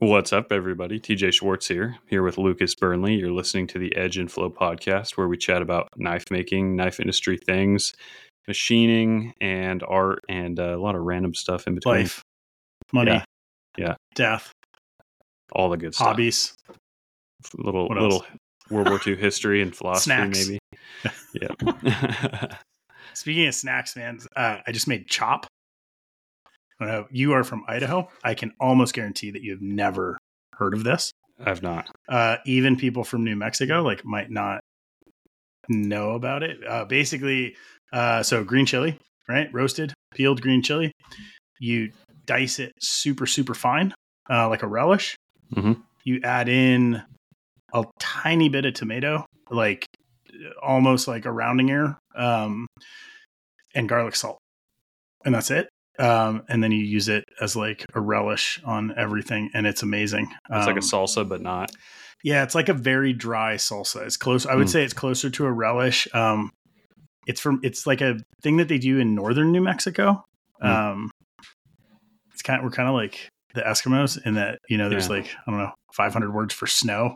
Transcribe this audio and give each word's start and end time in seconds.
What's 0.00 0.32
up, 0.32 0.52
everybody? 0.52 1.00
TJ 1.00 1.32
Schwartz 1.34 1.66
here, 1.66 1.96
here 2.06 2.22
with 2.22 2.38
Lucas 2.38 2.74
Burnley. 2.76 3.14
You're 3.16 3.32
listening 3.32 3.66
to 3.68 3.80
the 3.80 3.94
Edge 3.96 4.16
and 4.16 4.30
Flow 4.30 4.48
podcast, 4.48 5.16
where 5.16 5.26
we 5.26 5.36
chat 5.36 5.60
about 5.60 5.88
knife 5.96 6.26
making, 6.30 6.76
knife 6.76 7.00
industry 7.00 7.36
things, 7.36 7.94
machining, 8.46 9.34
and 9.40 9.82
art, 9.82 10.20
and 10.28 10.60
uh, 10.60 10.76
a 10.76 10.80
lot 10.80 10.94
of 10.94 11.02
random 11.02 11.34
stuff 11.34 11.66
in 11.66 11.74
between. 11.74 12.02
Life, 12.02 12.22
money, 12.92 13.10
Yeah. 13.10 13.24
Yeah. 13.76 13.94
death, 14.14 14.52
All 15.52 15.68
the 15.68 15.76
good 15.76 15.94
stuff. 15.94 16.08
hobbies. 16.08 16.54
Little, 17.56 17.88
little 17.88 18.24
World 18.70 18.88
War 18.90 19.00
II 19.06 19.16
history 19.16 19.62
and 19.62 19.74
philosophy, 19.74 20.04
Snacks. 20.14 20.46
maybe. 20.46 20.58
Yeah. 21.34 22.54
Speaking 23.14 23.46
of 23.48 23.54
snacks, 23.54 23.94
man, 23.96 24.20
uh, 24.36 24.58
I 24.66 24.70
just 24.72 24.86
made 24.88 25.06
chop. 25.08 25.46
Uh, 26.80 27.04
you 27.10 27.32
are 27.32 27.44
from 27.44 27.64
Idaho. 27.66 28.08
I 28.22 28.34
can 28.34 28.52
almost 28.60 28.94
guarantee 28.94 29.30
that 29.30 29.42
you 29.42 29.52
have 29.52 29.62
never 29.62 30.18
heard 30.54 30.74
of 30.74 30.84
this. 30.84 31.10
I've 31.44 31.62
not. 31.62 31.88
Uh, 32.08 32.36
even 32.46 32.76
people 32.76 33.04
from 33.04 33.24
New 33.24 33.36
Mexico 33.36 33.82
like 33.82 34.04
might 34.04 34.30
not 34.30 34.60
know 35.68 36.12
about 36.12 36.42
it. 36.42 36.58
Uh, 36.66 36.84
basically, 36.84 37.56
uh, 37.92 38.22
so 38.22 38.44
green 38.44 38.66
chili, 38.66 38.98
right? 39.28 39.52
Roasted, 39.52 39.92
peeled 40.14 40.40
green 40.40 40.62
chili. 40.62 40.92
You 41.60 41.92
dice 42.26 42.58
it 42.58 42.72
super, 42.80 43.26
super 43.26 43.54
fine, 43.54 43.94
uh, 44.30 44.48
like 44.48 44.62
a 44.62 44.66
relish. 44.66 45.16
Mhm. 45.54 45.82
You 46.04 46.20
add 46.22 46.48
in 46.48 47.02
a 47.72 47.84
tiny 47.98 48.48
bit 48.48 48.64
of 48.64 48.74
tomato, 48.74 49.26
like 49.50 49.84
almost 50.62 51.08
like 51.08 51.24
a 51.24 51.32
rounding 51.32 51.70
error, 51.70 51.98
um, 52.14 52.66
and 53.74 53.88
garlic 53.88 54.14
salt, 54.14 54.38
and 55.24 55.34
that's 55.34 55.50
it. 55.50 55.68
Um, 55.98 56.42
and 56.48 56.62
then 56.62 56.70
you 56.70 56.78
use 56.84 57.08
it 57.08 57.24
as 57.40 57.56
like 57.56 57.84
a 57.94 58.00
relish 58.00 58.60
on 58.64 58.94
everything, 58.96 59.50
and 59.54 59.66
it's 59.66 59.82
amazing. 59.82 60.28
It's 60.50 60.66
like 60.66 60.76
a 60.76 60.78
Um, 60.78 60.84
salsa, 60.84 61.28
but 61.28 61.40
not. 61.42 61.70
yeah, 62.22 62.42
it's 62.44 62.54
like 62.54 62.68
a 62.68 62.74
very 62.74 63.12
dry 63.12 63.54
salsa. 63.56 64.02
It's 64.06 64.16
close. 64.16 64.46
I 64.46 64.54
would 64.54 64.68
Mm. 64.68 64.70
say 64.70 64.84
it's 64.84 64.94
closer 64.94 65.28
to 65.30 65.46
a 65.46 65.52
relish. 65.52 66.06
Um, 66.14 66.50
it's 67.26 67.40
from. 67.40 67.60
It's 67.62 67.86
like 67.86 68.00
a 68.00 68.18
thing 68.42 68.58
that 68.58 68.68
they 68.68 68.78
do 68.78 68.98
in 68.98 69.14
northern 69.14 69.50
New 69.52 69.60
Mexico. 69.60 70.22
Mm. 70.62 70.68
Um, 70.68 71.10
it's 72.32 72.42
kind. 72.42 72.58
Of, 72.60 72.64
we're 72.64 72.70
kind 72.70 72.88
of 72.88 72.94
like 72.94 73.28
the 73.54 73.62
Eskimos 73.62 74.24
in 74.24 74.34
that 74.34 74.58
you 74.68 74.78
know 74.78 74.88
there's 74.88 75.08
Yeah. 75.08 75.16
like 75.16 75.34
I 75.46 75.50
don't 75.50 75.58
know 75.60 75.72
500 75.94 76.32
words 76.32 76.54
for 76.54 76.66
snow. 76.68 77.14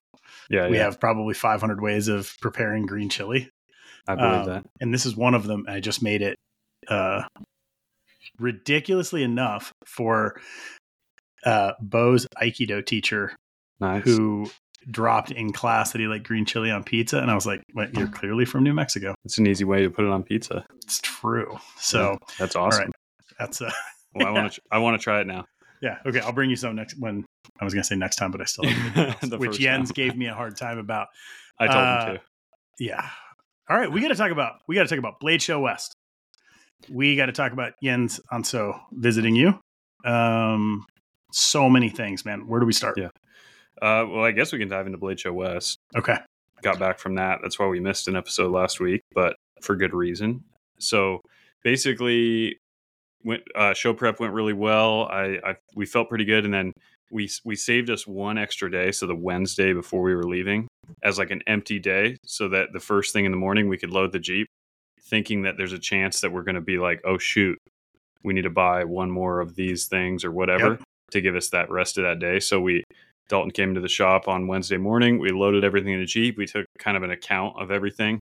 Yeah, 0.51 0.69
we 0.69 0.77
yeah. 0.77 0.85
have 0.85 0.99
probably 0.99 1.35
500 1.35 1.81
ways 1.81 2.09
of 2.09 2.35
preparing 2.41 2.85
green 2.87 3.09
chili, 3.09 3.49
I 4.09 4.15
believe 4.17 4.41
um, 4.41 4.47
that. 4.47 4.65
and 4.81 4.93
this 4.93 5.07
is 5.07 5.15
one 5.17 5.35
of 5.35 5.47
them. 5.47 5.65
I 5.69 5.79
just 5.81 6.03
made 6.03 6.21
it 6.23 6.37
uh, 6.89 7.23
ridiculously 8.43 9.23
enough 9.23 9.73
for 9.87 10.41
uh, 11.45 11.73
Bo's 11.81 12.27
Aikido 12.41 12.85
teacher 12.85 13.35
Nice. 13.81 14.05
who 14.05 14.51
dropped 14.91 15.31
in 15.31 15.53
class 15.53 15.93
that 15.93 16.01
he 16.01 16.07
liked 16.07 16.25
green 16.27 16.45
chili 16.45 16.71
on 16.71 16.85
pizza, 16.85 17.19
and 17.19 17.31
I 17.31 17.35
was 17.35 17.47
like, 17.47 17.63
"What? 17.73 17.97
You're 17.97 18.09
clearly 18.09 18.45
from 18.45 18.63
New 18.65 18.75
Mexico." 18.75 19.15
It's 19.25 19.39
an 19.39 19.47
easy 19.47 19.65
way 19.65 19.83
to 19.83 19.91
put 19.91 20.05
it 20.05 20.11
on 20.11 20.23
pizza. 20.23 20.65
It's 20.85 21.01
true. 21.01 21.59
So 21.79 22.17
That's 22.39 22.55
awesome. 22.57 22.83
right, 22.85 22.91
that's 23.39 23.61
uh, 23.61 23.71
Well, 24.15 24.27
I 24.29 24.31
want 24.31 24.53
to. 24.55 24.61
I 24.71 24.79
want 24.79 25.01
to 25.01 25.03
try 25.03 25.21
it 25.21 25.27
now. 25.27 25.45
yeah. 25.81 25.99
Okay, 26.07 26.21
I'll 26.21 26.33
bring 26.33 26.51
you 26.51 26.57
some 26.57 26.77
next 26.77 26.95
when 26.99 27.25
I 27.61 27.65
was 27.65 27.75
gonna 27.75 27.85
say 27.85 27.97
next 27.97 28.17
time, 28.17 28.31
but 28.31 28.41
I 28.41 28.45
still 28.45 28.65
The 29.23 29.37
which 29.39 29.59
Jens 29.59 29.89
time. 29.91 29.95
gave 29.95 30.17
me 30.17 30.27
a 30.27 30.35
hard 30.35 30.57
time 30.57 30.79
about. 30.79 31.09
I 31.59 31.67
told 31.67 31.79
Uh, 31.79 32.07
him 32.07 32.15
to. 32.17 32.23
Yeah. 32.79 33.09
All 33.71 33.77
right, 33.79 33.91
we 33.91 34.01
got 34.01 34.09
to 34.09 34.15
talk 34.17 34.31
about 34.33 34.55
we 34.69 34.75
got 34.75 34.83
to 34.83 34.89
talk 34.89 34.99
about 34.99 35.21
Blade 35.21 35.41
Show 35.43 35.61
West. 35.61 35.95
We 36.91 37.17
got 37.17 37.27
to 37.27 37.33
talk 37.33 37.53
about 37.53 37.75
Jens 37.83 38.21
Anso 38.33 38.81
visiting 38.93 39.35
you. 39.35 39.59
Um, 40.05 40.85
so 41.31 41.69
many 41.69 41.89
things, 41.89 42.25
man. 42.25 42.47
Where 42.47 42.61
do 42.61 42.67
we 42.67 42.73
start? 42.73 42.99
Yeah. 42.99 43.09
Uh, 43.81 44.07
well, 44.09 44.25
I 44.25 44.33
guess 44.33 44.53
we 44.53 44.59
can 44.59 44.69
dive 44.69 44.87
into 44.87 44.99
Blade 44.99 45.21
Show 45.21 45.33
West. 45.33 45.79
Okay. 45.97 46.17
Got 46.63 46.79
back 46.79 46.99
from 46.99 47.17
that. 47.17 47.41
That's 47.43 47.59
why 47.59 47.67
we 47.67 47.81
missed 47.81 48.07
an 48.07 48.17
episode 48.17 48.53
last 48.53 48.79
week, 48.79 49.03
but 49.15 49.35
for 49.61 49.75
good 49.75 49.93
reason. 49.93 50.45
So 50.79 51.21
basically, 51.65 52.59
went 53.25 53.43
uh, 53.55 53.75
show 53.75 53.95
prep 53.95 54.21
went 54.21 54.33
really 54.33 54.53
well. 54.53 55.09
I, 55.11 55.39
I 55.45 55.57
we 55.75 55.87
felt 55.87 56.09
pretty 56.09 56.25
good, 56.25 56.45
and 56.45 56.55
then 56.55 56.73
we 57.11 57.29
we 57.45 57.57
saved 57.57 57.91
us 57.91 58.07
one 58.07 58.39
extra 58.39 58.71
day, 58.71 58.93
so 58.93 59.07
the 59.07 59.15
Wednesday 59.15 59.73
before 59.73 60.03
we 60.03 60.15
were 60.15 60.25
leaving, 60.25 60.69
as 61.03 61.19
like 61.19 61.31
an 61.31 61.43
empty 61.47 61.79
day, 61.79 62.17
so 62.25 62.49
that 62.49 62.73
the 62.73 62.81
first 62.81 63.13
thing 63.13 63.25
in 63.25 63.33
the 63.33 63.39
morning 63.39 63.69
we 63.69 63.79
could 63.79 63.91
load 63.91 64.13
the 64.13 64.19
jeep, 64.19 64.47
thinking 65.13 65.43
that 65.43 65.59
there's 65.59 65.75
a 65.75 65.79
chance 65.79 66.23
that 66.23 66.33
we're 66.33 66.43
going 66.43 66.55
to 66.55 66.63
be 66.63 66.79
like, 66.79 67.03
oh 67.05 67.19
shoot, 67.19 67.59
we 68.25 68.33
need 68.33 68.43
to 68.45 68.51
buy 68.51 68.83
one 68.85 69.11
more 69.11 69.41
of 69.41 69.55
these 69.57 69.85
things 69.87 70.25
or 70.25 70.33
whatever 70.33 70.71
Yep. 70.71 70.83
to 71.11 71.21
give 71.21 71.37
us 71.37 71.51
that 71.51 71.71
rest 71.71 71.99
of 71.99 72.05
that 72.05 72.19
day. 72.19 72.41
So 72.41 72.59
we 72.63 72.83
Dalton 73.29 73.51
came 73.51 73.75
to 73.75 73.81
the 73.81 73.89
shop 73.89 74.27
on 74.27 74.47
Wednesday 74.47 74.79
morning. 74.79 75.19
We 75.19 75.29
loaded 75.31 75.65
everything 75.65 75.93
in 75.93 76.01
the 76.01 76.07
Jeep. 76.07 76.39
We 76.39 76.47
took 76.47 76.65
kind 76.79 76.97
of 76.97 77.03
an 77.03 77.11
account 77.11 77.61
of 77.61 77.71
everything. 77.71 78.21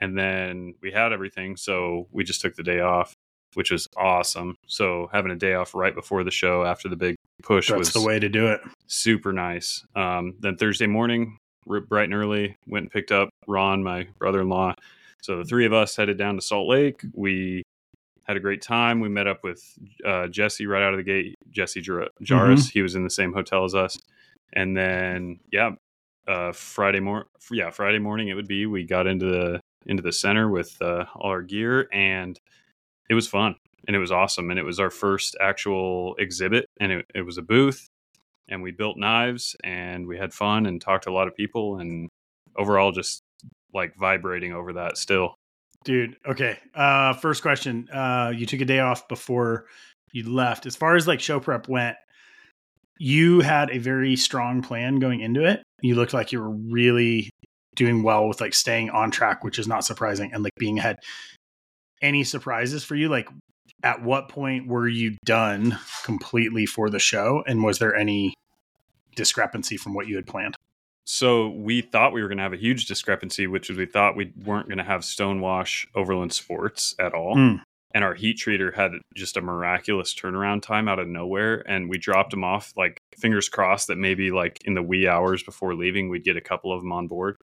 And 0.00 0.16
then 0.16 0.74
we 0.80 0.92
had 0.92 1.12
everything. 1.12 1.56
So 1.56 2.06
we 2.12 2.22
just 2.22 2.40
took 2.40 2.54
the 2.54 2.62
day 2.62 2.78
off, 2.78 3.12
which 3.54 3.72
was 3.72 3.88
awesome. 3.96 4.54
So 4.68 5.08
having 5.12 5.32
a 5.32 5.36
day 5.36 5.54
off 5.54 5.74
right 5.74 5.94
before 5.94 6.22
the 6.22 6.30
show 6.30 6.64
after 6.64 6.88
the 6.88 6.96
big 6.96 7.16
push 7.42 7.68
That's 7.68 7.78
was 7.78 7.92
the 7.92 8.02
way 8.02 8.20
to 8.20 8.28
do 8.28 8.46
it. 8.46 8.60
super 8.86 9.32
nice. 9.32 9.84
Um, 9.96 10.36
then 10.40 10.56
Thursday 10.56 10.86
morning, 10.86 11.38
bright 11.66 12.04
and 12.04 12.14
early, 12.14 12.56
went 12.68 12.84
and 12.84 12.92
picked 12.92 13.10
up 13.12 13.30
Ron, 13.48 13.82
my 13.82 14.06
brother 14.18 14.40
in 14.42 14.48
law. 14.48 14.74
So 15.22 15.38
the 15.38 15.44
three 15.44 15.66
of 15.66 15.72
us 15.72 15.96
headed 15.96 16.18
down 16.18 16.36
to 16.36 16.40
Salt 16.40 16.68
Lake. 16.68 17.02
We 17.14 17.62
had 18.24 18.36
a 18.36 18.40
great 18.40 18.62
time. 18.62 19.00
We 19.00 19.08
met 19.08 19.26
up 19.26 19.42
with 19.42 19.62
uh, 20.04 20.28
Jesse 20.28 20.66
right 20.66 20.82
out 20.82 20.92
of 20.92 20.98
the 20.98 21.04
gate. 21.04 21.34
Jesse 21.50 21.80
Jar- 21.80 22.08
Jarvis. 22.22 22.68
He 22.68 22.82
was 22.82 22.94
in 22.94 23.04
the 23.04 23.10
same 23.10 23.32
hotel 23.32 23.64
as 23.64 23.74
us. 23.74 23.98
And 24.52 24.76
then, 24.76 25.40
yeah, 25.52 25.70
uh, 26.26 26.52
Friday 26.52 27.00
morning. 27.00 27.28
Yeah, 27.50 27.70
Friday 27.70 27.98
morning 27.98 28.28
it 28.28 28.34
would 28.34 28.48
be. 28.48 28.66
We 28.66 28.84
got 28.84 29.06
into 29.06 29.26
the 29.26 29.60
into 29.86 30.02
the 30.02 30.12
center 30.12 30.48
with 30.48 30.76
uh, 30.82 31.06
all 31.16 31.30
our 31.30 31.42
gear, 31.42 31.88
and 31.90 32.38
it 33.08 33.14
was 33.14 33.26
fun 33.26 33.56
and 33.86 33.96
it 33.96 33.98
was 33.98 34.12
awesome. 34.12 34.50
And 34.50 34.58
it 34.58 34.62
was 34.62 34.78
our 34.78 34.90
first 34.90 35.36
actual 35.40 36.14
exhibit, 36.18 36.66
and 36.78 36.92
it, 36.92 37.06
it 37.14 37.22
was 37.22 37.38
a 37.38 37.42
booth 37.42 37.88
and 38.50 38.62
we 38.62 38.72
built 38.72 38.98
knives 38.98 39.56
and 39.64 40.06
we 40.06 40.18
had 40.18 40.34
fun 40.34 40.66
and 40.66 40.80
talked 40.80 41.04
to 41.04 41.10
a 41.10 41.12
lot 41.12 41.28
of 41.28 41.36
people 41.36 41.78
and 41.78 42.08
overall 42.56 42.92
just 42.92 43.22
like 43.74 43.94
vibrating 43.96 44.52
over 44.52 44.74
that 44.74 44.96
still 44.96 45.34
Dude, 45.82 46.16
okay. 46.26 46.58
Uh 46.74 47.14
first 47.14 47.42
question. 47.42 47.88
Uh 47.90 48.32
you 48.36 48.44
took 48.44 48.60
a 48.60 48.66
day 48.66 48.80
off 48.80 49.08
before 49.08 49.66
you 50.12 50.28
left. 50.28 50.66
As 50.66 50.76
far 50.76 50.96
as 50.96 51.08
like 51.08 51.20
show 51.20 51.40
prep 51.40 51.68
went, 51.68 51.96
you 52.98 53.40
had 53.40 53.70
a 53.70 53.78
very 53.78 54.14
strong 54.16 54.60
plan 54.60 54.98
going 54.98 55.20
into 55.20 55.44
it. 55.44 55.62
You 55.80 55.94
looked 55.94 56.12
like 56.12 56.32
you 56.32 56.40
were 56.40 56.50
really 56.50 57.30
doing 57.74 58.02
well 58.02 58.28
with 58.28 58.40
like 58.40 58.52
staying 58.52 58.90
on 58.90 59.10
track, 59.10 59.42
which 59.42 59.58
is 59.58 59.66
not 59.66 59.84
surprising, 59.84 60.32
and 60.34 60.42
like 60.42 60.52
being 60.58 60.78
ahead. 60.78 60.96
Any 62.02 62.24
surprises 62.24 62.84
for 62.84 62.94
you? 62.94 63.08
Like 63.08 63.28
at 63.82 64.02
what 64.02 64.28
point 64.28 64.66
were 64.66 64.88
you 64.88 65.16
done 65.24 65.78
completely 66.04 66.66
for 66.66 66.90
the 66.90 66.98
show? 66.98 67.42
And 67.46 67.64
was 67.64 67.78
there 67.78 67.94
any 67.94 68.34
discrepancy 69.16 69.78
from 69.78 69.94
what 69.94 70.06
you 70.06 70.16
had 70.16 70.26
planned? 70.26 70.56
So 71.12 71.48
we 71.48 71.80
thought 71.80 72.12
we 72.12 72.22
were 72.22 72.28
going 72.28 72.38
to 72.38 72.44
have 72.44 72.52
a 72.52 72.56
huge 72.56 72.86
discrepancy 72.86 73.48
which 73.48 73.68
was 73.68 73.76
we 73.76 73.84
thought 73.84 74.16
we 74.16 74.32
weren't 74.44 74.68
going 74.68 74.78
to 74.78 74.84
have 74.84 75.00
stonewash 75.00 75.84
overland 75.96 76.32
sports 76.32 76.94
at 77.00 77.12
all. 77.12 77.34
Mm. 77.34 77.62
and 77.92 78.04
our 78.04 78.14
heat 78.14 78.38
treater 78.38 78.72
had 78.72 78.92
just 79.16 79.36
a 79.36 79.40
miraculous 79.40 80.14
turnaround 80.14 80.62
time 80.62 80.86
out 80.86 81.00
of 81.00 81.08
nowhere 81.08 81.68
and 81.68 81.90
we 81.90 81.98
dropped 81.98 82.30
them 82.30 82.44
off 82.44 82.72
like 82.76 83.00
fingers 83.18 83.48
crossed 83.48 83.88
that 83.88 83.98
maybe 83.98 84.30
like 84.30 84.58
in 84.64 84.74
the 84.74 84.82
wee 84.84 85.08
hours 85.08 85.42
before 85.42 85.74
leaving 85.74 86.08
we'd 86.08 86.22
get 86.22 86.36
a 86.36 86.40
couple 86.40 86.72
of 86.72 86.80
them 86.80 86.92
on 86.92 87.08
board. 87.08 87.36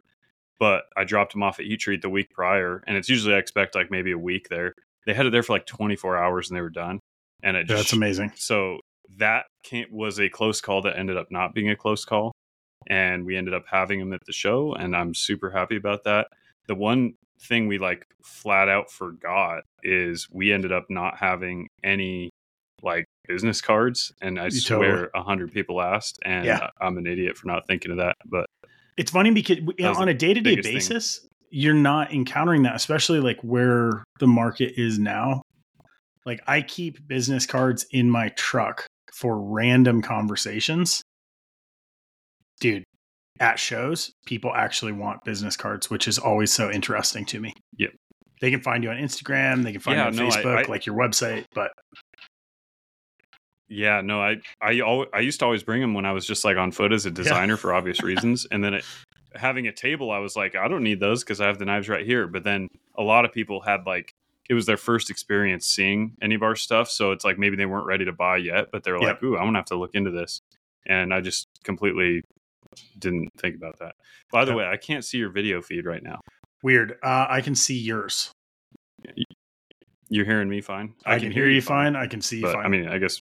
But 0.60 0.86
i 0.96 1.04
dropped 1.04 1.34
them 1.34 1.44
off 1.44 1.60
at 1.60 1.66
heat 1.66 1.82
treat 1.82 2.02
the 2.02 2.10
week 2.10 2.30
prior 2.32 2.82
and 2.88 2.96
it's 2.96 3.10
usually 3.10 3.36
i 3.36 3.38
expect 3.38 3.76
like 3.76 3.92
maybe 3.92 4.14
a 4.14 4.18
week 4.18 4.48
there. 4.48 4.76
They 5.06 5.14
had 5.14 5.26
it 5.26 5.32
there 5.32 5.44
for 5.44 5.54
like 5.54 5.66
24 5.66 6.18
hours 6.18 6.50
and 6.50 6.56
they 6.56 6.62
were 6.62 6.70
done. 6.70 7.02
And 7.44 7.58
it 7.58 7.68
just 7.68 7.78
that's 7.78 7.94
amazing. 7.94 8.32
so 8.36 8.80
that 9.18 9.46
was 9.92 10.20
a 10.22 10.30
close 10.30 10.62
call 10.62 10.84
that 10.84 10.98
ended 10.98 11.18
up 11.18 11.28
not 11.32 11.54
being 11.54 11.70
a 11.70 11.76
close 11.76 12.06
call 12.06 12.32
and 12.88 13.26
we 13.26 13.36
ended 13.38 13.54
up 13.54 13.66
having 13.70 14.00
him 14.00 14.14
at 14.14 14.20
the 14.26 14.34
show 14.34 14.74
and 14.74 14.96
i'm 14.96 15.14
super 15.14 15.50
happy 15.50 15.76
about 15.76 16.04
that 16.04 16.28
the 16.68 16.76
one 16.76 17.14
thing 17.42 17.68
we 17.68 17.78
like 17.78 18.06
flat 18.24 18.68
out 18.68 18.90
forgot 18.92 19.64
is 19.84 20.28
we 20.32 20.52
ended 20.52 20.72
up 20.72 20.86
not 20.90 21.18
having 21.18 21.68
any 21.84 22.30
like 22.82 23.06
business 23.28 23.62
cards 23.62 24.12
and 24.22 24.40
i 24.40 24.46
You 24.46 24.52
swear 24.52 25.10
a 25.14 25.22
hundred 25.22 25.52
people 25.52 25.82
asked 25.82 26.20
and 26.26 26.46
Yeah. 26.46 26.70
i'm 26.82 26.98
an 26.98 27.06
idiot 27.08 27.38
for 27.38 27.48
not 27.48 27.68
thinking 27.68 27.92
of 27.92 27.98
that 27.98 28.16
but 28.26 28.46
It's 28.98 29.12
funny 29.12 29.32
because 29.32 29.58
you 29.58 29.74
know, 29.80 29.94
on 29.94 30.08
a 30.10 30.14
day 30.14 30.34
to 30.34 30.42
day 30.42 30.56
biggest 30.56 30.68
thing. 30.68 30.76
basis, 30.76 31.28
you're 31.50 31.74
not 31.74 32.12
encountering 32.14 32.64
that, 32.64 32.76
especially 32.76 33.20
like 33.20 33.40
where 33.42 34.04
the 34.20 34.28
market 34.28 34.74
is 34.76 34.98
now. 35.00 35.42
Like 36.26 36.42
I 36.48 36.62
keep 36.62 37.08
business 37.08 37.46
cards 37.46 37.86
in 37.92 38.10
my 38.10 38.30
truck 38.30 38.86
for 39.14 39.40
random 39.40 40.02
conversations. 40.02 41.02
Dude, 42.60 42.84
at 43.40 43.60
shows, 43.60 44.12
people 44.26 44.54
actually 44.56 44.92
want 44.94 45.24
business 45.24 45.56
cards, 45.56 45.90
which 45.90 46.08
is 46.08 46.18
always 46.18 46.52
so 46.52 46.72
interesting 46.72 47.26
to 47.26 47.40
me. 47.40 47.54
Yep. 47.78 47.92
They 48.42 48.52
can 48.52 48.62
find 48.62 48.84
you 48.84 48.90
on 48.90 48.98
Instagram, 48.98 49.64
they 49.64 49.72
can 49.72 49.82
find 49.82 49.98
Yeah, 49.98 50.04
you 50.04 50.10
on 50.10 50.16
no, 50.16 50.28
Facebook, 50.30 50.66
I- 50.68 50.72
like 50.72 50.86
your 50.86 50.96
website, 50.96 51.46
but 51.54 51.72
Yeah, 53.70 54.02
no, 54.02 54.22
I 54.22 54.38
I 54.62 54.80
always, 54.80 55.10
I 55.14 55.20
used 55.20 55.40
to 55.40 55.46
always 55.46 55.64
bring 55.64 55.82
them 55.82 55.94
when 55.94 56.06
I 56.06 56.14
was 56.14 56.26
just 56.26 56.46
like 56.46 56.56
on 56.58 56.72
foot 56.72 56.94
as 56.94 57.06
a 57.06 57.12
designer 57.12 57.58
for 57.58 57.74
obvious 57.74 58.02
reasons, 58.04 58.48
and 58.50 58.64
then 58.64 58.76
it, 58.76 58.86
having 59.36 59.68
a 59.68 59.74
table, 59.74 60.10
I 60.12 60.20
was 60.20 60.36
like, 60.36 60.56
I 60.56 60.68
don't 60.68 60.84
need 60.84 61.00
those 61.00 61.24
because 61.24 61.42
I 61.42 61.48
have 61.48 61.58
the 61.60 61.66
knives 61.66 61.90
right 61.90 62.06
here. 62.06 62.28
But 62.28 62.44
then 62.44 62.70
a 62.98 63.04
lot 63.04 63.26
of 63.26 63.34
people 63.34 63.60
had 63.62 63.86
like 63.86 64.14
it 64.50 64.54
was 64.54 64.66
their 64.66 64.78
first 64.78 65.10
experience 65.10 65.66
seeing 65.68 66.16
any 66.22 66.36
of 66.36 66.44
our 66.44 66.56
stuff, 66.56 66.90
so 66.90 67.12
it's 67.12 67.26
like 67.26 67.38
maybe 67.38 67.58
they 67.58 67.66
weren't 67.66 67.86
ready 67.86 68.06
to 68.06 68.14
buy 68.14 68.38
yet, 68.38 68.68
but 68.72 68.84
they're 68.84 68.96
Yep. 68.98 69.04
like, 69.04 69.24
ooh, 69.24 69.36
I'm 69.38 69.46
gonna 69.48 69.60
have 69.60 69.66
to 69.66 69.76
look 69.76 69.94
into 69.96 70.12
this, 70.12 70.40
and 70.86 71.14
I 71.14 71.20
just 71.20 71.48
completely 71.66 72.22
didn't 72.98 73.30
think 73.40 73.56
about 73.56 73.80
that. 73.80 73.96
By 74.32 74.46
the 74.46 74.54
way, 74.54 74.66
I 74.66 74.78
can't 74.78 75.04
see 75.04 75.18
your 75.18 75.30
video 75.30 75.62
feed 75.62 75.86
right 75.86 76.04
now. 76.04 76.20
Weird. 76.64 76.94
Uh, 77.04 77.26
I 77.30 77.42
can 77.42 77.56
see 77.56 77.78
yours. 77.78 78.32
You're 80.10 80.26
hearing 80.26 80.50
me 80.50 80.62
fine. 80.62 80.94
I, 81.06 81.20
can, 81.20 81.32
hear 81.32 81.50
you 81.50 81.62
fine. 81.62 81.96
I 81.96 82.08
can 82.08 82.22
see 82.22 82.38
you 82.38 82.44
but 82.44 82.54
fine. 82.54 82.66
I 82.66 82.70
mean, 82.70 82.88
I 82.88 82.98
guess. 82.98 83.20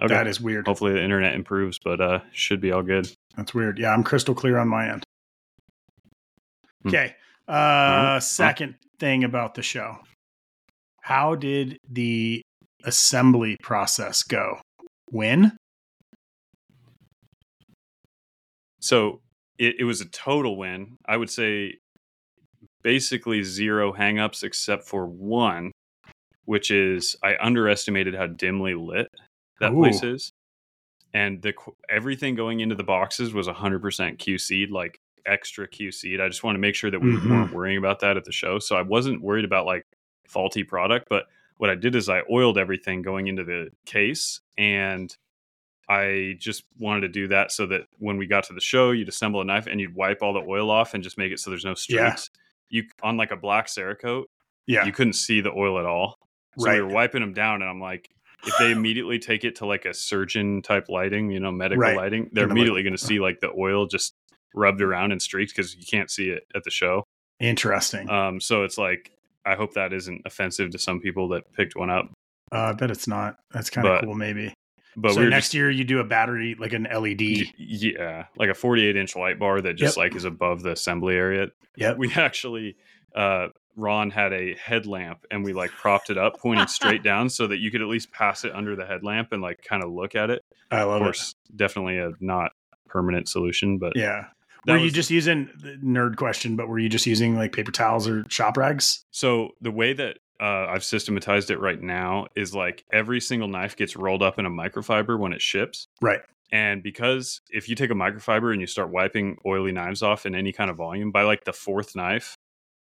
Okay. 0.00 0.14
That 0.14 0.26
is 0.26 0.40
weird. 0.40 0.66
Hopefully 0.66 0.92
the 0.92 1.02
internet 1.02 1.34
improves, 1.34 1.78
but 1.84 2.00
uh, 2.00 2.20
should 2.32 2.60
be 2.60 2.72
all 2.72 2.82
good. 2.82 3.10
That's 3.36 3.52
weird. 3.52 3.78
Yeah, 3.78 3.92
I'm 3.92 4.02
crystal 4.02 4.34
clear 4.34 4.58
on 4.58 4.68
my 4.68 4.90
end. 4.90 5.04
Hmm. 6.82 6.88
Okay. 6.88 7.14
Uh, 7.48 7.52
Alright. 7.52 8.22
second 8.22 8.76
thing 8.98 9.24
about 9.24 9.54
the 9.54 9.62
show. 9.62 9.98
How 11.02 11.34
did 11.34 11.76
the 11.90 12.42
assembly 12.84 13.56
process 13.62 14.22
go? 14.22 14.60
When? 15.10 15.56
So 18.82 19.20
it, 19.58 19.76
it 19.78 19.84
was 19.84 20.00
a 20.00 20.06
total 20.06 20.56
win. 20.56 20.98
I 21.06 21.16
would 21.16 21.30
say 21.30 21.78
basically 22.82 23.42
zero 23.42 23.92
hangups 23.92 24.42
except 24.42 24.84
for 24.84 25.06
one, 25.06 25.70
which 26.44 26.70
is 26.70 27.16
I 27.22 27.36
underestimated 27.40 28.14
how 28.14 28.26
dimly 28.26 28.74
lit 28.74 29.08
that 29.60 29.72
place 29.72 30.02
is. 30.02 30.32
And 31.14 31.40
the 31.42 31.52
everything 31.88 32.34
going 32.34 32.60
into 32.60 32.74
the 32.74 32.82
boxes 32.84 33.32
was 33.32 33.46
100% 33.46 34.18
QC'd, 34.18 34.70
like 34.70 34.98
extra 35.26 35.68
QC'd. 35.68 36.20
I 36.20 36.28
just 36.28 36.42
want 36.42 36.56
to 36.56 36.60
make 36.60 36.74
sure 36.74 36.90
that 36.90 37.00
we 37.00 37.12
Mhm. 37.12 37.30
weren't 37.30 37.52
worrying 37.52 37.78
about 37.78 38.00
that 38.00 38.16
at 38.16 38.24
the 38.24 38.32
show. 38.32 38.58
So 38.58 38.76
I 38.76 38.82
wasn't 38.82 39.22
worried 39.22 39.44
about 39.44 39.66
like 39.66 39.84
faulty 40.26 40.64
product, 40.64 41.06
but 41.08 41.26
what 41.58 41.70
I 41.70 41.74
did 41.76 41.94
is 41.94 42.08
I 42.08 42.22
oiled 42.30 42.58
everything 42.58 43.02
going 43.02 43.28
into 43.28 43.44
the 43.44 43.70
case 43.84 44.40
and 44.58 45.14
I 45.88 46.36
just 46.38 46.64
wanted 46.78 47.00
to 47.02 47.08
do 47.08 47.28
that 47.28 47.52
so 47.52 47.66
that 47.66 47.82
when 47.98 48.16
we 48.16 48.26
got 48.26 48.44
to 48.44 48.52
the 48.52 48.60
show, 48.60 48.92
you'd 48.92 49.08
assemble 49.08 49.40
a 49.40 49.44
knife 49.44 49.66
and 49.66 49.80
you'd 49.80 49.94
wipe 49.94 50.22
all 50.22 50.32
the 50.32 50.40
oil 50.40 50.70
off 50.70 50.94
and 50.94 51.02
just 51.02 51.18
make 51.18 51.32
it 51.32 51.40
so 51.40 51.50
there's 51.50 51.64
no 51.64 51.74
Yeah. 51.88 52.14
streaks. 52.14 52.30
You 52.70 52.84
on 53.02 53.16
like 53.16 53.30
a 53.32 53.36
black 53.36 53.66
Cerakote, 53.66 54.24
Yeah. 54.66 54.84
you 54.86 54.92
couldn't 54.92 55.12
see 55.14 55.40
the 55.40 55.50
oil 55.52 55.78
at 55.78 55.84
all. 55.84 56.18
So 56.58 56.66
Right. 56.66 56.76
we 56.76 56.82
were 56.82 56.88
wiping 56.92 57.20
them 57.20 57.32
down, 57.34 57.62
and 57.62 57.70
I'm 57.70 57.80
like, 57.80 58.08
if 58.46 58.54
they 58.58 58.70
immediately 58.72 59.18
take 59.18 59.44
it 59.44 59.56
to 59.56 59.66
like 59.66 59.84
a 59.84 59.92
surgeon 59.94 60.62
type 60.62 60.88
lighting, 60.88 61.30
you 61.30 61.40
know, 61.40 61.52
medical 61.52 61.80
Right. 61.82 61.96
lighting, 61.96 62.30
they're 62.32 62.44
like- 62.46 62.52
immediately 62.52 62.82
going 62.82 62.96
to 62.96 62.98
see 63.04 63.20
like 63.20 63.40
the 63.40 63.50
oil 63.56 63.86
just 63.86 64.14
rubbed 64.54 64.82
around 64.82 65.12
in 65.12 65.20
streaks 65.20 65.52
because 65.52 65.74
you 65.76 65.84
can't 65.86 66.10
see 66.10 66.28
it 66.30 66.46
at 66.54 66.62
the 66.64 66.70
show. 66.70 67.04
Interesting. 67.40 68.08
Um, 68.10 68.40
so 68.40 68.64
it's 68.64 68.78
like, 68.78 69.10
I 69.44 69.54
hope 69.56 69.74
that 69.74 69.92
isn't 69.92 70.22
offensive 70.24 70.70
to 70.70 70.78
some 70.78 71.00
people 71.00 71.28
that 71.30 71.52
picked 71.54 71.74
one 71.74 71.90
up. 71.90 72.10
Uh, 72.52 72.70
I 72.70 72.72
bet 72.72 72.90
it's 72.90 73.08
not. 73.08 73.38
That's 73.50 73.70
kind 73.70 73.86
of 73.88 74.02
cool, 74.04 74.14
maybe. 74.14 74.52
But 74.96 75.14
so 75.14 75.20
we 75.20 75.28
next 75.28 75.46
just, 75.46 75.54
year 75.54 75.70
you 75.70 75.84
do 75.84 76.00
a 76.00 76.04
battery, 76.04 76.54
like 76.58 76.72
an 76.72 76.84
LED. 76.92 77.20
yeah, 77.58 78.26
like 78.36 78.50
a 78.50 78.54
48 78.54 78.96
inch 78.96 79.16
light 79.16 79.38
bar 79.38 79.60
that 79.60 79.74
just 79.74 79.96
Yep. 79.96 80.02
like 80.04 80.14
is 80.16 80.24
above 80.24 80.62
the 80.62 80.72
assembly 80.72 81.14
area. 81.14 81.48
Yep. 81.76 81.96
We 81.98 82.12
actually, 82.14 82.76
uh, 83.14 83.48
Ron 83.76 84.10
had 84.10 84.32
a 84.34 84.54
headlamp 84.56 85.24
and 85.30 85.44
we 85.44 85.54
like 85.54 85.70
propped 85.70 86.10
it 86.10 86.18
up 86.18 86.38
pointing 86.38 86.66
straight 86.66 87.02
down 87.10 87.30
so 87.30 87.46
that 87.46 87.56
you 87.58 87.70
could 87.70 87.80
at 87.80 87.88
least 87.88 88.12
pass 88.12 88.44
it 88.44 88.54
under 88.54 88.76
the 88.76 88.84
headlamp 88.84 89.32
and 89.32 89.40
like 89.40 89.62
kind 89.62 89.82
of 89.82 89.90
look 89.90 90.14
at 90.14 90.28
it. 90.28 90.44
I 90.70 90.82
love 90.82 91.00
Of 91.00 91.06
course, 91.06 91.34
definitely 91.56 91.96
a 91.98 92.10
not 92.20 92.52
permanent 92.88 93.28
solution, 93.28 93.78
but. 93.78 93.94
Yeah. 93.96 94.26
Were 94.66 94.76
you 94.76 94.84
was- 94.84 94.92
just 94.92 95.10
using 95.10 95.48
nerd 95.82 96.16
question? 96.16 96.54
But 96.54 96.68
were 96.68 96.78
you 96.78 96.88
just 96.90 97.06
using 97.06 97.34
like 97.34 97.52
paper 97.52 97.72
towels 97.72 98.06
or 98.06 98.24
shop 98.28 98.56
rags? 98.58 99.04
so 99.10 99.50
the 99.62 99.70
way 99.72 99.92
that 99.94 100.18
uh, 100.42 100.66
I've 100.68 100.82
systematized 100.82 101.52
it 101.52 101.60
right 101.60 101.80
now 101.80 102.26
is 102.34 102.52
like 102.52 102.84
every 102.92 103.20
single 103.20 103.46
knife 103.46 103.76
gets 103.76 103.94
rolled 103.94 104.22
up 104.24 104.40
in 104.40 104.46
a 104.46 104.50
microfiber 104.50 105.16
when 105.16 105.32
it 105.32 105.40
ships. 105.40 105.86
Right. 106.00 106.20
And 106.50 106.82
because 106.82 107.40
if 107.50 107.68
you 107.68 107.76
take 107.76 107.90
a 107.90 107.94
microfiber 107.94 108.50
and 108.50 108.60
you 108.60 108.66
start 108.66 108.90
wiping 108.90 109.38
oily 109.46 109.70
knives 109.70 110.02
off 110.02 110.26
in 110.26 110.34
any 110.34 110.52
kind 110.52 110.68
of 110.68 110.76
volume, 110.76 111.12
by 111.12 111.22
like 111.22 111.44
the 111.44 111.52
fourth 111.52 111.94
knife, 111.94 112.34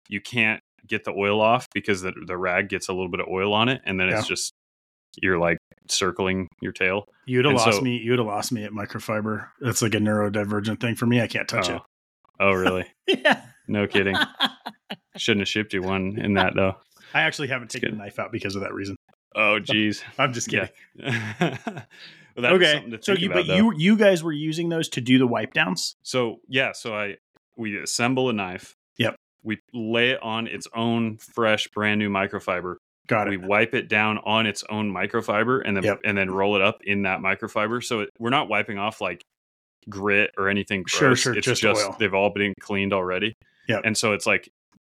you 0.10 0.19
can't 0.19 0.60
get 0.86 1.06
the 1.06 1.12
oil 1.12 1.40
off 1.40 1.68
because 1.74 2.02
the, 2.02 2.13
the 2.28 2.38
rag 2.38 2.68
gets 2.68 2.90
a 2.90 2.94
little 2.94 3.10
bit 3.10 3.22
of 3.22 3.28
oil 3.28 3.54
on 3.54 3.69
it. 3.69 3.81
And 3.86 3.98
then 4.00 4.10
it's 4.10 4.28
just, 4.28 4.51
you're 5.22 5.40
like 5.40 5.58
circling 5.90 6.50
your 6.62 6.74
tail. 6.74 7.06
You'd 7.25 7.46
have 7.46 7.51
And 7.54 7.58
lost 7.60 7.78
so- 7.78 7.81
me. 7.81 7.98
You'd 7.98 8.19
have 8.19 8.28
lost 8.28 8.51
me 8.51 8.66
at 8.66 8.72
microfiber. 8.72 9.48
That's 9.62 9.81
like 9.81 9.96
a 9.96 10.00
neurodivergent 10.00 10.81
thing 10.81 10.96
for 10.96 11.06
me. 11.06 11.22
I 11.22 11.28
can't 11.28 11.48
touch 11.48 11.69
oh. 11.69 11.86
Oh, 12.38 12.51
really? 12.51 12.86
Yeah. 13.08 13.42
No 13.68 13.88
kidding. 13.88 14.18
Shouldn't 15.18 15.42
have 15.42 15.48
shipped 15.48 15.74
you 15.74 15.81
one 15.81 16.19
in 16.19 16.34
that 16.34 16.54
though. 16.54 16.75
I 17.13 17.22
actually 17.22 17.48
haven't 17.50 17.69
taken 17.72 17.92
the 17.92 17.98
knife 17.98 18.19
out 18.19 18.31
because 18.31 18.56
of 18.56 18.62
that 18.62 18.74
reason. 18.74 18.96
Oh, 19.36 19.60
geez. 19.60 20.04
I'm 20.18 20.34
just 20.34 20.50
kidding. 20.50 20.69
Yeah. 20.96 21.28
well, 21.40 21.84
that'd 22.38 22.62
something 22.62 22.94
Okay. 22.94 22.98
So 23.02 23.13
you, 23.13 23.28
about, 23.28 23.36
but 23.36 23.48
though. 23.48 23.56
you, 23.56 23.74
you 23.75 23.98
guys 23.98 24.24
were 24.24 24.31
using 24.31 24.69
those 24.69 24.90
to 24.90 25.02
do 25.02 25.18
the 25.18 25.28
wipe 25.28 25.54
downs. 25.54 25.96
So 26.04 26.38
yeah, 26.48 26.72
so 26.74 26.96
I 26.96 27.16
we 27.57 27.78
assemble 27.78 28.30
a 28.30 28.34
knife. 28.34 28.75
Yep. 28.98 29.16
We 29.44 29.60
lay 29.74 30.12
it 30.12 30.24
on 30.24 30.48
its 30.48 30.68
own 30.75 31.18
fresh, 31.18 31.68
brand 31.68 32.00
new 32.00 32.10
microfiber. 32.10 32.75
Got 33.08 33.28
it. 33.28 33.31
We 33.31 33.38
wipe 33.38 33.75
it 33.75 33.88
down 33.88 34.18
on 34.25 34.48
its 34.48 34.63
own 34.69 34.92
microfiber, 34.92 35.62
and 35.63 35.78
then 35.78 35.84
Yep. 35.84 36.00
and 36.06 36.18
then 36.18 36.31
roll 36.31 36.56
it 36.56 36.62
up 36.62 36.80
in 36.84 37.04
that 37.04 37.19
microfiber. 37.19 37.84
So 37.84 38.01
it, 38.01 38.10
we're 38.19 38.31
not 38.31 38.50
wiping 38.50 38.80
off 38.80 39.00
like 39.01 39.22
grit 39.88 40.31
or 40.38 40.50
anything. 40.50 40.86
Sure, 40.88 41.10
gross. 41.10 41.19
sure, 41.19 41.36
It's 41.36 41.46
just 41.46 41.62
just, 41.62 42.00
they've 42.00 42.13
all 42.13 42.31
been 42.31 42.54
cleaned 42.60 42.94
already. 42.94 43.36
Yep. 43.68 43.81
And 43.86 43.98
so 43.98 44.13
it's 44.13 44.25
like 44.25 44.50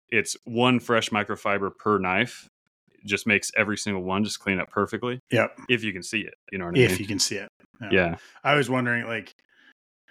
it's 0.10 0.36
one 0.46 0.80
fresh 0.80 1.10
microfiber 1.10 1.72
per 1.78 1.98
knife. 2.00 2.48
Just 3.06 3.28
makes 3.28 3.52
every 3.56 3.78
single 3.78 4.04
one 4.04 4.24
just 4.24 4.40
clean 4.40 4.60
up 4.60 4.70
perfectly 4.72 5.20
Yep. 5.32 5.58
if 5.70 5.84
you 5.84 5.94
can 5.94 6.02
see 6.02 6.22
it. 6.22 6.34
You 6.52 6.58
know 6.58 6.66
what 6.66 6.78
I 6.78 6.82
If 6.82 6.92
mean? 6.92 7.00
you 7.00 7.06
can 7.08 7.20
see 7.20 7.36
it. 7.36 7.50
yeah. 7.92 8.16
I 8.44 8.56
was 8.56 8.68
wondering, 8.70 9.06
like, 9.06 9.32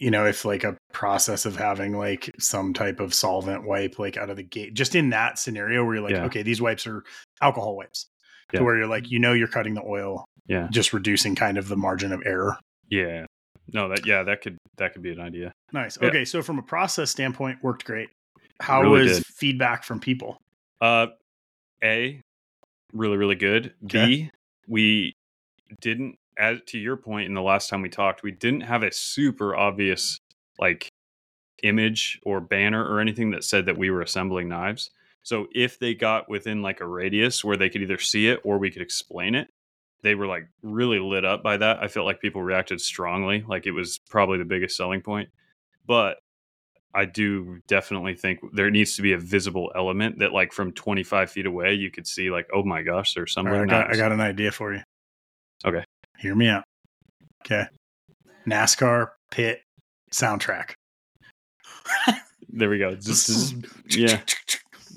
you 0.00 0.10
know, 0.12 0.26
if 0.26 0.44
like 0.44 0.62
a 0.64 0.76
process 0.92 1.44
of 1.46 1.56
having 1.56 1.96
like 1.96 2.30
some 2.38 2.72
type 2.72 3.00
of 3.00 3.12
solvent 3.12 3.64
wipe, 3.66 3.98
like 3.98 4.16
out 4.16 4.30
of 4.30 4.36
the 4.36 4.42
gate, 4.44 4.74
just 4.74 4.94
in 4.94 5.10
that 5.10 5.38
scenario 5.38 5.84
where 5.84 5.94
you're 5.96 6.04
like, 6.04 6.12
Yeah. 6.12 6.24
okay, 6.26 6.42
these 6.42 6.60
wipes 6.60 6.86
are 6.86 7.02
alcohol 7.42 7.76
wipes, 7.76 8.06
Yeah. 8.52 8.60
to 8.60 8.64
where 8.64 8.76
you're 8.76 8.86
like, 8.86 9.10
you 9.10 9.18
know, 9.18 9.32
you're 9.32 9.48
cutting 9.48 9.74
the 9.74 9.82
oil, 9.84 10.24
Yeah. 10.46 10.68
just 10.70 10.92
reducing 10.92 11.34
kind 11.34 11.58
of 11.58 11.68
the 11.68 11.76
margin 11.76 12.12
of 12.12 12.22
error. 12.24 12.58
Yeah. 12.88 13.26
No, 13.72 13.88
that 13.88 14.06
yeah, 14.06 14.22
that 14.24 14.40
could 14.42 14.56
that 14.76 14.92
could 14.92 15.02
be 15.02 15.10
an 15.12 15.20
idea. 15.20 15.52
Nice. 15.72 15.96
Yeah. 16.00 16.08
Okay, 16.08 16.24
so 16.24 16.42
from 16.42 16.58
a 16.58 16.62
process 16.62 17.10
standpoint, 17.10 17.58
worked 17.62 17.84
great. 17.84 18.10
How 18.60 18.82
Really 18.82 19.02
was 19.02 19.18
did. 19.18 19.26
feedback 19.26 19.84
from 19.84 20.00
people? 20.00 20.40
Uh, 20.80 21.08
A, 21.82 22.20
really, 22.92 23.16
really 23.16 23.34
good. 23.34 23.74
Okay. 23.84 24.06
B, 24.06 24.30
we 24.68 25.14
didn't, 25.80 26.18
as 26.38 26.58
to 26.66 26.78
your 26.78 26.96
point 26.96 27.26
in 27.26 27.34
the 27.34 27.42
last 27.42 27.68
time 27.68 27.82
we 27.82 27.88
talked, 27.88 28.22
we 28.22 28.32
didn't 28.32 28.62
have 28.62 28.82
a 28.82 28.92
super 28.92 29.56
obvious 29.56 30.18
like 30.58 30.88
image 31.62 32.20
or 32.24 32.40
banner 32.40 32.84
or 32.84 33.00
anything 33.00 33.30
that 33.30 33.44
said 33.44 33.66
that 33.66 33.78
we 33.78 33.90
were 33.90 34.02
assembling 34.02 34.48
knives. 34.48 34.90
So 35.22 35.46
if 35.54 35.78
they 35.78 35.94
got 35.94 36.28
within 36.28 36.60
like 36.62 36.80
a 36.80 36.86
radius 36.86 37.42
where 37.42 37.56
they 37.56 37.70
could 37.70 37.82
either 37.82 37.98
see 37.98 38.28
it 38.28 38.40
or 38.44 38.58
we 38.58 38.70
could 38.70 38.82
explain 38.82 39.34
it, 39.34 39.48
they 40.02 40.14
were 40.14 40.26
like 40.26 40.46
really 40.62 40.98
lit 40.98 41.24
up 41.24 41.42
by 41.42 41.56
that. 41.56 41.82
I 41.82 41.88
felt 41.88 42.04
like 42.04 42.20
people 42.20 42.42
reacted 42.42 42.80
strongly, 42.80 43.42
like 43.48 43.66
it 43.66 43.70
was 43.72 43.98
probably 44.10 44.36
the 44.38 44.44
biggest 44.44 44.76
selling 44.76 45.00
point. 45.00 45.30
But 45.86 46.18
I 46.94 47.04
do 47.06 47.60
definitely 47.66 48.14
think 48.14 48.40
there 48.52 48.70
needs 48.70 48.96
to 48.96 49.02
be 49.02 49.12
a 49.12 49.18
visible 49.18 49.72
element 49.74 50.18
that, 50.20 50.32
like, 50.32 50.52
from 50.52 50.72
25 50.72 51.30
feet 51.30 51.46
away, 51.46 51.74
you 51.74 51.90
could 51.90 52.06
see, 52.06 52.30
like, 52.30 52.46
oh 52.54 52.62
my 52.62 52.82
gosh, 52.82 53.14
there's 53.14 53.32
somebody. 53.32 53.58
right, 53.58 53.68
I 53.68 53.82
got, 53.82 53.92
I 53.92 53.96
got 53.96 54.12
an 54.12 54.20
idea 54.20 54.52
for 54.52 54.72
you. 54.72 54.80
Okay. 55.64 55.84
Hear 56.18 56.34
me 56.34 56.48
out. 56.48 56.64
Okay. 57.44 57.64
NASCAR 58.46 59.08
pit 59.30 59.60
soundtrack. 60.12 60.72
There 62.48 62.70
we 62.70 62.78
go. 62.78 62.94
This 62.94 63.28
is, 63.28 63.54
yeah. 63.88 64.20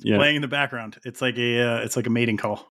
yeah. 0.04 0.18
playing 0.18 0.36
in 0.38 0.42
the 0.42 0.48
background. 0.48 0.98
It's 1.06 1.22
like 1.22 1.38
a 1.38 1.62
uh, 1.62 1.78
it's 1.80 1.96
like 1.96 2.06
a 2.08 2.10
mating 2.10 2.38
call. 2.38 2.70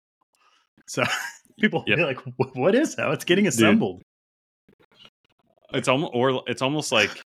So 0.87 1.03
people 1.59 1.83
Yep. 1.87 1.97
be 1.97 2.03
like, 2.03 2.19
"What 2.55 2.73
is 2.73 2.95
that? 2.95 3.09
It's 3.11 3.23
getting 3.25 3.45
assembled." 3.47 4.01
It's 5.73 5.87
almost, 5.87 6.11
or 6.15 6.41
it's 6.47 6.61
almost 6.61 6.91
like 6.91 7.21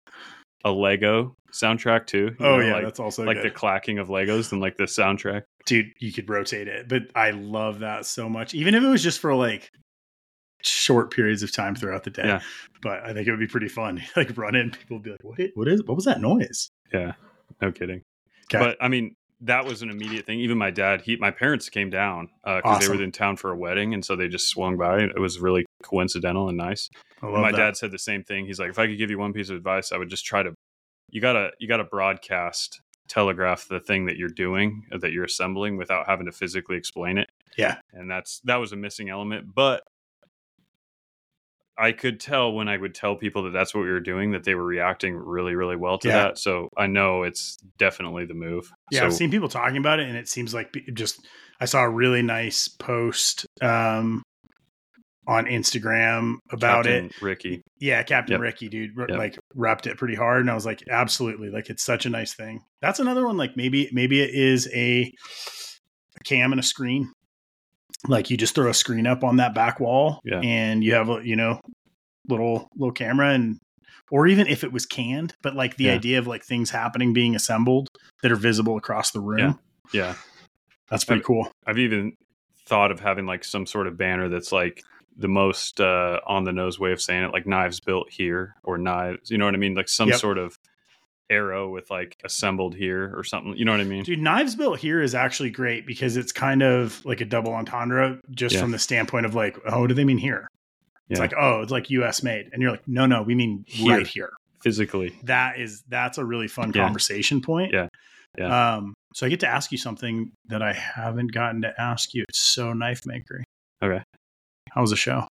a 0.64 0.71
Lego 0.71 1.37
soundtrack 1.52 2.07
too. 2.07 2.35
Oh 2.40 2.59
know, 2.59 2.59
yeah, 2.61 2.73
like, 2.75 2.85
that's 2.85 3.00
also 3.00 3.25
like 3.25 3.38
good. 3.38 3.47
the 3.47 3.50
clacking 3.50 3.99
of 3.99 4.09
Legos 4.09 4.52
and 4.52 4.61
like 4.61 4.76
the 4.76 4.85
soundtrack. 4.85 5.43
dude. 5.67 5.87
You 5.99 6.12
could 6.12 6.29
rotate 6.29 6.69
it, 6.69 6.88
but 6.88 7.02
I 7.14 7.31
love 7.31 7.81
that 7.81 8.07
so 8.07 8.29
much. 8.29 8.55
Even 8.55 8.75
if 8.75 8.83
it 8.83 8.88
was 8.88 9.02
just 9.02 9.21
for 9.21 9.35
like 9.35 9.71
short 10.62 11.11
periods 11.11 11.43
of 11.43 11.52
time 11.52 11.75
throughout 11.75 12.05
the 12.05 12.11
day. 12.11 12.25
Yeah. 12.26 12.40
But 12.83 13.02
I 13.05 13.12
think 13.12 13.26
it 13.26 13.31
would 13.31 13.40
be 13.40 13.47
pretty 13.47 13.69
fun. 13.69 14.02
like 14.17 14.37
run 14.37 14.55
in, 14.55 14.71
people 14.71 14.97
would 14.97 15.02
be 15.05 15.11
like, 15.11 15.25
"What? 15.25 15.38
What 15.55 15.69
is? 15.69 15.83
What 15.85 15.97
was 15.97 16.05
that 16.05 16.21
noise?" 16.21 16.71
Yeah, 16.93 17.12
no 17.61 17.73
kidding. 17.73 18.02
Okay. 18.52 18.64
But 18.64 18.76
I 18.81 18.88
mean, 18.88 19.14
that 19.43 19.64
was 19.64 19.83
an 19.83 19.90
immediate 19.90 20.26
thing. 20.26 20.40
Even 20.40 20.59
my 20.59 20.71
dad, 20.71 21.02
he, 21.02 21.17
my 21.17 21.31
parents 21.31 21.69
came 21.69 21.88
down 21.90 22.29
uh, 22.45 22.57
because 22.57 22.81
they 22.81 22.85
Awesome. 22.87 22.99
were 22.99 23.02
in 23.05 23.12
town 23.12 23.37
for 23.37 23.50
a 23.50 23.57
wedding, 23.57 23.95
and 23.95 24.05
so 24.05 24.17
they 24.17 24.29
just 24.29 24.49
swung 24.49 24.76
by. 24.76 25.00
It 25.00 25.19
was 25.19 25.38
really 25.40 25.64
coincidental 25.83 26.49
and 26.49 26.59
nice. 26.59 26.90
My 27.23 27.50
that. 27.53 27.57
dad 27.57 27.77
said 27.77 27.91
the 27.91 27.99
same 27.99 28.25
thing. 28.25 28.47
He's 28.47 28.59
like, 28.59 28.71
if 28.71 28.79
I 28.79 28.87
could 28.87 28.99
give 28.99 29.11
you 29.11 29.19
one 29.19 29.33
piece 29.33 29.50
of 29.50 29.57
advice, 29.57 29.93
I 29.93 29.99
would 29.99 30.09
just 30.09 30.25
try 30.25 30.43
to. 30.43 30.53
You 31.11 31.21
gotta 31.21 31.50
you 31.59 31.67
gotta 31.69 31.85
broadcast 31.85 32.81
telegraph 33.09 33.67
the 33.69 33.81
thing 33.81 34.07
that 34.07 34.17
you're 34.17 34.29
doing 34.29 34.85
uh, 34.93 34.99
that 34.99 35.11
you're 35.12 35.25
assembling 35.25 35.77
without 35.77 36.07
having 36.07 36.27
to 36.27 36.33
physically 36.33 36.77
explain 36.77 37.19
it. 37.19 37.29
Yeah. 37.59 37.79
and 37.93 38.09
that's 38.09 38.41
that 38.45 38.57
was 38.57 38.73
a 38.73 38.77
missing 38.77 39.09
element, 39.11 39.55
but. 39.55 39.83
I 41.79 41.93
could 41.93 42.21
tell 42.21 42.53
when 42.53 42.69
I 42.69 42.77
would 42.77 42.95
tell 42.95 43.17
people 43.17 43.45
that 43.45 43.53
that's 43.55 43.75
what 43.75 43.85
we 43.85 43.89
were 43.91 44.00
doing 44.00 44.33
that 44.33 44.45
they 44.45 44.55
were 44.55 44.65
reacting 44.67 45.17
really, 45.17 45.55
really 45.55 45.77
well 45.77 45.97
to 46.00 46.09
Yeah. 46.09 46.25
that. 46.25 46.39
So 46.39 46.69
I 46.77 46.87
know 46.87 47.23
it's 47.23 47.57
definitely 47.79 48.27
the 48.27 48.35
move. 48.35 48.71
Yeah, 48.91 49.00
so, 49.00 49.07
I've 49.07 49.15
seen 49.15 49.31
people 49.31 49.49
talking 49.49 49.79
about 49.79 49.99
it, 49.99 50.07
and 50.07 50.15
it 50.15 50.29
seems 50.29 50.53
like 50.53 50.75
just 50.93 51.27
I 51.59 51.65
saw 51.65 51.83
a 51.85 51.89
really 51.89 52.21
nice 52.21 52.69
post 52.69 53.47
um, 53.62 54.23
on 55.31 55.45
Instagram 55.47 56.35
about 56.51 56.87
it. 56.87 57.13
Ricky. 57.23 57.63
Yeah, 57.79 58.03
Captain 58.03 58.33
Yep. 58.33 58.41
Ricky, 58.41 58.69
dude, 58.69 58.91
r- 58.99 59.07
Yep. 59.09 59.19
like 59.19 59.39
repped 59.57 59.87
it 59.87 59.97
pretty 59.97 60.17
hard, 60.17 60.41
and 60.41 60.51
I 60.51 60.55
was 60.55 60.67
like, 60.67 60.83
absolutely, 60.91 61.51
like 61.51 61.71
it's 61.71 61.85
such 61.85 62.05
a 62.05 62.11
nice 62.11 62.35
thing. 62.35 62.61
That's 62.83 62.99
another 62.99 63.25
one. 63.25 63.37
Like 63.37 63.57
maybe 63.57 63.89
maybe 63.93 64.21
it 64.21 64.31
is 64.35 64.69
a, 64.75 65.03
a 66.21 66.25
cam 66.25 66.53
and 66.53 66.59
a 66.59 66.65
screen. 66.65 67.13
Like 68.09 68.31
you 68.31 68.37
just 68.37 68.55
throw 68.55 68.69
a 68.71 68.75
screen 68.75 69.07
up 69.07 69.23
on 69.23 69.37
that 69.37 69.55
back 69.55 69.79
wall, 69.79 70.21
Yeah. 70.25 70.41
and 70.43 70.83
you 70.83 70.95
have 70.95 71.09
a 71.09 71.21
you 71.23 71.37
know 71.37 71.61
little 72.29 72.69
little 72.77 72.93
camera 72.93 73.31
and. 73.31 73.59
Or 74.13 74.27
even 74.27 74.49
if 74.49 74.65
it 74.65 74.73
was 74.73 74.87
canned, 74.87 75.35
but 75.41 75.55
like 75.55 75.77
the 75.77 75.85
Yeah. 75.85 75.93
idea 75.95 76.19
of 76.19 76.27
like 76.27 76.43
things 76.45 76.71
happening 76.71 77.13
being 77.13 77.37
assembled 77.37 77.87
that 78.25 78.33
are 78.33 78.37
visible 78.37 78.77
across 78.77 79.13
the 79.13 79.21
room. 79.21 79.61
Yeah. 79.93 80.17
That's 80.91 81.05
pretty 81.05 81.21
I've- 81.21 81.27
cool. 81.27 81.53
I've 81.65 81.79
even 81.79 82.15
thought 82.67 82.91
of 82.91 82.99
having 82.99 83.25
like 83.27 83.45
some 83.45 83.67
sort 83.67 83.87
of 83.87 83.97
banner 83.97 84.29
that's 84.29 84.51
like 84.51 84.83
the 85.21 85.29
most 85.29 85.81
uh, 85.81 86.19
on 86.27 86.45
the 86.45 86.53
nose 86.53 86.79
way 86.81 86.93
of 86.93 87.00
saying 87.00 87.25
it, 87.25 87.33
like 87.33 87.47
knives 87.47 87.79
built 87.81 88.11
here 88.11 88.55
or 88.65 88.79
knives. 88.79 89.31
You 89.31 89.39
know 89.39 89.45
what 89.45 89.55
I 89.55 89.59
mean? 89.59 89.75
Like 89.75 89.89
some 89.89 90.09
Yep. 90.09 90.19
sort 90.19 90.39
of 90.39 90.57
arrow 91.29 91.69
with 91.71 91.91
like 91.91 92.17
assembled 92.25 92.75
here 92.75 93.12
or 93.17 93.23
something. 93.23 93.57
You 93.57 93.65
know 93.65 93.71
what 93.73 93.81
I 93.81 93.85
mean? 93.85 94.03
Dude, 94.03 94.19
Knives 94.19 94.57
Built 94.57 94.81
here 94.81 95.00
is 95.00 95.15
actually 95.15 95.50
great 95.50 95.87
because 95.87 96.17
it's 96.17 96.33
kind 96.33 96.61
of 96.62 97.05
like 97.05 97.21
a 97.21 97.25
double 97.25 97.53
entendre 97.53 98.19
just 98.33 98.55
Yeah. 98.57 98.62
from 98.62 98.73
the 98.73 98.81
standpoint 98.81 99.27
of 99.27 99.35
like, 99.37 99.57
oh, 99.65 99.81
what 99.83 99.87
do 99.89 99.95
they 99.95 100.05
mean 100.05 100.19
here? 100.19 100.49
It's 101.09 101.19
Yeah. 101.19 101.23
like, 101.25 101.35
oh, 101.39 101.61
it's 101.62 101.71
like 101.71 101.89
US 101.91 102.25
made. 102.25 102.49
And 102.53 102.61
you're 102.61 102.73
like, 102.73 102.87
no, 102.89 103.07
no, 103.07 103.23
we 103.23 103.37
mean 103.37 103.65
Here. 103.69 103.97
right 103.99 104.07
here. 104.07 104.31
Physically. 104.62 105.15
That 105.25 105.61
is 105.61 105.83
that's 105.89 106.19
a 106.19 106.25
really 106.25 106.49
fun 106.49 106.73
Yeah. 106.75 106.83
conversation 106.85 107.41
point. 107.43 107.73
Yeah. 107.73 107.87
Yeah. 108.37 108.77
Um, 108.77 108.95
so 109.15 109.25
I 109.27 109.29
get 109.29 109.41
to 109.41 109.49
ask 109.49 109.71
you 109.71 109.79
something 109.79 110.33
that 110.47 110.62
I 110.62 110.73
haven't 110.73 111.29
gotten 111.33 111.62
to 111.62 111.73
ask 111.81 112.12
you. 112.15 112.25
It's 112.29 112.41
so 112.41 112.73
knife 112.73 113.03
makery. 113.03 113.43
Okay. 113.83 114.03
How 114.71 114.81
was 114.81 114.91
the 114.91 114.97
show? 114.97 115.27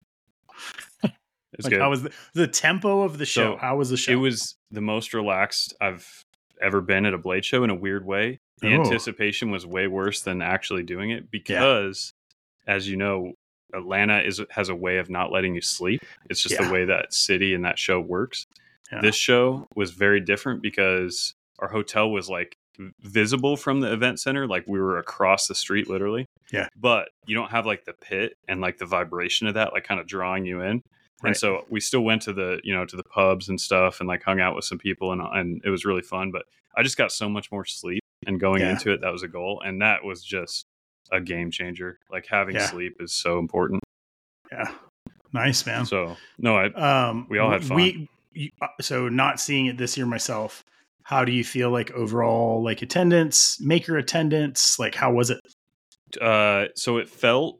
It's 1.53 1.63
like 1.63 1.72
good. 1.72 1.82
how 1.82 1.89
was 1.89 2.03
the, 2.03 2.12
the 2.34 2.48
tempo 2.48 3.01
of 3.03 3.17
the 3.17 3.25
show? 3.25 3.53
So, 3.53 3.58
how 3.58 3.77
was 3.77 3.89
the 3.89 3.98
show? 3.98 4.12
it 4.12 4.15
was 4.15 4.56
the 4.70 4.82
most 4.82 5.13
relaxed 5.13 5.74
I've 5.82 6.08
ever 6.62 6.82
been 6.82 7.06
at 7.06 7.13
a 7.13 7.17
blade 7.17 7.46
show 7.46 7.63
in 7.63 7.70
a 7.70 7.75
weird 7.75 8.06
way. 8.06 8.39
The 8.60 8.75
Oh. 8.75 8.82
anticipation 8.84 9.50
was 9.51 9.65
way 9.65 9.88
worse 9.88 10.22
than 10.22 10.41
actually 10.41 10.84
doing 10.84 11.12
it 11.12 11.32
because, 11.32 12.12
as 12.67 12.88
you 12.89 12.98
know, 12.98 13.34
Atlanta 13.74 14.20
is 14.22 14.41
has 14.50 14.70
a 14.70 14.75
way 14.75 14.98
of 14.98 15.10
not 15.10 15.32
letting 15.32 15.56
you 15.56 15.62
sleep. 15.62 16.01
It's 16.29 16.41
just 16.41 16.56
Yeah. 16.60 16.67
the 16.67 16.74
way 16.74 16.86
that 16.86 17.13
city 17.13 17.53
and 17.53 17.63
that 17.65 17.79
show 17.79 18.00
works. 18.00 18.46
Yeah. 18.91 19.01
This 19.01 19.15
show 19.15 19.67
was 19.75 19.91
very 19.91 20.20
different 20.20 20.62
because 20.62 21.34
our 21.60 21.70
hotel 21.70 22.10
was 22.12 22.29
like 22.29 22.56
visible 23.01 23.58
from 23.58 23.79
the 23.82 23.91
event 23.91 24.20
center, 24.20 24.48
like 24.48 24.65
we 24.67 24.79
were 24.79 24.98
across 24.98 25.48
the 25.48 25.56
street 25.56 25.89
literally. 25.89 26.25
Yeah. 26.51 26.68
But 26.75 27.10
you 27.25 27.36
don't 27.36 27.51
have 27.51 27.66
like 27.66 27.86
the 27.86 27.94
pit 27.94 28.38
and 28.48 28.62
like 28.62 28.77
the 28.77 28.86
vibration 28.86 29.48
of 29.48 29.54
that, 29.56 29.74
like 29.74 29.84
kind 29.84 30.00
of 30.00 30.08
drawing 30.08 30.46
you 30.46 30.62
in. 30.62 30.82
Right. 31.24 31.30
And 31.32 31.38
so 31.38 31.66
we 31.70 31.80
still 31.80 32.01
went 32.01 32.22
to 32.24 32.34
the, 32.34 32.60
you 32.63 32.74
know, 32.74 32.86
to 32.86 32.96
the 32.96 33.04
pubs 33.04 33.50
and 33.50 33.60
stuff 33.60 34.00
and 34.00 34.08
like 34.08 34.24
hung 34.24 34.39
out 34.39 34.56
with 34.56 34.66
some 34.66 34.77
people 34.77 35.12
and 35.12 35.22
and 35.22 35.62
it 35.66 35.70
was 35.70 35.84
really 35.86 36.01
fun. 36.04 36.32
But 36.32 36.44
I 36.75 36.84
just 36.84 36.98
got 36.98 37.12
so 37.12 37.27
much 37.27 37.51
more 37.51 37.66
sleep 37.66 38.01
and 38.25 38.39
going 38.39 38.62
Yeah. 38.62 38.72
into 38.72 38.92
it, 38.94 39.01
that 39.01 39.12
was 39.12 39.24
a 39.24 39.27
goal. 39.27 39.62
And 39.66 39.82
that 39.82 40.04
was 40.04 40.24
just 40.24 40.66
a 41.12 41.20
game 41.20 41.50
changer. 41.51 42.00
Like 42.12 42.27
having 42.30 42.56
Yeah. 42.56 42.68
sleep 42.68 42.98
is 43.00 43.13
so 43.13 43.39
important. 43.39 43.82
yeah. 44.51 44.72
Nice, 45.34 45.66
man. 45.66 45.86
So 45.86 46.16
no, 46.38 46.56
I 46.56 46.68
Um, 47.10 47.27
We 47.30 47.39
all 47.39 47.51
had 47.51 47.63
fun. 47.66 47.75
We 47.77 48.08
you, 48.34 48.50
uh, 48.62 48.68
so 48.80 49.10
not 49.10 49.39
seeing 49.39 49.66
it 49.66 49.77
this 49.77 49.98
year 49.98 50.06
myself. 50.06 50.63
How 51.04 51.25
do 51.25 51.32
you 51.32 51.44
feel 51.44 51.70
like 51.72 51.89
overall, 51.92 52.62
like 52.63 52.82
attendance, 52.82 53.60
maker 53.60 53.98
attendance? 53.98 54.77
Like, 54.77 54.94
how 54.96 55.12
was 55.12 55.30
it? 55.32 55.39
Uh 56.22 56.66
so 56.76 56.98
it 56.98 57.10
felt 57.10 57.60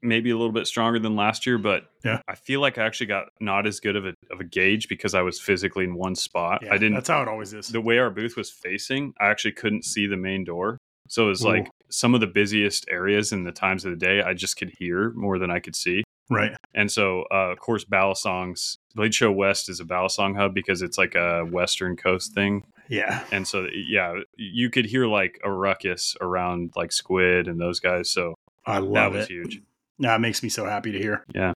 maybe 0.00 0.30
a 0.30 0.36
little 0.36 0.52
bit 0.52 0.66
stronger 0.66 0.98
than 1.00 1.16
last 1.16 1.44
year, 1.46 1.58
but 1.58 1.90
Yeah. 2.04 2.20
I 2.28 2.36
feel 2.36 2.60
like 2.60 2.78
I 2.78 2.84
actually 2.86 3.06
got 3.06 3.26
not 3.40 3.66
as 3.66 3.80
good 3.80 3.96
of 3.96 4.06
a 4.06 4.14
of 4.30 4.40
a 4.40 4.44
gauge 4.44 4.88
because 4.88 5.14
I 5.14 5.22
was 5.22 5.40
physically 5.40 5.84
in 5.84 5.94
one 5.94 6.14
spot. 6.14 6.62
Yeah, 6.62 6.72
I 6.74 6.78
didn't 6.78 6.94
That's 6.94 7.08
how 7.08 7.22
it 7.22 7.28
always 7.28 7.52
is. 7.52 7.68
the 7.68 7.80
way 7.80 7.98
our 7.98 8.10
booth 8.10 8.36
was 8.36 8.50
facing, 8.50 9.12
I 9.20 9.26
actually 9.28 9.52
couldn't 9.52 9.84
see 9.84 10.06
the 10.06 10.16
main 10.16 10.44
door. 10.44 10.78
So 11.08 11.24
it 11.26 11.28
was 11.30 11.44
Ooh. 11.44 11.48
like 11.48 11.70
some 11.88 12.14
of 12.14 12.20
the 12.20 12.26
busiest 12.26 12.84
areas 12.90 13.32
in 13.32 13.42
the 13.44 13.50
times 13.52 13.84
of 13.86 13.90
the 13.90 13.96
day, 13.96 14.20
I 14.22 14.34
just 14.34 14.56
could 14.58 14.70
hear 14.78 15.10
more 15.12 15.38
than 15.38 15.50
I 15.50 15.58
could 15.58 15.74
see. 15.74 16.04
right. 16.30 16.54
And 16.74 16.92
so, 16.92 17.24
uh, 17.32 17.50
of 17.50 17.58
course, 17.58 17.84
Balisongs, 17.86 18.76
Blade 18.94 19.14
Show 19.14 19.32
West 19.32 19.70
is 19.70 19.80
a 19.80 19.84
Balisong 19.84 20.36
hub 20.36 20.52
because 20.54 20.82
it's 20.82 20.98
like 20.98 21.14
a 21.14 21.44
Western 21.46 21.96
Coast 21.96 22.34
thing. 22.34 22.62
Yeah. 22.88 23.24
And 23.30 23.46
so, 23.46 23.66
yeah, 23.72 24.14
you 24.36 24.70
could 24.70 24.86
hear 24.86 25.06
like 25.06 25.40
a 25.44 25.50
ruckus 25.50 26.16
around 26.20 26.72
like 26.76 26.90
Squid 26.92 27.46
and 27.48 27.60
those 27.60 27.80
guys. 27.80 28.10
So 28.10 28.34
I 28.66 28.80
that 28.80 28.86
love 28.86 29.12
was 29.14 29.24
it. 29.24 29.30
huge. 29.30 29.62
No, 29.98 30.14
it 30.14 30.20
makes 30.20 30.42
me 30.42 30.48
so 30.48 30.64
happy 30.64 30.92
to 30.92 30.98
hear. 30.98 31.24
Yeah. 31.34 31.52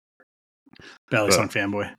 Balisong 1.12 1.52
fanboy. 1.52 1.94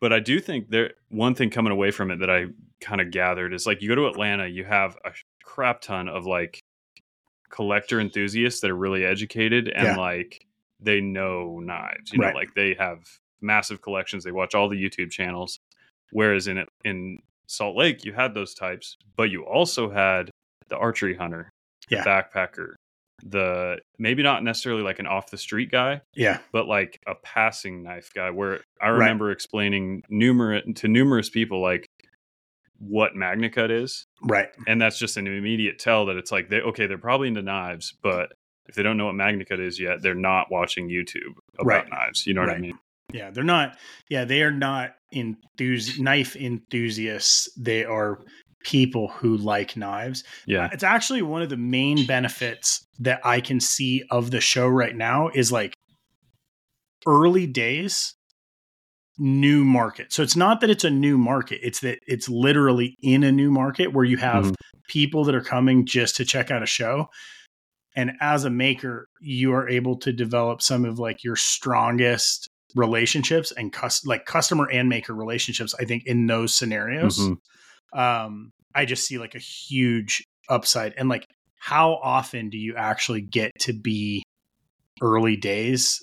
But 0.00 0.12
I 0.12 0.20
do 0.20 0.40
think 0.40 0.70
there 0.70 0.92
one 1.08 1.34
thing 1.34 1.50
coming 1.50 1.72
away 1.72 1.90
from 1.90 2.10
it 2.10 2.20
that 2.20 2.30
I 2.30 2.46
kind 2.80 3.00
of 3.00 3.10
gathered 3.10 3.52
is 3.52 3.66
like 3.66 3.82
you 3.82 3.88
go 3.88 3.96
to 3.96 4.06
Atlanta, 4.06 4.46
you 4.46 4.64
have 4.64 4.96
a 5.04 5.10
crap 5.42 5.80
ton 5.80 6.08
of 6.08 6.24
like 6.26 6.60
collector 7.50 8.00
enthusiasts 8.00 8.60
that 8.60 8.70
are 8.70 8.76
really 8.76 9.04
educated 9.04 9.68
and 9.68 9.86
Yeah. 9.88 9.96
like 9.96 10.46
they 10.80 11.00
know 11.00 11.58
knives. 11.60 12.12
You 12.12 12.18
know, 12.20 12.30
like 12.30 12.54
they 12.54 12.74
have 12.74 13.00
massive 13.40 13.82
collections. 13.82 14.22
They 14.24 14.32
watch 14.32 14.54
all 14.54 14.68
the 14.68 14.82
YouTube 14.82 15.10
channels. 15.10 15.58
Whereas 16.12 16.46
in 16.46 16.64
in 16.84 17.18
Salt 17.48 17.76
Lake, 17.76 18.04
you 18.04 18.12
had 18.12 18.34
those 18.34 18.54
types, 18.54 18.96
but 19.16 19.30
you 19.30 19.44
also 19.44 19.90
had 19.90 20.30
the 20.68 20.76
archery 20.76 21.14
hunter, 21.16 21.50
Yeah. 21.88 22.02
the 22.04 22.08
backpacker, 22.10 22.74
the 23.24 23.78
maybe 23.98 24.22
not 24.22 24.44
necessarily 24.44 24.82
like 24.82 24.98
an 24.98 25.06
off 25.06 25.30
the 25.30 25.38
street 25.38 25.70
guy, 25.70 26.02
Yeah. 26.14 26.38
but 26.52 26.66
like 26.68 26.98
a 27.06 27.14
passing 27.16 27.82
knife 27.82 28.10
guy 28.14 28.30
where 28.30 28.60
I 28.80 28.90
Right. 28.90 28.98
remember 28.98 29.30
explaining 29.30 30.02
numerous 30.08 30.64
to 30.76 30.88
numerous 30.88 31.30
people 31.30 31.60
like 31.60 31.86
what 32.78 33.14
MagnaCut 33.14 33.70
is. 33.70 34.04
Right. 34.22 34.50
And 34.68 34.80
that's 34.80 34.98
just 34.98 35.16
an 35.16 35.26
immediate 35.26 35.78
tell 35.80 36.06
that 36.06 36.16
it's 36.16 36.30
like 36.30 36.48
they 36.48 36.60
okay, 36.60 36.86
they're 36.86 36.96
probably 36.98 37.28
into 37.28 37.42
knives, 37.42 37.92
but 38.02 38.32
if 38.68 38.74
they 38.74 38.82
don't 38.82 38.96
know 38.98 39.06
what 39.06 39.14
MagnaCut 39.14 39.58
is 39.58 39.80
yet, 39.80 40.02
they're 40.02 40.14
not 40.14 40.50
watching 40.50 40.88
YouTube 40.88 41.34
about 41.54 41.66
Right. 41.66 41.88
knives. 41.88 42.26
You 42.26 42.34
know 42.34 42.42
what 42.42 42.50
I 42.50 42.58
mean? 42.58 42.78
Yeah. 43.12 43.30
They're 43.30 43.44
not, 43.44 43.76
yeah, 44.08 44.24
they 44.24 44.42
are 44.42 44.50
not 44.50 44.90
enthus- 45.14 45.98
knife 45.98 46.36
enthusiasts. 46.36 47.48
They 47.56 47.84
are 47.84 48.18
people 48.64 49.08
who 49.08 49.36
like 49.36 49.76
knives. 49.76 50.24
Yeah. 50.46 50.68
It's 50.72 50.82
actually 50.82 51.22
one 51.22 51.42
of 51.42 51.48
the 51.48 51.56
main 51.56 52.06
benefits 52.06 52.84
that 52.98 53.20
I 53.24 53.40
can 53.40 53.60
see 53.60 54.04
of 54.10 54.30
the 54.30 54.40
show 54.40 54.66
right 54.66 54.94
now 54.94 55.28
is 55.34 55.52
like 55.52 55.74
early 57.06 57.46
days 57.46 58.14
new 59.18 59.64
market. 59.64 60.12
So 60.12 60.22
it's 60.22 60.36
not 60.36 60.60
that 60.60 60.70
it's 60.70 60.84
a 60.84 60.90
new 60.90 61.18
market, 61.18 61.60
it's 61.62 61.80
that 61.80 61.98
it's 62.06 62.28
literally 62.28 62.94
in 63.02 63.24
a 63.24 63.32
new 63.32 63.50
market 63.50 63.92
where 63.92 64.04
you 64.04 64.16
have 64.18 64.44
Mhm. 64.46 64.54
people 64.88 65.24
that 65.24 65.34
are 65.34 65.40
coming 65.40 65.86
just 65.86 66.16
to 66.16 66.24
check 66.24 66.50
out 66.50 66.62
a 66.62 66.66
show. 66.66 67.08
And 67.96 68.12
as 68.20 68.44
a 68.44 68.50
maker, 68.50 69.08
you 69.20 69.52
are 69.54 69.68
able 69.68 69.96
to 70.00 70.12
develop 70.12 70.62
some 70.62 70.84
of 70.84 70.98
like 71.00 71.24
your 71.24 71.34
strongest 71.36 72.47
relationships 72.74 73.52
and 73.52 73.72
cus- 73.72 74.04
like 74.06 74.26
customer 74.26 74.68
and 74.70 74.88
maker 74.88 75.14
relationships 75.14 75.74
I 75.80 75.84
think 75.84 76.04
in 76.06 76.26
those 76.26 76.54
scenarios 76.54 77.18
Mhm. 77.18 77.36
um 77.98 78.50
i 78.74 78.84
just 78.84 79.06
see 79.06 79.18
like 79.18 79.34
a 79.34 79.38
huge 79.38 80.22
upside. 80.50 80.92
And 80.96 81.08
like 81.08 81.24
how 81.58 81.94
often 82.02 82.50
do 82.50 82.58
you 82.58 82.76
actually 82.76 83.20
get 83.22 83.50
to 83.60 83.72
be 83.72 84.22
early 85.02 85.36
days? 85.36 86.02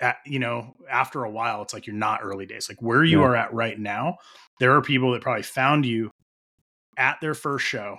At, 0.00 0.16
you 0.26 0.38
know 0.40 0.74
after 0.90 1.24
a 1.24 1.30
while 1.30 1.62
it's 1.62 1.72
like 1.72 1.86
you're 1.86 1.96
not 1.96 2.20
early 2.22 2.46
days. 2.46 2.68
Like 2.68 2.82
where 2.82 3.04
you 3.04 3.20
Yeah. 3.20 3.26
are 3.26 3.36
at 3.36 3.54
right 3.54 3.78
now 3.78 4.16
there 4.60 4.74
are 4.76 4.82
people 4.82 5.12
that 5.12 5.22
probably 5.22 5.42
found 5.44 5.86
you 5.86 6.10
at 6.98 7.20
their 7.20 7.34
first 7.34 7.64
show 7.64 7.98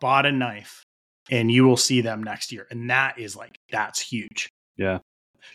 bought 0.00 0.24
a 0.24 0.32
knife 0.32 0.82
and 1.30 1.50
you 1.50 1.64
will 1.64 1.76
see 1.76 2.00
them 2.00 2.22
next 2.22 2.50
year. 2.52 2.66
And 2.70 2.88
that 2.90 3.18
is 3.18 3.36
like 3.36 3.56
that's 3.70 4.00
huge 4.00 4.48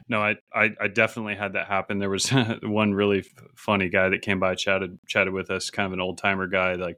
No, 0.08 0.22
I, 0.22 0.36
I 0.54 0.72
I 0.82 0.88
definitely 0.88 1.36
had 1.36 1.54
that 1.54 1.68
happen. 1.68 2.00
There 2.00 2.10
was 2.10 2.30
one 2.64 2.94
really 2.94 3.20
f- 3.20 3.26
funny 3.56 3.90
guy 3.90 4.10
that 4.10 4.22
came 4.22 4.40
by 4.40 4.56
chatted 4.56 5.00
chatted 5.08 5.34
with 5.34 5.50
us, 5.50 5.70
kind 5.70 5.88
of 5.88 5.94
an 5.94 6.02
old 6.02 6.18
timer 6.18 6.48
guy, 6.48 6.74
like 6.74 6.98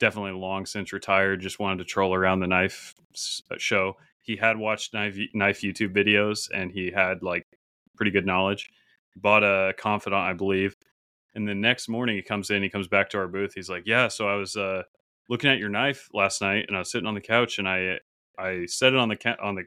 definitely 0.00 0.32
long 0.32 0.66
since 0.66 0.92
retired, 0.92 1.40
just 1.40 1.58
wanted 1.60 1.78
to 1.78 1.84
troll 1.84 2.14
around 2.14 2.40
the 2.40 2.46
knife 2.46 2.94
uh, 3.50 3.54
show. 3.58 3.96
He 4.20 4.36
had 4.36 4.56
watched 4.56 4.94
knife 4.94 5.16
knife 5.34 5.60
YouTube 5.62 5.94
videos 5.94 6.48
and 6.52 6.70
he 6.72 6.90
had 6.90 7.22
like 7.22 7.46
pretty 7.96 8.10
good 8.10 8.26
knowledge. 8.26 8.70
bought 9.16 9.44
a 9.44 9.74
confidant, 9.78 10.22
I 10.22 10.32
believe. 10.32 10.76
And 11.34 11.48
the 11.48 11.54
next 11.54 11.88
morning 11.88 12.16
he 12.16 12.22
comes 12.22 12.50
in, 12.50 12.62
he 12.62 12.68
comes 12.68 12.88
back 12.88 13.10
to 13.10 13.18
our 13.18 13.28
booth. 13.28 13.52
He's 13.54 13.70
like, 13.70 13.84
"Yeah, 13.86 14.08
so 14.08 14.28
I 14.28 14.34
was 14.34 14.56
uh, 14.56 14.82
looking 15.28 15.50
at 15.50 15.58
your 15.58 15.70
knife 15.70 16.08
last 16.12 16.42
night, 16.42 16.66
and 16.68 16.76
I 16.76 16.80
was 16.80 16.90
sitting 16.90 17.06
on 17.06 17.14
the 17.14 17.20
couch, 17.20 17.58
and 17.58 17.68
I 17.68 17.98
I 18.38 18.66
set 18.66 18.92
it 18.92 18.98
on 18.98 19.08
the 19.08 19.16
ca- 19.16 19.36
on 19.42 19.54
the 19.54 19.64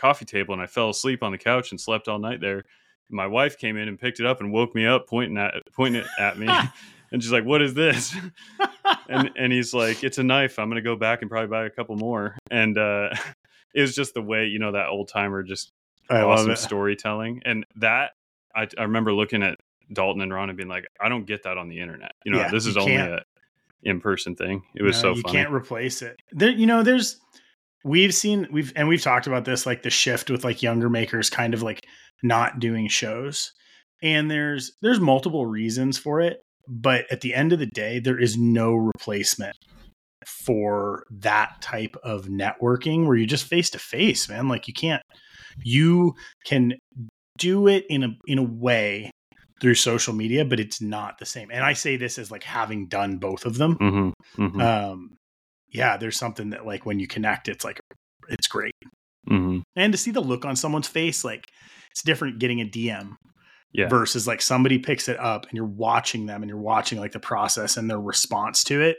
coffee 0.00 0.24
table, 0.24 0.54
and 0.54 0.62
I 0.62 0.66
fell 0.66 0.88
asleep 0.90 1.22
on 1.22 1.32
the 1.32 1.38
couch 1.38 1.70
and 1.70 1.80
slept 1.80 2.08
all 2.08 2.18
night 2.18 2.40
there. 2.40 2.64
My 3.10 3.26
wife 3.26 3.58
came 3.58 3.76
in 3.76 3.88
and 3.88 3.98
picked 3.98 4.20
it 4.20 4.26
up 4.26 4.40
and 4.40 4.52
woke 4.52 4.74
me 4.74 4.86
up, 4.86 5.06
pointing 5.08 5.36
at 5.36 5.54
pointing 5.72 6.02
it 6.02 6.06
at 6.18 6.38
me, 6.38 6.46
and 7.12 7.22
she's 7.22 7.32
like, 7.32 7.44
"What 7.44 7.60
is 7.62 7.74
this?" 7.74 8.14
and 9.08 9.30
and 9.36 9.52
he's 9.52 9.74
like, 9.74 10.02
"It's 10.04 10.18
a 10.18 10.22
knife. 10.22 10.58
I'm 10.58 10.68
gonna 10.68 10.80
go 10.82 10.96
back 10.96 11.22
and 11.22 11.30
probably 11.30 11.48
buy 11.48 11.64
a 11.64 11.70
couple 11.70 11.96
more." 11.96 12.36
And 12.50 12.78
uh, 12.78 13.10
it 13.74 13.80
was 13.80 13.94
just 13.94 14.14
the 14.14 14.22
way 14.22 14.46
you 14.46 14.58
know 14.58 14.72
that 14.72 14.88
old 14.88 15.08
timer 15.08 15.42
just 15.42 15.72
I 16.08 16.20
awesome 16.22 16.52
it. 16.52 16.56
storytelling, 16.58 17.42
and 17.44 17.66
that 17.76 18.12
I, 18.54 18.68
I 18.78 18.82
remember 18.82 19.12
looking 19.12 19.42
at 19.42 19.58
Dalton 19.92 20.22
and 20.22 20.32
Ron 20.32 20.48
and 20.50 20.56
being 20.56 20.68
like, 20.68 20.86
"I 21.00 21.08
don't 21.08 21.26
get 21.26 21.42
that 21.44 21.58
on 21.58 21.68
the 21.68 21.80
internet. 21.80 22.12
You 22.24 22.32
know, 22.32 22.38
Yeah, 22.38 22.48
this 22.50 22.66
is 22.66 22.76
only 22.76 22.92
can't. 22.92 23.12
a 23.12 23.22
in 23.82 24.00
person 24.00 24.36
thing. 24.36 24.62
It 24.76 24.82
was 24.82 24.96
No, 24.96 25.00
so 25.12 25.16
you 25.16 25.22
funny. 25.22 25.38
can't 25.38 25.50
replace 25.52 26.02
it. 26.02 26.16
There, 26.32 26.50
you 26.50 26.66
know, 26.66 26.82
there's 26.82 27.18
we've 27.84 28.14
seen 28.14 28.48
we've 28.50 28.72
and 28.76 28.88
we've 28.88 29.02
talked 29.02 29.26
about 29.26 29.44
this 29.44 29.66
like 29.66 29.82
the 29.82 29.90
shift 29.90 30.30
with 30.30 30.44
like 30.44 30.62
younger 30.62 30.88
makers 30.88 31.30
kind 31.30 31.54
of 31.54 31.62
like 31.62 31.86
not 32.22 32.60
doing 32.60 32.88
shows. 32.88 33.52
And 34.02 34.30
there's 34.30 34.72
there's 34.82 35.00
multiple 35.00 35.46
reasons 35.46 35.98
for 35.98 36.20
it, 36.20 36.40
but 36.68 37.04
at 37.10 37.20
the 37.20 37.34
end 37.34 37.52
of 37.52 37.58
the 37.58 37.66
day 37.66 37.98
there 37.98 38.18
is 38.18 38.36
no 38.36 38.74
replacement 38.74 39.56
for 40.26 41.04
that 41.10 41.60
type 41.60 41.96
of 42.02 42.26
networking 42.26 43.06
where 43.06 43.16
you're 43.16 43.26
just 43.26 43.46
face 43.46 43.70
to 43.70 43.78
face, 43.78 44.28
man. 44.28 44.48
Like 44.48 44.68
you 44.68 44.74
can't 44.74 45.02
you 45.62 46.14
can 46.44 46.74
do 47.38 47.66
it 47.66 47.84
in 47.88 48.02
a 48.04 48.08
in 48.26 48.38
a 48.38 48.42
way 48.42 49.10
through 49.60 49.74
social 49.74 50.14
media, 50.14 50.44
but 50.44 50.60
it's 50.60 50.80
not 50.80 51.18
the 51.18 51.26
same. 51.26 51.50
And 51.50 51.62
I 51.64 51.74
say 51.74 51.96
this 51.96 52.18
as 52.18 52.30
like 52.30 52.42
having 52.42 52.86
done 52.86 53.18
both 53.18 53.44
of 53.44 53.58
them 53.58 53.76
hmm 53.76 54.10
hmm 54.36 54.60
um 54.60 55.16
yeah 55.72 55.96
there's 55.96 56.18
something 56.18 56.50
that 56.50 56.66
like 56.66 56.84
when 56.86 56.98
you 56.98 57.06
connect 57.06 57.48
it's 57.48 57.64
like 57.64 57.80
it's 58.28 58.46
great 58.46 58.74
hmm 59.28 59.60
and 59.76 59.92
to 59.92 59.98
see 59.98 60.10
the 60.10 60.20
look 60.20 60.44
on 60.44 60.56
someone's 60.56 60.88
face 60.88 61.24
like 61.24 61.44
it's 61.90 62.02
different 62.02 62.38
getting 62.38 62.60
a 62.60 62.64
dm 62.64 63.16
Yeah. 63.72 63.88
versus 63.88 64.26
like 64.26 64.42
somebody 64.42 64.78
picks 64.78 65.08
it 65.08 65.18
up 65.18 65.44
and 65.44 65.52
you're 65.54 65.64
watching 65.66 66.26
them 66.26 66.42
and 66.42 66.48
you're 66.48 66.58
watching 66.58 66.98
like 66.98 67.12
the 67.12 67.20
process 67.20 67.76
and 67.76 67.88
their 67.90 68.00
response 68.00 68.64
to 68.64 68.80
it 68.80 68.98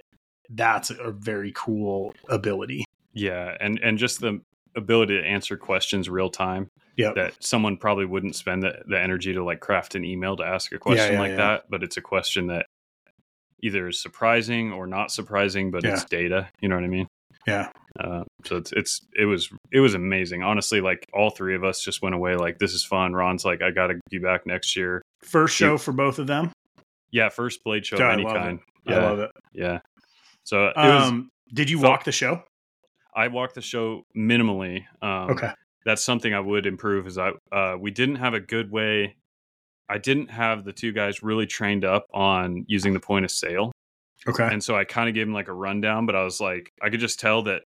that's 0.53 0.89
a 0.89 1.11
very 1.11 1.53
cool 1.55 2.13
ability 2.29 2.83
Yeah, 3.13 3.55
and 3.59 3.79
and 3.79 3.97
just 3.97 4.19
the 4.21 4.41
ability 4.75 5.17
to 5.19 5.25
answer 5.25 5.57
questions 5.57 6.09
real 6.09 6.29
time 6.29 6.67
yeah 6.97 7.11
that 7.15 7.33
someone 7.43 7.77
probably 7.77 8.05
wouldn't 8.05 8.35
spend 8.35 8.63
the, 8.63 8.81
the 8.87 8.99
energy 8.99 9.33
to 9.33 9.43
like 9.43 9.59
craft 9.61 9.95
an 9.95 10.03
email 10.05 10.35
to 10.37 10.43
ask 10.43 10.71
a 10.73 10.77
question 10.77 11.13
yeah, 11.13 11.19
like 11.19 11.31
yeah. 11.31 11.37
that, 11.37 11.63
but 11.69 11.83
it's 11.83 11.97
a 11.97 12.01
question 12.01 12.47
that 12.47 12.65
either 13.63 13.87
is 13.87 14.01
surprising 14.01 14.71
or 14.71 14.87
not 14.87 15.11
surprising, 15.11 15.71
but 15.71 15.83
it's 15.85 16.05
data. 16.05 16.49
You 16.61 16.69
know 16.69 16.75
what 16.75 16.83
I 16.83 16.87
mean? 16.87 17.07
yeah 17.47 17.69
Uh, 17.99 18.23
so 18.45 18.55
it's 18.57 18.71
it's 18.73 19.01
it 19.17 19.25
was 19.25 19.49
it 19.71 19.79
was 19.79 19.93
amazing. 19.95 20.43
Honestly, 20.43 20.79
like 20.81 21.05
all 21.13 21.29
three 21.31 21.55
of 21.55 21.63
us 21.63 21.83
just 21.83 22.01
went 22.01 22.15
away 22.15 22.35
like 22.35 22.57
this 22.59 22.73
is 22.73 22.83
fun. 22.83 23.13
Ron's 23.13 23.43
like 23.45 23.61
I 23.61 23.71
got 23.71 23.87
to 23.87 23.99
be 24.09 24.19
back 24.19 24.45
next 24.45 24.75
year. 24.75 25.01
first 25.23 25.55
show 25.55 25.77
for 25.77 25.91
both 25.91 26.19
of 26.19 26.27
them 26.27 26.51
Yeah, 27.11 27.29
first 27.29 27.63
blade 27.63 27.85
show 27.85 27.97
God, 27.97 28.07
I 28.07 28.13
of 28.13 28.19
any 28.19 28.23
love 28.25 28.35
it. 28.35 28.39
kind. 28.39 28.59
i 28.87 28.91
Yeah, 28.91 29.09
love 29.09 29.19
it 29.19 29.31
yeah. 29.53 29.79
So 30.43 30.67
it 30.67 30.73
was. 30.77 31.07
um 31.09 31.29
did 31.53 31.69
you 31.69 31.79
felt- 31.79 31.91
walk 31.91 32.03
the 32.03 32.11
show 32.11 32.43
I 33.13 33.27
walked 33.27 33.55
the 33.55 33.61
show 33.61 34.03
minimally. 34.15 34.85
Um, 35.01 35.31
okay 35.31 35.51
that's 35.83 36.03
something 36.03 36.31
I 36.33 36.39
would 36.39 36.67
improve. 36.67 37.07
Is 37.07 37.17
I 37.17 37.31
uh, 37.51 37.75
we 37.77 37.89
didn't 37.91 38.17
have 38.17 38.35
a 38.35 38.39
good 38.39 38.69
way. 38.71 39.15
I 39.91 39.97
didn't 39.97 40.29
have 40.31 40.63
the 40.63 40.73
two 40.73 40.91
guys 40.91 41.21
really 41.21 41.45
trained 41.45 41.83
up 41.85 42.05
on 42.13 42.65
using 42.67 42.93
the 42.93 42.99
point 42.99 43.25
of 43.25 43.31
sale, 43.31 43.71
okay 44.27 44.47
and 44.51 44.63
so 44.63 44.75
I 44.75 44.85
kind 44.85 45.09
of 45.09 45.15
gave 45.15 45.27
them 45.27 45.33
like 45.33 45.49
a 45.49 45.53
rundown. 45.53 46.05
But 46.05 46.15
I 46.15 46.23
was 46.23 46.39
like, 46.39 46.71
I 46.81 46.89
could 46.89 46.99
just 46.99 47.19
tell 47.19 47.43
that 47.43 47.63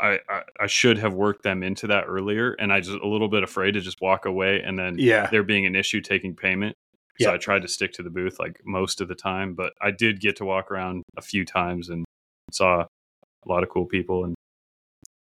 I, 0.00 0.18
I 0.28 0.42
I 0.60 0.66
should 0.66 0.98
have 0.98 1.14
worked 1.14 1.42
them 1.42 1.62
into 1.62 1.86
that 1.88 2.04
earlier, 2.08 2.52
and 2.52 2.72
I 2.72 2.80
just 2.80 2.98
a 2.98 3.08
little 3.08 3.28
bit 3.28 3.42
afraid 3.42 3.72
to 3.72 3.80
just 3.80 4.00
walk 4.00 4.26
away, 4.26 4.62
and 4.62 4.78
then 4.78 4.96
yeah 4.98 5.28
there 5.30 5.42
being 5.42 5.66
an 5.66 5.76
issue 5.76 6.00
taking 6.00 6.34
payment. 6.34 6.74
So 7.20 7.28
Yeah. 7.28 7.34
I 7.34 7.38
tried 7.38 7.62
to 7.62 7.68
stick 7.68 7.92
to 7.92 8.02
the 8.02 8.10
booth 8.10 8.38
like 8.40 8.60
most 8.64 9.00
of 9.00 9.08
the 9.08 9.14
time, 9.14 9.54
but 9.54 9.72
I 9.80 9.90
did 9.90 10.20
get 10.20 10.36
to 10.36 10.44
walk 10.44 10.70
around 10.70 11.02
a 11.16 11.22
few 11.22 11.44
times 11.44 11.88
and 11.90 12.04
saw 12.50 12.80
a 12.82 13.48
lot 13.48 13.62
of 13.62 13.68
cool 13.68 13.86
people. 13.86 14.24
And 14.24 14.34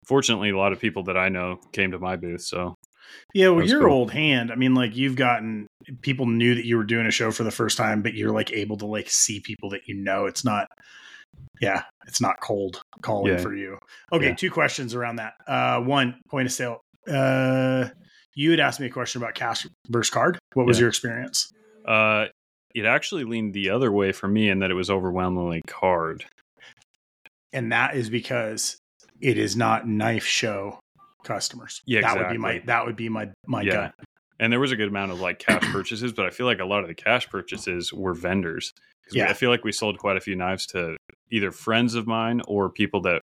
fortunately, 0.06 0.50
a 0.50 0.56
lot 0.56 0.72
of 0.72 0.80
people 0.80 1.02
that 1.04 1.16
I 1.16 1.28
know 1.28 1.58
came 1.72 1.90
to 1.90 1.98
my 1.98 2.16
booth. 2.16 2.42
So 2.42 2.74
Yeah, 3.34 3.48
well, 3.48 3.66
you're 3.66 3.80
cool. 3.80 3.92
old 3.92 4.10
hand. 4.12 4.50
I 4.52 4.56
mean, 4.56 4.74
like 4.74 4.94
you've 4.96 5.16
gotten 5.16 5.66
people 6.02 6.26
knew 6.26 6.54
that 6.54 6.64
you 6.64 6.76
were 6.76 6.84
doing 6.84 7.06
a 7.06 7.10
show 7.10 7.30
for 7.32 7.44
the 7.44 7.50
first 7.50 7.76
time, 7.76 8.02
but 8.02 8.14
you're 8.14 8.30
like 8.32 8.52
able 8.52 8.76
to 8.78 8.86
like 8.86 9.08
see 9.10 9.40
people 9.40 9.70
that 9.70 9.88
you 9.88 9.94
know. 9.94 10.26
It's 10.26 10.44
not, 10.44 10.66
yeah, 11.60 11.82
it's 12.06 12.20
not 12.20 12.40
cold 12.40 12.82
calling 13.00 13.32
Yeah. 13.32 13.38
for 13.38 13.54
you. 13.54 13.78
Okay, 14.12 14.26
Yeah. 14.28 14.34
two 14.34 14.50
questions 14.50 14.94
around 14.94 15.16
that. 15.16 15.34
Uh, 15.46 15.80
one 15.80 16.20
point 16.30 16.46
of 16.46 16.52
sale. 16.52 16.80
Uh, 17.10 17.88
you 18.34 18.50
had 18.50 18.60
asked 18.60 18.80
me 18.80 18.86
a 18.86 18.90
question 18.90 19.20
about 19.22 19.34
cash 19.34 19.66
versus 19.88 20.10
card. 20.10 20.38
What 20.54 20.66
was 20.66 20.78
Yeah. 20.78 20.82
your 20.82 20.88
experience? 20.88 21.50
uh, 21.86 22.26
it 22.74 22.84
actually 22.86 23.24
leaned 23.24 23.52
the 23.52 23.68
other 23.68 23.90
way 23.92 24.12
for 24.12 24.28
me 24.28 24.48
in 24.48 24.60
that 24.60 24.70
it 24.70 24.74
was 24.74 24.88
overwhelmingly 24.88 25.60
card. 25.66 26.24
And 27.52 27.72
that 27.72 27.96
is 27.96 28.08
because 28.08 28.78
it 29.20 29.36
is 29.36 29.56
not 29.56 29.86
knife 29.86 30.24
show 30.24 30.78
customers. 31.24 31.80
Yeah, 31.86 32.00
that 32.02 32.16
would 32.18 32.28
be 32.30 32.38
my 32.38 32.50
exactly. 32.52 32.66
that 32.66 32.86
would 32.86 32.96
be 32.96 33.08
my 33.08 33.30
my 33.46 33.62
Yeah. 33.62 33.72
gut. 33.72 33.94
And 34.40 34.52
there 34.52 34.60
was 34.60 34.72
a 34.72 34.76
good 34.76 34.88
amount 34.88 35.12
of 35.12 35.20
like 35.20 35.38
cash 35.38 35.62
purchases, 35.72 36.12
but 36.12 36.26
I 36.26 36.30
feel 36.30 36.46
like 36.46 36.58
a 36.60 36.64
lot 36.64 36.80
of 36.82 36.88
the 36.88 36.94
cash 36.94 37.28
purchases 37.28 37.92
were 37.92 38.14
vendors. 38.14 38.72
we- 39.12 39.18
Yeah. 39.18 39.28
I 39.28 39.34
feel 39.34 39.50
like 39.50 39.62
we 39.64 39.72
sold 39.72 39.98
quite 39.98 40.16
a 40.16 40.20
few 40.20 40.34
knives 40.36 40.66
to 40.68 40.96
either 41.30 41.50
friends 41.52 41.94
of 41.94 42.06
mine 42.06 42.40
or 42.48 42.70
people 42.70 43.02
that 43.02 43.20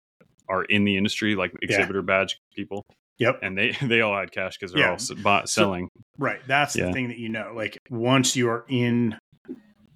are 0.50 0.64
in 0.66 0.84
the 0.86 0.98
industry, 0.98 1.36
like 1.36 1.52
exhibitor 1.62 2.02
badge 2.02 2.38
people. 2.56 2.84
Yep. 3.20 3.40
And 3.44 3.58
they 3.58 3.72
they 3.82 4.02
all 4.02 4.18
had 4.18 4.32
cash 4.32 4.58
because 4.58 4.72
they're 4.74 4.82
Yeah. 4.84 4.90
all 4.90 4.96
s- 4.96 5.12
bought, 5.12 5.50
selling. 5.50 5.90
Right. 6.18 6.40
That's 6.48 6.74
the 6.74 6.92
thing 6.94 7.10
that 7.10 7.18
you 7.18 7.30
know. 7.30 7.54
Like 7.56 7.78
once 7.90 8.36
you 8.36 8.50
are 8.50 8.66
in 8.70 9.18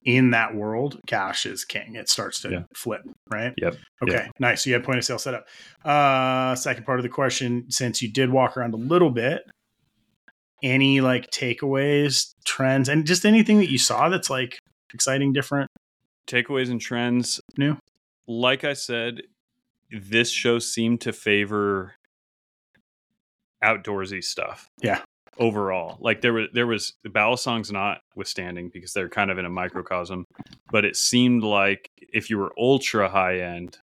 in 0.07 0.31
that 0.31 0.55
world, 0.55 0.99
cash 1.05 1.45
is 1.45 1.65
king. 1.65 1.95
It 1.95 2.09
starts 2.09 2.39
to 2.41 2.49
Yeah. 2.49 2.63
flip, 2.73 3.01
right? 3.29 3.53
Yep. 3.57 3.75
Okay. 4.03 4.13
Yeah. 4.13 4.27
Nice. 4.39 4.63
So 4.63 4.69
you 4.69 4.73
had 4.75 4.83
point 4.85 4.97
of 4.99 5.03
sale 5.05 5.19
set 5.19 5.33
up. 5.35 5.45
Uh 5.85 6.55
second 6.55 6.85
part 6.85 6.97
of 6.99 7.03
the 7.03 7.09
question, 7.09 7.69
since 7.69 8.01
you 8.01 8.09
did 8.11 8.29
walk 8.31 8.55
around 8.57 8.73
a 8.73 8.77
little 8.77 9.11
bit, 9.11 9.41
any 10.63 11.01
like 11.01 11.29
takeaways, 11.29 12.33
trends, 12.45 12.87
and 12.89 13.05
just 13.05 13.25
anything 13.25 13.57
that 13.59 13.69
you 13.69 13.77
saw 13.77 14.07
that's 14.09 14.29
like 14.29 14.59
exciting, 14.93 15.33
different? 15.33 15.69
takeaways 16.25 16.69
and 16.69 16.81
trends 16.81 17.39
New? 17.57 17.77
like 18.27 18.65
i 18.65 18.73
said 18.73 19.21
this 19.89 20.29
show 20.29 20.59
seemed 20.59 20.99
to 20.99 21.13
favor 21.13 21.93
outdoorsy 23.63 24.23
stuff 24.23 24.67
Yeah. 24.81 25.01
Overall 25.39 25.97
like 26.01 26.21
there 26.21 26.33
was 26.33 26.47
there 26.53 26.67
was 26.67 26.93
the 27.03 27.09
balisongs 27.09 27.71
notwithstanding 27.71 28.69
because 28.73 28.93
they're 28.93 29.09
kind 29.09 29.29
of 29.31 29.37
in 29.37 29.45
a 29.45 29.49
microcosm 29.49 30.25
but 30.71 30.83
it 30.85 30.95
seemed 30.95 31.43
like 31.43 31.89
if 31.99 32.29
you 32.29 32.37
were 32.37 32.51
ultra 32.57 33.07
high 33.09 33.39
end 33.39 33.77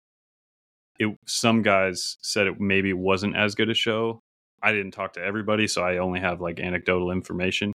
it 0.99 1.15
some 1.25 1.61
guys 1.61 2.17
said 2.21 2.47
it 2.47 2.59
maybe 2.59 2.93
wasn't 2.93 3.35
as 3.35 3.55
good 3.55 3.69
a 3.69 3.73
show 3.73 4.19
i 4.61 4.71
didn't 4.71 4.91
talk 4.91 5.13
to 5.13 5.21
everybody 5.21 5.67
so 5.67 5.83
i 5.83 5.97
only 5.97 6.19
have 6.19 6.41
like 6.41 6.59
anecdotal 6.59 7.11
information 7.11 7.71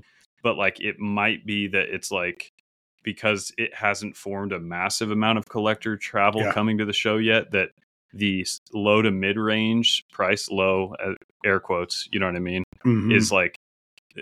but 0.44 0.56
like 0.58 0.80
it 0.82 1.00
might 1.00 1.46
be 1.46 1.68
that 1.68 1.90
it's 1.94 2.12
like 2.12 2.50
because 3.04 3.52
it 3.58 3.74
hasn't 3.74 4.16
formed 4.16 4.52
a 4.54 4.60
massive 4.60 5.12
amount 5.12 5.38
of 5.38 5.46
collector 5.50 5.98
travel 5.98 6.42
Yeah. 6.42 6.54
coming 6.54 6.78
to 6.78 6.86
the 6.86 6.94
show 6.94 7.18
yet 7.18 7.52
that 7.52 7.70
the 8.14 8.46
low 8.74 9.02
to 9.02 9.10
mid 9.12 9.38
range 9.38 10.04
price 10.12 10.50
low 10.52 10.94
uh, 11.04 11.14
air 11.44 11.60
quotes 11.60 12.08
you 12.12 12.20
know 12.20 12.28
what 12.28 12.36
i 12.36 12.40
mean 12.40 12.64
Mhm. 12.86 13.16
is 13.16 13.32
like 13.32 13.56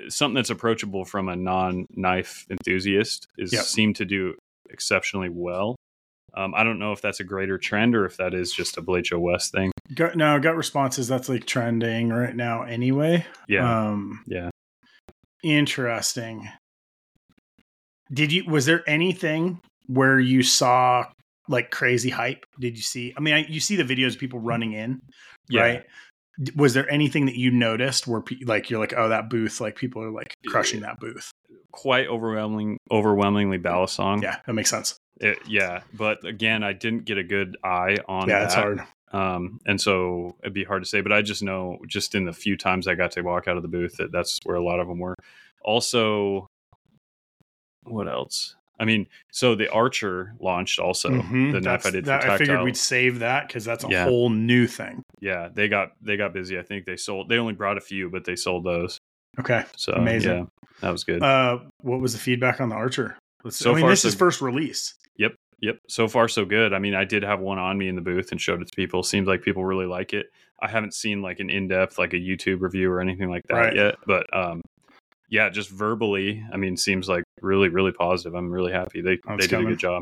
something 0.10 0.36
that's 0.36 0.50
approachable 0.50 1.06
from 1.06 1.30
a 1.30 1.36
non 1.36 1.86
knife 1.96 2.46
enthusiast 2.50 3.28
is 3.38 3.52
Yep. 3.54 3.64
seem 3.64 3.94
to 3.96 4.06
do 4.06 4.36
exceptionally 4.70 5.30
well 5.30 5.76
um, 6.34 6.54
i 6.56 6.64
don't 6.64 6.80
know 6.80 6.94
if 6.94 7.02
that's 7.02 7.20
a 7.20 7.26
greater 7.26 7.58
trend 7.58 7.96
or 7.96 8.06
if 8.06 8.16
that 8.18 8.34
is 8.34 8.54
just 8.54 8.78
a 8.78 8.82
blade 8.82 9.06
show 9.06 9.20
west 9.20 9.52
thing 9.52 9.72
gut 9.94 10.16
no 10.16 10.40
gut 10.40 10.56
responses 10.56 11.08
that's 11.08 11.28
like 11.28 11.46
trending 11.46 12.10
right 12.10 12.36
now 12.36 12.64
anyway. 12.64 13.26
yeah 13.48 13.90
Um 13.90 14.24
yeah 14.28 14.50
Interesting. 15.44 16.48
Did 18.14 18.32
you 18.32 18.46
was 18.46 18.66
there 18.66 18.84
anything 18.88 19.60
where 19.88 20.20
you 20.20 20.44
saw 20.44 21.06
like 21.48 21.72
crazy 21.72 22.10
hype? 22.10 22.46
Did 22.60 22.76
you 22.76 22.84
see? 22.84 23.14
I 23.18 23.22
mean, 23.22 23.34
I, 23.34 23.46
you 23.48 23.60
see 23.60 23.76
the 23.76 23.84
videos 23.84 24.14
of 24.14 24.20
people 24.20 24.40
running 24.40 24.74
in, 24.74 25.02
yeah 25.50 25.62
right? 25.62 25.84
Was 26.56 26.74
there 26.74 26.90
anything 26.92 27.26
that 27.28 27.36
you 27.38 27.52
noticed 27.52 28.08
where 28.08 28.22
pe- 28.22 28.44
like 28.46 28.70
you're 28.70 28.80
like, 28.80 28.94
oh, 28.96 29.10
that 29.10 29.30
booth, 29.30 29.62
like 29.62 29.76
people 29.76 30.02
are 30.04 30.12
like 30.12 30.34
crushing 30.48 30.82
that 30.82 31.00
booth? 31.00 31.32
quite 31.74 32.06
overwhelming 32.08 32.78
overwhelmingly 32.92 33.58
balisong 33.58 34.22
Yeah, 34.22 34.36
that 34.46 34.52
makes 34.52 34.70
sense. 34.70 34.98
It- 35.22 35.40
yeah 35.48 35.84
but 35.94 36.26
again 36.26 36.64
i 36.64 36.74
didn't 36.74 37.06
get 37.06 37.18
a 37.18 37.24
good 37.24 37.56
eye 37.64 37.96
on 38.10 38.28
yeah, 38.28 38.40
that 38.40 38.46
it's 38.46 38.54
hard. 38.56 38.84
um, 39.14 39.58
and 39.66 39.80
so 39.80 40.36
it'd 40.44 40.54
be 40.54 40.66
hard 40.66 40.84
to 40.84 40.90
say 40.90 41.00
but 41.00 41.14
i 41.14 41.22
just 41.22 41.42
know 41.42 41.78
just 41.88 42.14
in 42.14 42.26
the 42.26 42.34
few 42.34 42.58
times 42.58 42.90
i 42.90 42.94
got 42.96 43.12
to 43.12 43.22
walk 43.22 43.48
out 43.48 43.56
of 43.56 43.62
the 43.64 43.70
booth 43.70 43.96
that 43.98 44.12
that's 44.12 44.38
where 44.44 44.58
a 44.58 44.64
lot 44.64 44.82
of 44.82 44.88
them 44.90 45.00
were 45.00 45.16
also 45.64 46.48
what 47.84 48.08
else? 48.10 48.56
I 48.82 48.86
mean, 48.86 49.06
so 49.32 49.54
the 49.56 49.72
Archer 49.72 50.34
launched 50.40 50.80
also 50.80 51.10
Mhm. 51.10 51.52
the 51.52 51.62
knife 51.62 51.84
That's- 51.84 51.86
I 51.86 51.92
did 51.92 52.04
for 52.06 52.08
that- 52.08 52.30
I 52.30 52.38
figured 52.38 52.64
we'd 52.64 52.76
save 52.76 53.20
that 53.20 53.48
because 53.48 53.64
that's 53.64 53.84
a 53.84 53.88
Yeah. 53.90 54.06
whole 54.06 54.30
new 54.30 54.66
thing. 54.68 55.04
yeah, 55.22 55.50
they 55.54 55.68
got 55.68 55.92
they 56.02 56.18
got 56.18 56.34
busy. 56.34 56.58
I 56.58 56.64
think 56.64 56.86
they 56.86 56.98
sold. 56.98 57.30
They 57.30 57.38
only 57.38 57.54
brought 57.54 57.78
a 57.78 57.82
few, 57.82 58.10
but 58.10 58.26
they 58.26 58.36
sold 58.36 58.64
those. 58.66 58.98
Okay. 59.40 59.64
So 59.78 59.94
Amazing. 59.94 60.38
yeah, 60.40 60.46
that 60.82 60.90
was 60.92 61.04
good. 61.04 61.22
Uh, 61.22 61.60
what 61.82 62.00
was 62.02 62.14
the 62.14 62.20
feedback 62.20 62.60
on 62.60 62.70
the 62.70 62.76
Archer? 62.76 63.18
Let's, 63.44 63.58
So 63.58 63.72
I 63.72 63.76
mean, 63.76 63.82
far, 63.84 63.90
this 63.92 64.02
so- 64.02 64.08
is 64.10 64.16
first 64.16 64.42
release. 64.42 64.96
Yep, 65.18 65.36
yep. 65.62 65.78
So 65.88 66.08
far, 66.08 66.28
so 66.28 66.44
good. 66.44 66.74
I 66.74 66.80
mean, 66.80 66.96
I 66.96 67.06
did 67.06 67.24
have 67.24 67.40
one 67.40 67.60
on 67.60 67.78
me 67.78 67.88
in 67.88 67.96
the 67.96 68.02
booth 68.02 68.32
and 68.32 68.42
showed 68.42 68.62
it 68.62 68.68
to 68.68 68.76
people. 68.76 69.04
Seems 69.04 69.28
like 69.28 69.42
people 69.44 69.64
really 69.64 69.86
like 69.86 70.14
it. 70.14 70.28
I 70.62 70.68
haven't 70.68 70.94
seen 70.96 71.22
like 71.22 71.40
an 71.40 71.50
in 71.50 71.68
depth, 71.68 71.98
like 72.00 72.14
a 72.14 72.18
YouTube 72.18 72.62
review 72.62 72.92
or 72.92 73.00
anything 73.00 73.30
like 73.30 73.44
that 73.50 73.56
Right. 73.56 73.76
yet. 73.76 73.96
But 74.06 74.26
um, 74.36 74.62
yeah, 75.30 75.50
just 75.50 75.70
verbally, 75.70 76.44
I 76.52 76.58
mean, 76.58 76.76
seems 76.78 77.08
like 77.08 77.24
really, 77.42 77.70
really 77.70 77.92
positive. 77.92 78.34
I'm 78.36 78.52
really 78.52 78.72
happy. 78.72 79.02
They 79.02 79.18
they 79.38 79.48
did 79.48 79.54
a 79.60 79.64
good 79.64 79.80
job. 79.80 80.02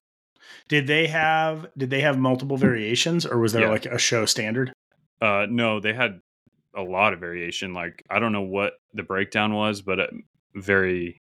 Did 0.67 0.87
they 0.87 1.07
have 1.07 1.67
Did 1.77 1.89
they 1.89 2.01
have 2.01 2.17
multiple 2.17 2.57
variations, 2.57 3.25
or 3.25 3.39
was 3.39 3.53
there 3.53 3.63
Yeah. 3.63 3.69
like 3.71 3.85
a 3.85 3.97
show 3.97 4.25
standard? 4.25 4.73
Uh, 5.21 5.45
no, 5.49 5.79
they 5.79 5.93
had 5.93 6.21
a 6.75 6.81
lot 6.81 7.13
of 7.13 7.19
variation. 7.19 7.73
Like 7.73 8.03
I 8.09 8.19
don't 8.19 8.31
know 8.31 8.41
what 8.41 8.73
the 8.93 9.03
breakdown 9.03 9.53
was, 9.53 9.81
but 9.81 9.99
uh, 9.99 10.07
very. 10.55 11.19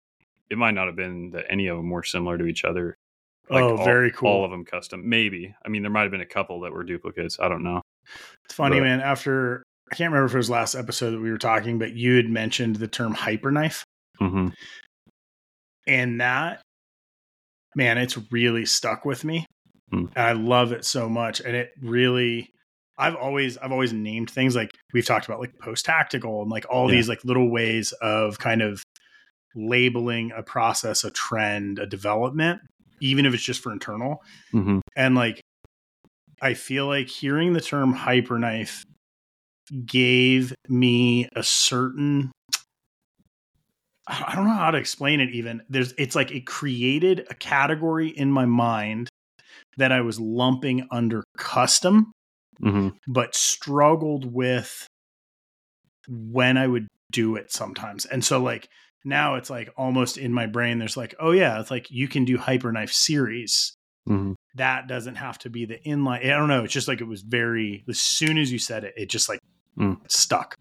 It 0.50 0.56
might 0.56 0.70
not 0.74 0.86
have 0.86 0.96
been 0.96 1.30
that 1.32 1.44
any 1.50 1.66
of 1.66 1.76
them 1.76 1.90
were 1.90 2.02
similar 2.02 2.38
to 2.38 2.46
each 2.46 2.64
other. 2.64 2.96
Like 3.50 3.62
oh, 3.62 3.76
all- 3.76 3.84
very 3.84 4.10
cool. 4.12 4.28
All 4.30 4.44
of 4.44 4.50
them 4.50 4.64
custom. 4.64 5.06
Maybe. 5.08 5.54
I 5.64 5.68
mean, 5.68 5.82
there 5.82 5.90
might 5.90 6.02
have 6.02 6.10
been 6.10 6.20
a 6.22 6.26
couple 6.26 6.60
that 6.60 6.72
were 6.72 6.84
duplicates. 6.84 7.38
I 7.40 7.48
don't 7.48 7.62
know. 7.62 7.82
It's 8.44 8.54
funny, 8.54 8.78
But- 8.78 8.84
man. 8.84 9.00
After 9.00 9.62
I 9.90 9.94
can't 9.94 10.10
remember 10.12 10.26
if 10.26 10.34
it 10.34 10.38
was 10.38 10.50
last 10.50 10.74
episode 10.74 11.10
that 11.12 11.20
we 11.20 11.30
were 11.30 11.38
talking, 11.38 11.78
but 11.78 11.92
you 11.94 12.16
had 12.16 12.28
mentioned 12.30 12.76
the 12.76 12.88
term 12.88 13.14
hyperknife, 13.14 13.82
hmm 14.18 14.48
and 15.88 16.20
that 16.20 16.60
man, 17.74 17.98
it's 17.98 18.18
really 18.30 18.66
stuck 18.66 19.04
with 19.04 19.24
me. 19.24 19.46
Hmm. 19.90 20.06
And 20.16 20.26
I 20.26 20.32
love 20.32 20.72
it 20.72 20.84
so 20.84 21.08
much, 21.08 21.40
and 21.40 21.56
it 21.56 21.70
really. 21.82 22.50
I've 23.00 23.14
always 23.14 23.56
I've 23.58 23.70
always 23.70 23.92
named 23.92 24.28
things 24.28 24.56
like 24.56 24.72
we've 24.92 25.06
talked 25.06 25.26
about 25.26 25.38
like 25.38 25.52
post 25.60 25.84
tactical 25.84 26.42
and 26.42 26.50
like 26.50 26.66
all 26.68 26.88
Yeah. 26.90 26.96
these 26.96 27.08
like 27.08 27.24
little 27.24 27.48
ways 27.48 27.92
of 28.02 28.40
kind 28.40 28.60
of 28.60 28.82
labeling 29.54 30.32
a 30.36 30.42
process, 30.42 31.04
a 31.04 31.10
trend, 31.12 31.78
a 31.78 31.86
development, 31.86 32.60
even 33.00 33.24
if 33.24 33.34
it's 33.34 33.42
just 33.44 33.62
for 33.62 33.72
internal. 33.72 34.20
hmm 34.50 34.80
And 34.96 35.14
like, 35.14 35.40
I 36.42 36.54
feel 36.54 36.86
like 36.88 37.08
hearing 37.08 37.52
the 37.52 37.60
term 37.60 37.94
hyperknife 37.94 38.82
gave 39.86 40.52
me 40.68 41.28
a 41.36 41.44
certain. 41.44 42.32
I 44.08 44.34
don't 44.34 44.46
know 44.46 44.54
how 44.54 44.70
to 44.70 44.78
explain 44.78 45.20
it 45.20 45.30
even. 45.30 45.62
There's 45.68 45.92
it's 45.98 46.16
like 46.16 46.30
it 46.30 46.46
created 46.46 47.26
a 47.30 47.34
category 47.34 48.08
in 48.08 48.32
my 48.32 48.46
mind 48.46 49.08
that 49.76 49.92
I 49.92 50.00
was 50.00 50.18
lumping 50.18 50.88
under 50.90 51.22
custom, 51.36 52.12
hmm 52.60 52.88
but 53.06 53.34
struggled 53.34 54.32
with 54.32 54.86
when 56.08 56.56
I 56.56 56.66
would 56.66 56.88
do 57.12 57.36
it 57.36 57.52
sometimes. 57.52 58.06
And 58.06 58.24
so 58.24 58.42
like 58.42 58.68
now 59.04 59.34
it's 59.36 59.50
like 59.50 59.70
almost 59.76 60.16
in 60.18 60.32
my 60.32 60.46
brain 60.46 60.78
there's 60.78 60.96
like, 60.96 61.14
oh 61.20 61.32
yeah, 61.32 61.60
it's 61.60 61.70
like 61.70 61.90
you 61.90 62.08
can 62.08 62.24
do 62.24 62.38
hyperknife 62.38 62.92
series 62.92 63.74
hmm 64.06 64.32
that 64.54 64.88
doesn't 64.88 65.16
have 65.16 65.38
to 65.38 65.50
be 65.50 65.66
the 65.66 65.78
inline. 65.86 66.24
I 66.24 66.36
don't 66.36 66.48
know. 66.48 66.64
It's 66.64 66.72
just 66.72 66.88
like 66.88 67.00
it 67.00 67.06
was 67.06 67.20
very. 67.22 67.84
As 67.88 68.00
soon 68.00 68.38
as 68.38 68.50
you 68.50 68.58
said 68.58 68.82
it, 68.84 68.94
it 68.96 69.08
just 69.08 69.28
like 69.28 69.38
Mm. 69.78 69.98
stuck. 70.10 70.56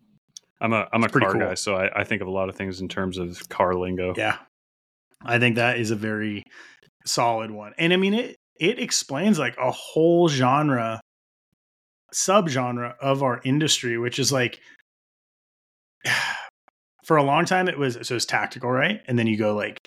I'm 0.60 0.74
a 0.74 0.88
I'm 0.92 1.04
a 1.04 1.06
It's 1.06 1.16
car 1.18 1.32
cool. 1.32 1.42
guy, 1.42 1.54
so 1.54 1.76
I, 1.76 2.02
I 2.02 2.04
think 2.04 2.22
of 2.22 2.28
a 2.28 2.32
lot 2.32 2.50
of 2.50 2.56
things 2.56 2.82
in 2.82 2.88
terms 2.88 3.18
of 3.18 3.48
car 3.50 3.74
lingo. 3.76 4.14
Yeah, 4.18 4.38
I 5.24 5.40
think 5.40 5.56
that 5.58 5.80
is 5.80 5.92
a 5.92 5.96
very 5.96 6.44
solid 7.06 7.52
one. 7.52 7.74
And 7.78 7.94
I 7.94 7.98
mean 7.98 8.14
it. 8.14 8.36
It 8.60 8.80
explains 8.80 9.38
like 9.38 9.56
a 9.58 9.70
whole 9.70 10.28
genre, 10.30 11.00
subgenre 12.14 12.96
of 13.00 13.22
our 13.24 13.42
industry, 13.44 13.98
which 13.98 14.20
is 14.20 14.32
like. 14.32 14.60
For 17.06 17.16
a 17.16 17.24
long 17.24 17.46
time, 17.46 17.70
it 17.70 17.78
was 17.78 17.98
so 18.02 18.18
it's 18.18 18.26
tactical, 18.26 18.70
right? 18.70 19.00
And 19.08 19.18
then 19.18 19.28
you 19.28 19.38
go 19.38 19.56
like, 19.56 19.78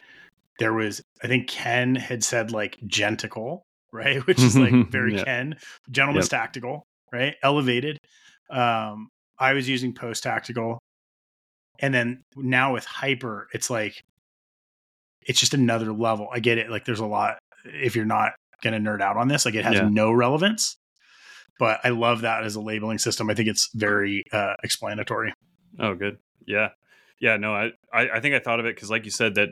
there 0.59 0.73
was 0.73 1.03
I 1.23 1.27
think 1.27 1.49
Ken 1.49 1.95
had 1.95 2.25
said 2.25 2.51
like 2.51 2.79
gentical, 2.87 3.61
right? 3.93 4.27
Which 4.27 4.41
is 4.41 4.57
like 4.57 4.73
very 4.91 5.17
Yeah. 5.17 5.25
Ken, 5.25 5.57
gentleman's 5.91 6.31
tactical, 6.31 6.87
right? 7.13 7.35
Elevated. 7.43 7.99
Um, 8.49 9.09
I 9.41 9.55
was 9.55 9.69
using 9.69 9.95
post 9.95 10.23
tactical, 10.23 10.79
and 11.79 11.93
then 11.95 12.23
now 12.37 12.73
with 12.75 12.85
hyper, 12.85 13.49
it's 13.55 13.71
like 13.71 14.03
it's 15.27 15.41
just 15.41 15.55
another 15.55 15.93
level. 15.93 16.29
I 16.33 16.41
get 16.41 16.59
it. 16.59 16.71
Like 16.71 16.85
there's 16.85 17.01
a 17.01 17.07
lot. 17.07 17.39
If 17.65 17.97
you're 17.97 18.05
not 18.05 18.33
gonna 18.63 18.79
nerd 18.79 19.01
out 19.01 19.17
on 19.17 19.29
this, 19.29 19.45
like 19.45 19.55
it 19.55 19.65
has 19.65 19.75
Yeah. 19.75 19.89
no 19.89 20.13
relevance. 20.13 20.77
But 21.59 21.81
I 21.85 21.91
love 21.91 22.23
that 22.23 22.43
as 22.45 22.55
a 22.55 22.61
labeling 22.61 22.97
system. 22.99 23.29
I 23.29 23.35
think 23.35 23.49
it's 23.49 23.69
very 23.75 24.23
uh, 24.33 24.55
explanatory. 24.63 25.35
Oh, 25.79 25.95
good. 25.95 26.17
Yeah, 26.47 26.71
yeah. 27.21 27.37
No, 27.37 27.55
I 27.55 27.73
I, 27.93 28.09
I 28.17 28.21
think 28.21 28.35
I 28.35 28.39
thought 28.39 28.61
of 28.61 28.67
it 28.67 28.75
because, 28.77 28.91
like 28.91 29.05
you 29.05 29.11
said, 29.11 29.35
that 29.35 29.51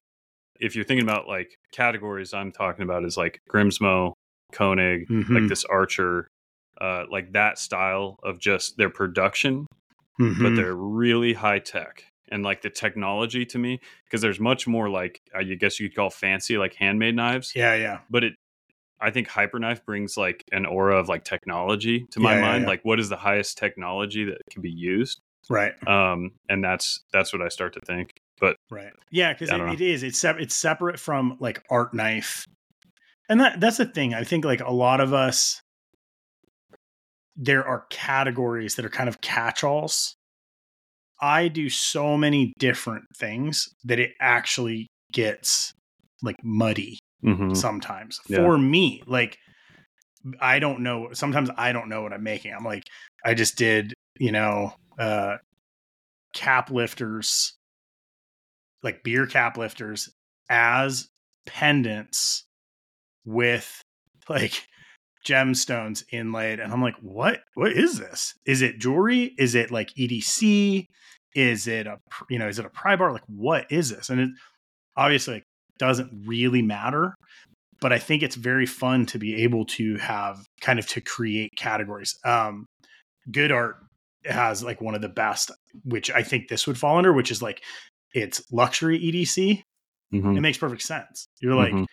if 0.59 0.75
you're 0.75 0.85
thinking 0.87 1.07
about 1.07 1.29
like 1.29 1.51
categories, 1.73 2.33
I'm 2.35 2.51
talking 2.51 2.83
about 2.83 3.05
is 3.05 3.17
like 3.19 3.41
Grimsmo, 3.51 4.15
Koenig, 4.53 5.07
Mhm. 5.09 5.29
like 5.29 5.49
this 5.49 5.65
Archer, 5.67 6.29
uh, 6.81 7.05
like 7.11 7.33
that 7.33 7.59
style 7.59 8.19
of 8.23 8.41
just 8.41 8.77
their 8.79 8.91
production, 8.91 9.67
but 10.19 10.25
Mhm. 10.25 10.57
they're 10.57 10.75
really 10.75 11.33
high 11.35 11.59
tech 11.61 12.05
and 12.31 12.43
like 12.43 12.61
the 12.63 12.71
technology 12.71 13.47
to 13.47 13.59
me 13.59 13.81
because 14.05 14.21
there's 14.21 14.41
much 14.41 14.67
more 14.67 14.89
like 14.91 15.21
I 15.35 15.45
guess 15.45 15.81
you 15.81 15.89
could 15.89 15.97
call 15.97 16.11
fancy 16.11 16.59
like 16.59 16.75
handmade 16.75 17.17
knives, 17.17 17.53
yeah, 17.55 17.75
yeah, 17.75 18.01
but 18.11 18.25
it 18.25 18.35
I 19.01 19.11
think 19.13 19.29
Hyperknife 19.29 19.85
brings 19.85 20.17
like 20.17 20.45
an 20.51 20.67
aura 20.67 20.99
of 20.99 21.09
like 21.09 21.25
technology 21.25 22.05
to 22.11 22.21
my 22.21 22.33
Yeah, 22.33 22.37
yeah, 22.37 22.43
mind. 22.43 22.63
yeah. 22.63 22.69
Like 22.69 22.85
what 22.85 22.99
is 22.99 23.09
the 23.09 23.17
highest 23.17 23.57
technology 23.57 24.25
that 24.25 24.39
can 24.51 24.61
be 24.61 24.71
used? 24.73 25.21
right. 25.49 25.73
Um, 25.87 26.33
and 26.49 26.63
that's 26.65 27.05
that's 27.13 27.33
what 27.33 27.41
I 27.41 27.49
start 27.49 27.75
to 27.75 27.81
think. 27.81 28.13
But 28.41 28.57
Right. 28.71 28.93
Yeah, 29.11 29.33
because 29.33 29.51
it, 29.51 29.61
it 29.61 29.81
is. 29.81 30.03
It's 30.03 30.21
sep- 30.21 30.39
it's 30.41 30.55
separate 30.55 30.99
from 31.01 31.37
like 31.41 31.63
art 31.71 31.95
knife, 31.95 32.45
and 33.29 33.41
that 33.41 33.61
that's 33.61 33.77
the 33.79 33.87
thing. 33.87 34.15
I 34.15 34.25
think 34.25 34.45
like 34.45 34.61
a 34.61 34.73
lot 34.73 35.01
of 35.01 35.15
us, 35.15 35.61
there 37.39 37.67
are 37.67 37.87
categories 37.89 38.75
that 38.75 38.85
are 38.85 38.91
kind 38.91 39.09
of 39.09 39.21
catch-alls. 39.21 40.17
I 41.23 41.49
do 41.49 41.71
so 41.71 42.17
many 42.17 42.53
different 42.59 43.05
things 43.17 43.69
that 43.85 43.99
it 44.01 44.11
actually 44.21 44.89
gets 45.13 45.73
like 46.23 46.37
muddy 46.43 46.99
mhm. 47.25 47.57
sometimes 47.57 48.21
Yeah. 48.29 48.39
for 48.39 48.59
me. 48.59 49.03
Like 49.07 49.39
I 50.41 50.59
don't 50.59 50.81
know. 50.81 51.09
Sometimes 51.13 51.49
I 51.57 51.73
don't 51.73 51.89
know 51.89 52.03
what 52.03 52.13
I'm 52.13 52.25
making. 52.25 52.53
I'm 52.53 52.65
like, 52.65 52.83
I 53.25 53.35
just 53.35 53.57
did, 53.57 53.95
you 54.19 54.33
know, 54.33 54.75
uh 54.99 55.37
cap 56.35 56.71
lifters, 56.71 57.57
like 58.83 59.03
beer 59.05 59.27
cap 59.27 59.57
lifters 59.57 60.11
as 60.51 61.09
pendants 61.47 62.45
with 63.25 63.81
like 64.29 64.68
gemstones 65.29 66.03
inlaid. 66.13 66.61
And 66.61 66.73
I'm 66.73 66.83
like, 66.83 66.97
what 67.01 67.41
what 67.55 67.73
is 67.73 67.99
this? 67.99 68.35
Is 68.47 68.63
it 68.63 68.79
jewelry? 68.79 69.35
Is 69.39 69.55
it 69.55 69.71
like 69.71 69.91
EDC? 69.99 70.87
Is 71.35 71.67
it 71.67 71.87
a 71.87 71.99
you 72.31 72.39
know, 72.39 72.49
is 72.49 72.59
it 72.59 72.65
a 72.67 72.71
pry 72.71 72.97
bar? 72.97 73.13
Like 73.13 73.25
what 73.27 73.71
is 73.71 73.91
this? 73.91 74.09
And 74.11 74.21
it 74.21 74.31
obviously 74.97 75.35
like, 75.35 75.45
doesn't 75.79 76.11
really 76.27 76.63
matter 76.63 77.15
but 77.81 77.93
I 77.93 77.99
think 78.01 78.23
it's 78.25 78.35
very 78.35 78.67
fun 78.67 79.07
to 79.07 79.19
be 79.19 79.45
able 79.45 79.65
to 79.67 79.97
have 79.99 80.45
kind 80.61 80.81
of 80.81 80.87
to 80.89 81.01
create 81.01 81.53
categories. 81.57 82.19
Um, 82.25 82.67
good 83.31 83.53
art 83.53 83.77
has 84.25 84.65
like 84.65 84.81
one 84.81 84.97
of 84.97 85.01
the 85.01 85.09
best, 85.09 85.53
which 85.85 86.11
I 86.11 86.23
think 86.25 86.49
this 86.49 86.67
would 86.67 86.77
fall 86.77 86.99
under, 86.99 87.13
which 87.13 87.31
is 87.31 87.41
like 87.41 87.63
it's 88.15 88.43
luxury 88.51 88.99
EDC. 88.99 89.63
Mhm. 90.13 90.37
It 90.37 90.41
makes 90.41 90.59
perfect 90.59 90.83
sense. 90.83 91.29
You're 91.41 91.55
like, 91.55 91.73
Mhm. 91.73 91.87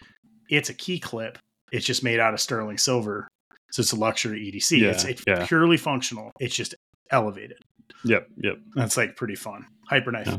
it's 0.49 0.69
a 0.69 0.73
key 0.73 0.99
clip. 0.99 1.37
It's 1.75 1.85
just 1.85 2.03
made 2.03 2.19
out 2.19 2.33
of 2.33 2.39
sterling 2.39 2.77
silver, 2.77 3.27
so 3.71 3.81
it's 3.81 3.91
a 3.91 3.95
luxury 3.95 4.51
EDC. 4.51 4.79
Yeah, 4.79 4.89
it's 4.89 5.03
it's 5.03 5.23
yeah. 5.27 5.45
purely 5.45 5.77
functional. 5.77 6.31
It's 6.39 6.55
just 6.55 6.75
elevated. 7.11 7.57
Yep, 8.03 8.27
yep. 8.38 8.55
That's 8.75 8.97
like 8.97 9.15
pretty 9.15 9.35
fun. 9.35 9.65
Hyperknife. 9.91 10.27
Yeah. 10.27 10.38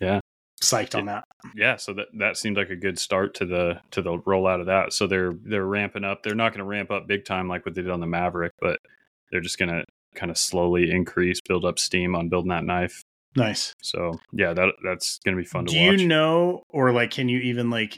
Yeah. 0.00 0.20
Psyched 0.62 0.94
on 0.94 1.06
that. 1.06 1.24
Yeah, 1.54 1.76
so 1.76 1.94
that 1.94 2.08
that 2.18 2.36
seemed 2.36 2.56
like 2.58 2.68
a 2.68 2.76
good 2.76 2.98
start 2.98 3.34
to 3.36 3.46
the 3.46 3.80
to 3.92 4.02
the 4.02 4.18
rollout 4.18 4.60
of 4.60 4.66
that. 4.66 4.92
So 4.92 5.06
they're 5.06 5.32
they're 5.42 5.64
ramping 5.64 6.04
up. 6.04 6.22
They're 6.22 6.34
not 6.34 6.52
going 6.52 6.58
to 6.58 6.64
ramp 6.64 6.90
up 6.90 7.06
big 7.06 7.24
time 7.24 7.48
like 7.48 7.64
what 7.64 7.74
they 7.74 7.82
did 7.82 7.90
on 7.90 8.00
the 8.00 8.06
Maverick, 8.06 8.52
but 8.60 8.78
they're 9.30 9.40
just 9.40 9.58
going 9.58 9.70
to 9.70 9.84
kind 10.14 10.30
of 10.30 10.36
slowly 10.36 10.90
increase, 10.90 11.40
build 11.40 11.64
up 11.64 11.78
steam 11.78 12.14
on 12.14 12.28
building 12.28 12.50
that 12.50 12.64
knife. 12.64 13.04
Nice. 13.36 13.74
So 13.80 14.18
yeah, 14.32 14.52
that 14.52 14.74
that's 14.84 15.18
going 15.24 15.36
to 15.36 15.42
be 15.42 15.46
fun 15.46 15.64
to 15.66 15.72
watch. 15.72 15.96
do 15.96 16.02
you 16.02 16.08
know 16.08 16.62
or 16.68 16.92
like 16.92 17.12
can 17.12 17.28
you 17.28 17.38
even 17.38 17.70
like 17.70 17.96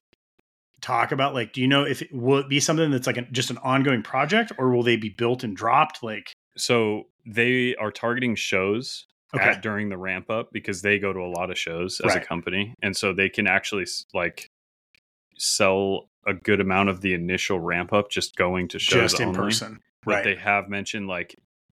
talk 0.83 1.13
about 1.13 1.33
like 1.33 1.53
do 1.53 1.61
you 1.63 1.69
know 1.69 1.85
if 1.85 2.03
it 2.03 2.13
will 2.13 2.39
it 2.39 2.49
be 2.49 2.61
something 2.61 2.91
that's 2.91 3.07
like 3.07 3.17
a, 3.17 3.23
just 3.33 3.51
an 3.51 3.59
ongoing 3.59 4.03
project 4.03 4.53
or 4.59 4.71
will 4.71 4.83
they 4.83 4.97
be 4.97 5.09
built 5.09 5.45
and 5.45 5.57
dropped 5.57 6.03
like 6.03 6.33
so 6.57 7.05
they 7.25 7.75
are 7.77 7.91
targeting 7.93 8.35
shows 8.35 9.07
okay 9.35 9.45
at, 9.51 9.63
during 9.63 9.89
the 9.89 9.97
ramp 9.97 10.29
up 10.29 10.53
because 10.53 10.83
they 10.83 10.99
go 10.99 11.13
to 11.13 11.21
a 11.21 11.31
lot 11.31 11.51
of 11.51 11.57
shows 11.59 12.01
as 12.01 12.15
Right. 12.15 12.23
a 12.23 12.27
company, 12.27 12.75
and 12.83 12.95
so 12.97 13.13
they 13.15 13.29
can 13.31 13.47
actually 13.47 13.87
like 14.13 14.49
sell 15.39 16.09
a 16.27 16.35
good 16.35 16.61
amount 16.61 16.89
of 16.89 17.01
the 17.01 17.15
initial 17.15 17.59
ramp 17.59 17.93
up 17.93 18.11
just 18.11 18.37
going 18.37 18.69
to 18.69 18.79
shows 18.79 19.13
just 19.13 19.21
in 19.21 19.29
only. 19.29 19.39
person. 19.39 19.81
But 20.05 20.13
Right. 20.15 20.25
they 20.25 20.35
have 20.37 20.69
mentioned 20.69 21.07
like 21.09 21.35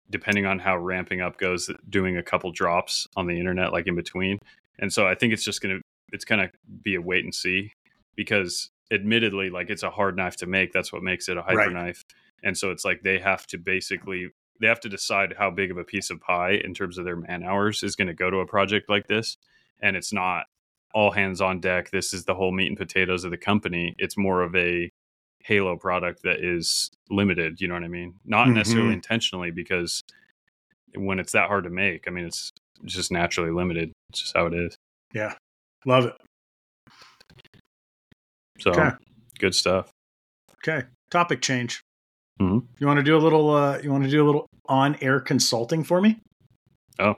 depending 0.09 0.45
on 0.45 0.59
how 0.59 0.77
ramping 0.77 1.21
up 1.21 1.37
goes, 1.37 1.69
doing 1.89 2.17
a 2.17 2.23
couple 2.23 2.51
drops 2.51 3.07
on 3.15 3.27
the 3.27 3.37
internet 3.39 3.71
like 3.71 3.87
in 3.87 3.95
between. 3.95 4.37
And 4.79 4.91
so 4.91 5.07
I 5.07 5.15
think 5.15 5.33
it's 5.33 5.43
just 5.45 5.61
gonna 5.61 5.79
it's 6.11 6.25
gonna 6.25 6.49
be 6.83 6.95
a 6.95 7.01
wait 7.01 7.23
and 7.23 7.33
see 7.33 7.71
because 8.15 8.69
admittedly, 8.91 9.49
like 9.49 9.69
it's 9.69 9.83
a 9.83 9.89
hard 9.89 10.15
knife 10.17 10.35
to 10.37 10.45
make. 10.45 10.71
That's 10.73 10.91
what 10.93 11.03
makes 11.03 11.29
it 11.29 11.37
a 11.37 11.41
hyper 11.41 11.57
Right. 11.57 11.71
knife. 11.71 12.03
And 12.43 12.57
so 12.57 12.71
it's 12.71 12.83
like 12.85 13.01
they 13.03 13.19
have 13.19 13.45
to 13.47 13.57
basically 13.57 14.29
they 14.59 14.67
have 14.67 14.79
to 14.81 14.89
decide 14.89 15.33
how 15.37 15.49
big 15.49 15.71
of 15.71 15.77
a 15.77 15.83
piece 15.83 16.09
of 16.09 16.21
pie 16.21 16.51
in 16.51 16.73
terms 16.73 16.97
of 16.97 17.05
their 17.05 17.15
man 17.15 17.43
hours 17.43 17.81
is 17.83 17.95
going 17.95 18.07
to 18.07 18.13
go 18.13 18.29
to 18.29 18.37
a 18.37 18.45
project 18.45 18.87
like 18.87 19.07
this. 19.07 19.35
And 19.81 19.97
it's 19.97 20.13
not 20.13 20.45
all 20.93 21.11
hands 21.11 21.41
on 21.41 21.59
deck. 21.59 21.89
This 21.89 22.13
is 22.13 22.25
the 22.25 22.35
whole 22.35 22.51
meat 22.51 22.67
and 22.67 22.77
potatoes 22.77 23.23
of 23.23 23.31
the 23.31 23.37
company. 23.37 23.95
It's 23.97 24.15
more 24.15 24.41
of 24.43 24.55
a 24.55 24.91
Halo 25.39 25.75
product 25.75 26.21
that 26.23 26.39
is 26.39 26.91
limited. 27.09 27.59
You 27.59 27.67
know 27.67 27.73
what 27.73 27.83
I 27.83 27.87
mean? 27.89 28.19
Not 28.23 28.47
necessarily 28.49 28.91
Mhm. 28.91 28.93
intentionally 28.93 29.51
because 29.51 30.01
when 30.93 31.19
it's 31.19 31.31
that 31.33 31.47
hard 31.47 31.63
to 31.65 31.69
make, 31.71 32.07
I 32.07 32.11
mean, 32.11 32.25
it's 32.25 32.51
just 32.85 33.11
naturally 33.11 33.51
limited. 33.51 33.91
It's 34.09 34.21
just 34.21 34.37
how 34.37 34.45
it 34.45 34.53
is. 34.53 34.75
Yeah. 35.13 35.33
Love 35.85 36.05
it. 36.05 36.13
So 38.63 38.71
Okay. 38.71 38.95
good 39.39 39.53
stuff. 39.53 39.91
Okay. 40.65 40.87
Topic 41.11 41.41
change. 41.41 41.81
Mhm. 42.41 42.65
You 42.79 42.87
want 42.87 42.97
to 42.97 43.03
do 43.03 43.17
a 43.17 43.19
little 43.19 43.49
uh 43.49 43.79
you 43.79 43.91
want 43.91 44.05
to 44.05 44.09
do 44.09 44.23
a 44.23 44.25
little 44.25 44.47
on-air 44.69 45.19
consulting 45.19 45.83
for 45.83 45.99
me? 45.99 46.19
Oh, 46.99 47.15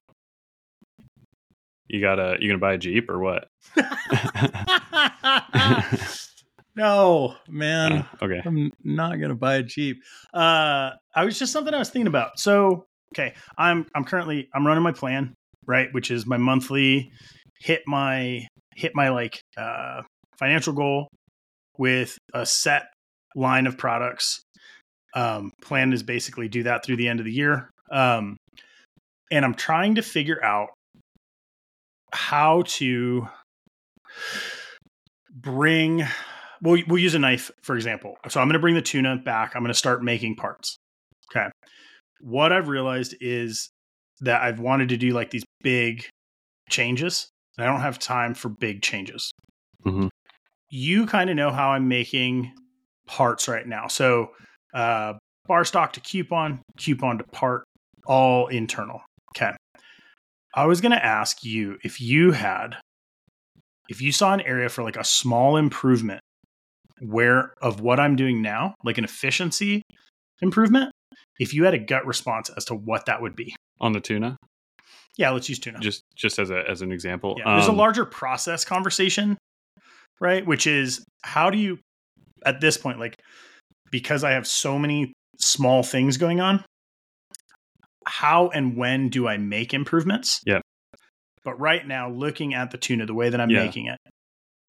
you 1.88 2.01
gotta, 2.01 2.38
you 2.39 2.47
gonna 2.47 2.60
buy 2.60 2.73
a 2.73 2.77
Jeep 2.77 3.10
or 3.10 3.19
what? 3.19 3.47
no, 6.75 7.36
man. 7.47 7.91
Uh, 7.91 8.03
okay. 8.23 8.41
I'm 8.43 8.71
not 8.84 9.19
gonna 9.19 9.36
buy 9.36 9.58
a 9.58 9.63
Jeep. 9.63 10.01
Uh, 10.34 10.91
I 11.15 11.25
was 11.25 11.38
just 11.38 11.53
something 11.53 11.73
I 11.73 11.77
was 11.77 11.89
thinking 11.89 12.08
about. 12.08 12.39
So, 12.39 12.86
okay, 13.13 13.36
I'm 13.58 13.86
I'm 13.93 14.03
currently 14.03 14.49
I'm 14.53 14.65
running 14.65 14.84
my 14.84 14.93
plan, 14.93 15.36
right, 15.67 15.93
which 15.93 16.10
is 16.10 16.25
my 16.25 16.38
monthly 16.38 17.12
hit 17.60 17.84
my 17.86 18.47
hit 18.75 18.93
my 18.95 19.10
like 19.10 19.39
uh 19.58 20.01
financial 20.39 20.73
goal 20.73 21.08
with 21.77 22.17
a 22.33 22.45
set 22.45 22.88
line 23.35 23.67
of 23.67 23.77
products. 23.77 24.41
Um, 25.13 25.51
plan 25.61 25.93
is 25.93 26.03
basically 26.03 26.47
do 26.49 26.63
that 26.63 26.83
through 26.85 26.97
the 26.97 27.07
end 27.07 27.19
of 27.19 27.25
the 27.25 27.31
year. 27.31 27.69
Um, 27.91 28.38
and 29.31 29.45
I'm 29.45 29.55
trying 29.55 29.95
to 29.95 30.01
figure 30.01 30.43
out 30.43 30.69
how 32.13 32.63
to 32.63 33.27
bring 35.31 36.05
we'll, 36.61 36.81
we'll 36.88 36.99
use 36.99 37.15
a 37.15 37.19
knife 37.19 37.51
for 37.61 37.75
example 37.75 38.15
so 38.29 38.39
i'm 38.39 38.47
going 38.47 38.53
to 38.53 38.59
bring 38.59 38.75
the 38.75 38.81
tuna 38.81 39.17
back 39.17 39.53
i'm 39.55 39.61
going 39.61 39.73
to 39.73 39.77
start 39.77 40.01
making 40.01 40.35
parts 40.35 40.77
okay 41.29 41.49
what 42.21 42.53
i've 42.53 42.69
realized 42.69 43.15
is 43.19 43.69
that 44.21 44.41
i've 44.41 44.59
wanted 44.59 44.89
to 44.89 44.97
do 44.97 45.11
like 45.11 45.31
these 45.31 45.43
big 45.61 46.05
changes 46.69 47.27
and 47.57 47.67
i 47.67 47.69
don't 47.69 47.81
have 47.81 47.99
time 47.99 48.33
for 48.33 48.47
big 48.47 48.81
changes 48.81 49.31
Mhm. 49.85 50.09
You 50.69 51.06
kind 51.06 51.30
of 51.30 51.36
know 51.36 51.51
how 51.51 51.69
i'm 51.69 51.88
making 51.88 52.51
parts 53.08 53.47
right 53.47 53.67
now 53.67 53.88
so 53.88 54.32
uh 54.73 55.13
bar 55.47 55.63
stock 55.63 55.93
to 55.93 55.99
coupon 56.01 56.60
coupon 56.78 57.17
to 57.17 57.23
part 57.25 57.63
all 58.08 58.47
internal 58.47 59.01
okay 59.36 59.51
i 60.56 60.65
was 60.65 60.82
going 60.82 60.91
to 60.91 61.06
ask 61.06 61.43
you 61.43 61.78
if 61.84 62.01
you 62.01 62.32
had 62.32 62.78
if 63.89 64.01
you 64.01 64.12
saw 64.12 64.34
an 64.34 64.41
area 64.41 64.67
for 64.69 64.84
like 64.84 64.97
a 64.97 65.04
small 65.04 65.58
improvement 65.58 66.19
where 67.01 67.54
of 67.62 67.82
what 67.82 67.99
I'm 67.99 68.15
doing 68.15 68.41
now, 68.41 68.73
like 68.84 68.97
an 68.97 69.04
efficiency 69.04 69.82
improvement, 70.41 70.91
if 71.39 71.54
you 71.54 71.65
had 71.65 71.73
a 71.73 71.78
gut 71.78 72.06
response 72.08 72.49
as 72.58 72.65
to 72.65 72.73
what 72.73 73.06
that 73.06 73.21
would 73.21 73.36
be. 73.36 73.54
On 73.82 73.91
the 73.91 73.99
tuna, 73.99 74.38
Yeah, 75.17 75.30
let's 75.32 75.49
use 75.49 75.60
tuna. 75.60 75.80
just 75.80 76.01
just 76.15 76.39
as 76.39 76.49
a 76.49 76.67
as 76.67 76.82
an 76.82 76.91
example. 76.91 77.36
yeah, 77.38 77.54
there's 77.56 77.67
a 77.67 77.71
Um, 77.71 77.78
larger 77.78 78.06
process 78.06 78.63
conversation, 78.65 79.38
right? 80.19 80.45
Which 80.45 80.67
is 80.67 81.04
how 81.23 81.49
do 81.49 81.58
you 81.58 81.80
at 82.45 82.62
this 82.62 82.78
point, 82.78 82.99
like 82.99 83.15
because 83.91 84.23
I 84.23 84.32
have 84.32 84.47
so 84.47 84.78
many 84.78 85.13
small 85.39 85.84
things 85.84 86.17
going 86.17 86.39
on, 86.41 86.63
how 88.08 88.49
and 88.49 88.78
when 88.78 89.10
do 89.10 89.28
I 89.28 89.38
make 89.38 89.73
improvements? 89.73 90.41
Yeah. 90.45 90.60
But 91.43 91.60
right 91.60 91.86
now, 91.86 92.10
looking 92.10 92.54
at 92.54 92.71
the 92.71 92.78
tuna, 92.78 93.06
the 93.06 93.13
way 93.13 93.30
that 93.30 93.39
I'm 93.39 93.49
Yeah. 93.49 93.63
making 93.63 93.88
it, 93.88 93.97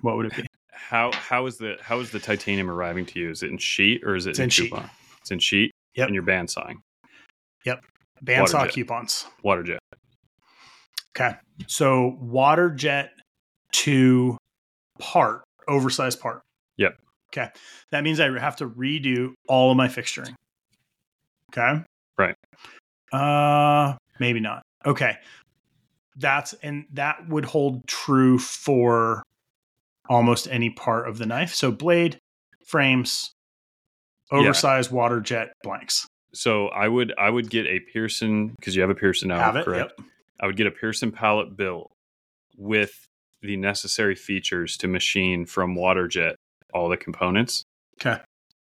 what 0.01 0.17
would 0.17 0.27
it 0.27 0.37
be? 0.37 0.47
How 0.73 1.11
how 1.13 1.47
is 1.47 1.57
the 1.59 1.77
how 1.81 2.01
is 2.01 2.11
the 2.11 2.21
titanium 2.21 2.71
arriving 2.71 3.07
to 3.07 3.19
you? 3.19 3.31
Is 3.31 3.43
it 3.43 3.51
in 3.51 3.59
sheet 3.59 4.03
or 4.05 4.15
is 4.15 4.27
it 4.27 4.31
It's 4.31 4.39
in, 4.39 4.45
in 4.45 4.51
sheet. 4.51 4.71
coupon? 4.71 4.91
It's 5.21 5.31
in 5.31 5.39
sheet. 5.39 5.71
Yep. 5.95 6.09
And 6.09 6.15
you're 6.15 6.25
bandsawing 6.25 6.77
Yep. 7.65 7.85
Bandsaw 8.23 8.53
Water 8.55 8.71
coupons. 8.71 9.27
water 9.43 9.63
jet. 9.63 9.79
Okay. 11.17 11.37
So 11.67 12.17
water 12.21 12.71
jet 12.71 13.13
to 13.73 14.37
part, 14.99 15.43
oversized 15.69 16.21
part. 16.21 16.43
Yep. 16.77 16.99
Okay. 17.33 17.49
That 17.91 18.05
means 18.05 18.21
I 18.21 18.31
have 18.39 18.57
to 18.57 18.69
redo 18.69 19.33
all 19.49 19.71
of 19.71 19.77
my 19.77 19.89
fixturing. 19.89 20.35
Okay. 21.53 21.83
Right. 22.19 22.35
Uh 23.13 23.97
maybe 24.19 24.41
not. 24.41 24.63
Okay. 24.85 25.17
That's 26.17 26.55
and 26.55 26.87
that 26.95 27.29
would 27.29 27.45
hold 27.45 27.87
true 27.87 28.39
for 28.39 29.23
almost 30.09 30.49
any 30.49 30.71
part 30.71 31.09
of 31.09 31.19
the 31.19 31.27
knife. 31.27 31.55
So 31.55 31.71
blade, 31.73 32.19
frames, 32.67 33.33
Yeah. 34.33 34.39
oversized 34.39 34.91
water 34.91 35.21
jet 35.21 35.53
blanks. 35.63 36.07
So 36.33 36.69
I 36.69 36.89
would 36.89 37.13
I 37.19 37.31
would 37.31 37.51
get 37.51 37.67
a 37.67 37.81
Pierson 37.81 38.49
because 38.49 38.75
you 38.77 38.83
have 38.83 38.91
a 38.91 38.95
Pierson 38.95 39.29
now, 39.29 39.39
have 39.41 39.57
it. 39.57 39.65
correct? 39.65 39.93
Yep. 39.99 40.07
I 40.41 40.47
would 40.47 40.57
get 40.57 40.67
a 40.67 40.71
Pierson 40.71 41.11
pallet 41.13 41.57
built 41.57 41.91
with 42.57 43.07
the 43.47 43.57
necessary 43.57 44.15
features 44.15 44.77
to 44.79 44.89
machine 44.89 45.47
from 45.47 45.75
WaterJet 45.75 46.35
all 46.75 46.89
the 46.89 46.97
components. 46.97 47.65
Okay. 48.01 48.21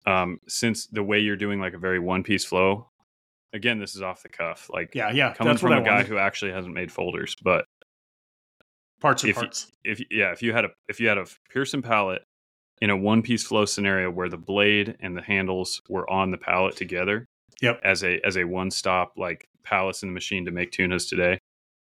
Um, 0.07 0.39
since 0.49 0.87
the 0.87 1.03
way 1.03 1.21
you're 1.21 1.37
doing 1.37 1.61
like 1.61 1.75
a 1.75 1.79
very 1.79 1.99
one 2.01 2.23
piece 2.25 2.45
flow, 2.45 2.89
again, 3.53 3.79
this 3.79 3.95
is 3.95 4.03
off 4.03 4.23
the 4.23 4.29
cuff. 4.29 4.69
Like 4.73 4.95
Yeah, 4.95 5.13
yeah. 5.13 5.35
coming 5.35 5.57
from 5.57 5.73
a 5.73 5.83
guy 5.83 5.91
wanted. 5.97 6.07
who 6.09 6.19
actually 6.19 6.53
hasn't 6.53 6.75
made 6.75 6.91
folders, 6.91 7.37
but 7.43 7.65
parts 9.01 9.23
of 9.23 9.31
if 9.31 9.37
you- 9.37 9.43
parts. 9.43 9.71
if 9.85 10.01
yeah, 10.11 10.33
if 10.33 10.43
you 10.43 10.53
had 10.53 10.65
a 10.65 10.71
if 10.89 11.01
you 11.01 11.09
had 11.09 11.19
a 11.19 11.27
Pierson 11.51 11.83
pallet 11.83 12.23
in 12.81 12.91
a 12.91 12.97
one 12.97 13.23
piece 13.23 13.43
flow 13.45 13.65
scenario 13.67 14.11
where 14.11 14.29
the 14.29 14.39
blade 14.39 14.97
and 15.01 15.17
the 15.17 15.23
handles 15.23 15.81
were 15.89 16.09
on 16.11 16.31
the 16.31 16.39
pallet 16.39 16.77
together, 16.77 17.27
Yep. 17.61 17.81
as 17.85 18.03
a 18.03 18.21
as 18.27 18.37
a 18.37 18.45
one 18.45 18.71
stop 18.71 19.13
like 19.17 19.47
palace 19.63 20.03
in 20.03 20.09
the 20.09 20.15
machine 20.15 20.47
to 20.47 20.51
make 20.51 20.73
tunas 20.73 21.07
today, 21.07 21.39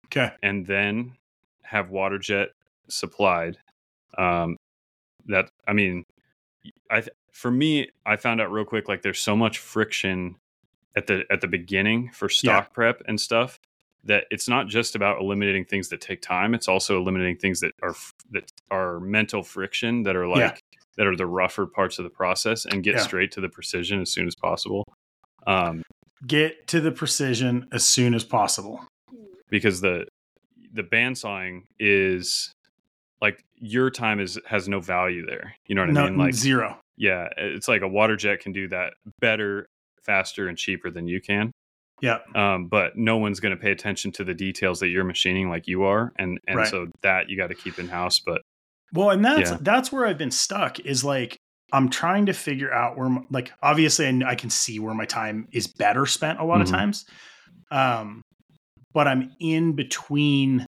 Okay. 0.06 0.30
and 0.42 0.64
then 0.66 1.16
have 1.64 1.90
water 1.90 2.18
jet 2.18 2.50
supplied. 2.88 3.58
Um, 4.18 4.56
that 5.26 5.48
I 5.66 5.72
mean, 5.72 6.04
I 6.90 7.00
th- 7.00 7.12
for 7.32 7.50
me, 7.50 7.88
I 8.06 8.16
found 8.16 8.40
out 8.40 8.50
real 8.52 8.64
quick 8.64 8.88
like 8.88 9.02
there's 9.02 9.20
so 9.20 9.36
much 9.36 9.58
friction 9.58 10.36
at 10.96 11.06
the 11.06 11.24
at 11.30 11.40
the 11.40 11.48
beginning 11.48 12.10
for 12.12 12.28
stock 12.28 12.72
prep 12.72 13.02
and 13.08 13.20
stuff 13.20 13.58
that 14.04 14.26
it's 14.30 14.48
not 14.48 14.68
just 14.68 14.94
about 14.94 15.18
eliminating 15.20 15.64
things 15.64 15.88
that 15.88 16.00
take 16.00 16.20
time 16.22 16.54
it's 16.54 16.68
also 16.68 16.98
eliminating 17.00 17.36
things 17.36 17.58
that 17.60 17.72
are 17.82 17.94
that 18.30 18.48
are 18.70 19.00
mental 19.00 19.42
friction 19.42 20.02
that 20.04 20.14
are 20.14 20.28
like 20.28 20.38
Yeah. 20.38 20.78
that 20.98 21.06
are 21.08 21.16
the 21.16 21.26
rougher 21.26 21.66
parts 21.66 21.98
of 21.98 22.04
the 22.04 22.10
process 22.10 22.64
and 22.66 22.84
get 22.84 22.94
Yeah. 22.96 23.00
straight 23.02 23.32
to 23.32 23.40
the 23.40 23.48
precision 23.48 24.00
as 24.02 24.12
soon 24.12 24.26
as 24.28 24.34
possible 24.36 24.84
um 25.48 25.82
Get 26.26 26.68
to 26.68 26.80
the 26.80 26.92
precision 26.92 27.66
as 27.72 27.84
soon 27.84 28.14
as 28.14 28.24
possible. 28.24 28.86
because 29.50 29.80
the 29.80 30.06
the 30.72 30.82
bandsawing 30.84 31.62
is 31.80 32.52
like 33.20 33.42
your 33.56 33.90
time 33.90 34.20
is 34.20 34.38
has 34.46 34.68
no 34.68 34.80
value 34.80 35.24
there 35.26 35.54
you 35.66 35.74
know 35.74 35.82
what 35.82 35.90
no, 35.92 36.04
i 36.04 36.10
mean 36.10 36.18
like 36.18 36.34
zero. 36.34 36.78
yeah 36.96 37.28
it's 37.36 37.68
like 37.68 37.82
a 37.82 37.88
water 37.88 38.16
jet 38.16 38.40
can 38.40 38.52
do 38.52 38.68
that 38.68 38.94
better 39.20 39.66
faster 40.02 40.48
and 40.48 40.58
cheaper 40.58 40.90
than 40.90 41.06
you 41.08 41.20
can 41.20 41.50
Yeah. 42.02 42.18
um, 42.34 42.66
but 42.68 42.96
no 42.96 43.16
one's 43.16 43.40
going 43.40 43.56
to 43.56 43.60
pay 43.60 43.70
attention 43.70 44.12
to 44.12 44.24
the 44.24 44.34
details 44.34 44.80
that 44.80 44.88
you're 44.88 45.04
machining 45.04 45.48
like 45.48 45.66
you 45.66 45.84
are 45.84 46.12
and 46.16 46.38
and 46.46 46.58
Right. 46.58 46.68
so 46.68 46.88
that 47.02 47.28
you 47.30 47.36
got 47.36 47.48
to 47.48 47.54
keep 47.54 47.78
in 47.78 47.88
house 47.88 48.20
but 48.20 48.42
Well, 48.92 49.10
and 49.10 49.24
that's 49.24 49.50
Yeah. 49.52 49.58
that's 49.60 49.90
where 49.90 50.06
I've 50.06 50.18
been 50.18 50.30
stuck 50.30 50.78
is 50.80 51.02
like 51.04 51.36
I'm 51.72 51.88
trying 51.88 52.26
to 52.26 52.32
figure 52.34 52.72
out 52.72 52.96
where 52.98 53.08
my, 53.08 53.22
like 53.30 53.52
obviously 53.62 54.06
I, 54.06 54.30
I 54.32 54.34
can 54.34 54.50
see 54.50 54.78
where 54.78 54.94
my 54.94 55.06
time 55.06 55.48
is 55.52 55.66
better 55.66 56.04
spent 56.06 56.38
a 56.40 56.44
lot 56.44 56.58
Mhm. 56.58 56.62
of 56.62 56.68
times. 56.70 57.06
Um 57.70 58.20
but 58.92 59.08
I'm 59.08 59.32
in 59.40 59.72
between 59.72 60.66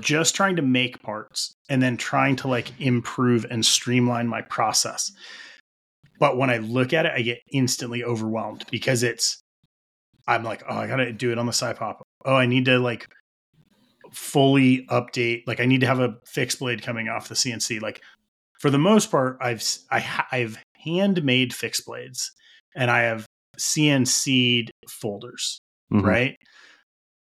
just 0.00 0.34
trying 0.34 0.56
to 0.56 0.62
make 0.62 1.02
parts 1.02 1.52
and 1.68 1.82
then 1.82 1.96
trying 1.96 2.36
to 2.36 2.48
like 2.48 2.72
improve 2.80 3.46
and 3.50 3.64
streamline 3.64 4.26
my 4.28 4.42
process. 4.42 5.10
But 6.20 6.36
when 6.36 6.50
I 6.50 6.58
look 6.58 6.92
at 6.92 7.06
it, 7.06 7.12
I 7.14 7.22
get 7.22 7.38
instantly 7.52 8.02
overwhelmed 8.04 8.64
because 8.70 9.02
it's 9.02 9.40
I'm 10.26 10.42
like, 10.44 10.62
oh, 10.68 10.76
I 10.76 10.86
gotta 10.86 11.12
do 11.12 11.32
it 11.32 11.38
on 11.38 11.46
the 11.46 11.52
side 11.52 11.76
pop. 11.76 12.02
Oh, 12.24 12.34
I 12.34 12.46
need 12.46 12.64
to 12.66 12.78
like 12.78 13.06
fully 14.12 14.86
update. 14.90 15.42
Like 15.46 15.60
I 15.60 15.66
need 15.66 15.80
to 15.80 15.86
have 15.86 16.00
a 16.00 16.16
fixed 16.26 16.58
blade 16.58 16.82
coming 16.82 17.08
off 17.08 17.28
the 17.28 17.34
CNC. 17.34 17.80
Like 17.80 18.00
for 18.60 18.70
the 18.70 18.78
most 18.78 19.10
part, 19.10 19.38
I've 19.40 19.62
I 19.90 20.00
ha- 20.00 20.26
I've 20.32 20.58
handmade 20.84 21.54
fixed 21.54 21.86
blades 21.86 22.30
and 22.74 22.90
I 22.90 23.00
have 23.02 23.26
CNC'd 23.58 24.70
folders, 24.88 25.58
Mhm. 25.92 26.02
right? 26.02 26.36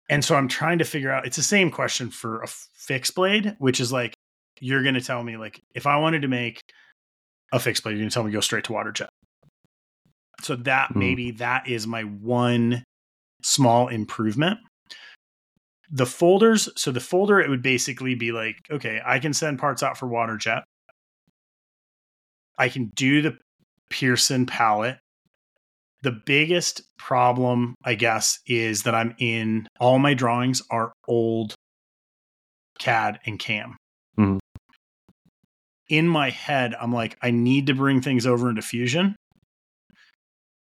And 0.09 0.25
so 0.25 0.37
I'm 0.37 0.49
trying 0.49 0.79
to 0.79 0.85
figure 0.85 1.11
out. 1.11 1.27
It's 1.27 1.37
the 1.37 1.43
same 1.43 1.71
question 1.71 2.11
for 2.11 2.43
a 2.43 2.47
fixed 2.47 3.15
blade, 3.15 3.57
which 3.59 3.81
is 3.81 3.93
like 3.93 4.15
you're 4.61 4.83
going 4.83 4.95
to 4.95 5.01
tell 5.01 5.23
me 5.23 5.37
like 5.37 5.61
if 5.75 5.87
I 5.87 5.97
wanted 5.97 6.23
to 6.23 6.29
make 6.29 6.61
a 7.53 7.59
fixed 7.59 7.83
blade, 7.83 7.93
you're 7.93 8.01
going 8.01 8.11
to 8.11 8.15
tell 8.15 8.25
me 8.25 8.31
go 8.33 8.41
straight 8.41 8.65
to 8.65 8.73
water 8.73 8.93
jet. 8.93 9.11
So 10.43 10.57
that 10.57 10.93
Hmm. 10.93 10.99
maybe 10.99 11.31
that 11.33 11.69
is 11.69 11.87
my 11.87 12.03
one 12.03 12.85
small 13.43 13.89
improvement. 13.89 14.59
The 15.91 16.07
folders, 16.07 16.69
so 16.77 16.91
the 16.91 17.01
folder 17.01 17.41
it 17.41 17.49
would 17.49 17.63
basically 17.63 18.15
be 18.17 18.33
like, 18.33 18.57
okay, 18.71 19.01
I 19.05 19.19
can 19.19 19.33
send 19.33 19.59
parts 19.59 19.83
out 19.83 19.97
for 19.97 20.07
water 20.07 20.37
jet. 20.37 20.65
I 22.59 22.69
can 22.69 22.91
do 22.95 23.23
the 23.23 23.39
Pierson 23.91 24.47
palette. 24.47 24.99
The 26.07 26.13
biggest 26.13 26.83
problem, 26.99 27.75
I 27.85 27.97
guess, 27.97 28.39
is 28.47 28.85
that 28.85 28.95
I'm 28.95 29.17
in 29.19 29.67
all 29.81 29.99
my 29.99 30.15
drawings 30.15 30.63
are 30.71 30.93
old 31.09 31.57
CAD 32.79 33.19
and 33.27 33.41
CAM. 33.41 33.77
Mhm. 34.17 34.39
In 35.89 36.07
my 36.07 36.31
head, 36.31 36.77
I'm 36.81 36.93
like, 36.93 37.19
I 37.23 37.33
need 37.33 37.67
to 37.67 37.75
bring 37.75 38.03
things 38.03 38.25
over 38.25 38.49
into 38.49 38.63
Fusion. 38.63 39.17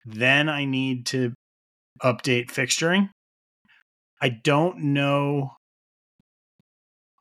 Then 0.04 0.50
I 0.50 0.66
need 0.66 1.06
to 1.08 1.36
update 2.02 2.48
fixturing. 2.48 3.12
I 4.20 4.30
don't 4.30 4.80
know. 4.80 5.54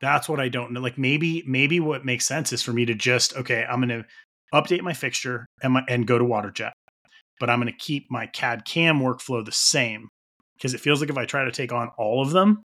That's 0.01 0.27
what 0.27 0.39
I 0.39 0.49
don't 0.49 0.71
know. 0.71 0.81
Like 0.81 0.97
maybe, 0.97 1.43
maybe 1.45 1.79
what 1.79 2.05
makes 2.05 2.25
sense 2.25 2.51
is 2.51 2.63
for 2.63 2.73
me 2.73 2.85
to 2.87 2.95
just 2.95 3.35
okay, 3.35 3.63
I'm 3.69 3.87
going 3.87 4.01
to 4.01 4.07
update 4.51 4.81
my 4.81 4.93
fixture 4.93 5.45
and 5.61 5.73
my, 5.73 5.83
and 5.87 6.07
go 6.07 6.17
to 6.17 6.25
WaterJet, 6.25 6.71
but 7.39 7.49
I'm 7.49 7.59
going 7.59 7.71
to 7.71 7.77
keep 7.77 8.09
my 8.09 8.27
CAD 8.27 8.65
CAM 8.65 8.99
workflow 8.99 9.43
the 9.43 9.51
same 9.51 10.07
because 10.57 10.73
it 10.73 10.79
feels 10.79 11.01
like 11.01 11.09
if 11.09 11.17
I 11.17 11.25
try 11.25 11.43
to 11.45 11.51
take 11.51 11.71
on 11.73 11.89
all 11.97 12.21
of 12.21 12.31
them, 12.31 12.61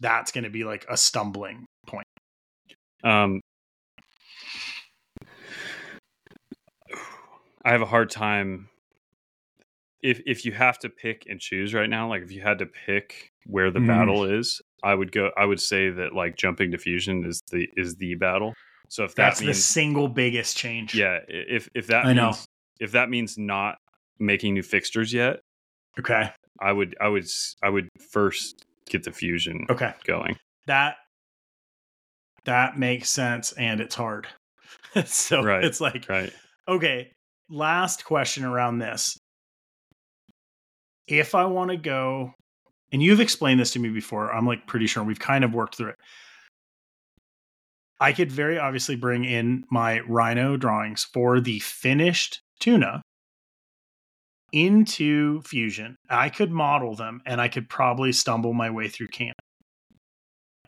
that's 0.00 0.32
going 0.32 0.44
to 0.44 0.50
be 0.50 0.64
like 0.64 0.84
a 0.88 0.96
stumbling 0.96 1.66
point. 1.86 2.06
Um, 3.02 3.40
I 7.64 7.70
have 7.72 7.82
a 7.82 7.86
hard 7.86 8.10
time 8.10 8.68
if 10.02 10.20
if 10.26 10.44
you 10.44 10.52
have 10.52 10.78
to 10.80 10.88
pick 10.90 11.24
and 11.28 11.40
choose 11.40 11.72
right 11.72 11.88
now. 11.88 12.08
Like 12.08 12.22
if 12.22 12.30
you 12.30 12.42
had 12.42 12.58
to 12.58 12.66
pick 12.66 13.30
where 13.46 13.70
the 13.70 13.80
Mm. 13.80 13.86
battle 13.86 14.24
is, 14.24 14.60
I 14.82 14.94
would 14.94 15.12
go. 15.12 15.30
I 15.36 15.46
would 15.46 15.60
say 15.60 15.90
that 15.90 16.14
like 16.14 16.36
jumping 16.36 16.72
to 16.72 16.78
fusion 16.78 17.24
is 17.24 17.40
the 17.50 17.66
is 17.76 17.96
the 17.96 18.14
battle. 18.16 18.54
So 18.88 19.04
if 19.04 19.14
that 19.14 19.36
That's 19.36 19.40
the 19.40 19.54
single 19.54 20.08
biggest 20.08 20.56
change. 20.58 20.94
yeah, 20.94 21.20
if 21.28 21.70
if 21.74 21.86
that 21.86 22.04
I 22.06 22.12
know. 22.12 22.34
If 22.80 22.92
that 22.92 23.08
means 23.10 23.36
not 23.38 23.76
making 24.18 24.54
new 24.54 24.62
fixtures 24.62 25.12
yet, 25.12 25.40
Okay. 25.98 26.30
I 26.60 26.72
would 26.72 26.96
I 27.00 27.08
would 27.08 27.26
I 27.62 27.68
would 27.68 27.88
first 28.10 28.64
get 28.86 29.02
the 29.04 29.12
fusion 29.12 29.66
Okay. 29.70 29.92
going. 30.04 30.36
That 30.66 30.96
that 32.44 32.78
makes 32.78 33.08
sense 33.10 33.52
and 33.52 33.80
it's 33.80 33.94
hard. 33.94 34.26
so 35.04 35.42
Right. 35.42 35.64
it's 35.64 35.80
like 35.80 36.08
Right. 36.08 36.32
Okay, 36.66 37.10
last 37.48 38.04
question 38.04 38.44
around 38.44 38.78
this. 38.78 39.16
If 41.06 41.34
I 41.34 41.44
want 41.44 41.70
to 41.70 41.76
go, 41.76 42.32
and 42.90 43.02
you've 43.02 43.20
explained 43.20 43.60
this 43.60 43.72
to 43.72 43.78
me 43.78 43.90
before, 43.90 44.32
I'm 44.32 44.46
like 44.46 44.66
pretty 44.66 44.86
sure 44.86 45.02
we've 45.04 45.18
kind 45.20 45.44
of 45.44 45.52
worked 45.54 45.76
through 45.76 45.90
it. 45.90 45.96
I 48.00 48.12
could 48.12 48.32
very 48.32 48.58
obviously 48.58 48.96
bring 48.96 49.24
in 49.24 49.64
my 49.70 50.00
Rhino 50.00 50.56
drawings 50.56 51.04
for 51.12 51.40
the 51.40 51.58
finished 51.60 52.40
tuna 52.64 53.02
into 54.52 55.42
Fusion. 55.42 55.96
I 56.08 56.28
could 56.28 56.50
model 56.50 56.94
them 56.94 57.20
and 57.26 57.40
I 57.40 57.48
could 57.48 57.68
probably 57.68 58.12
stumble 58.12 58.52
my 58.54 58.70
way 58.70 58.88
through 58.88 59.08
CAM. 59.08 59.32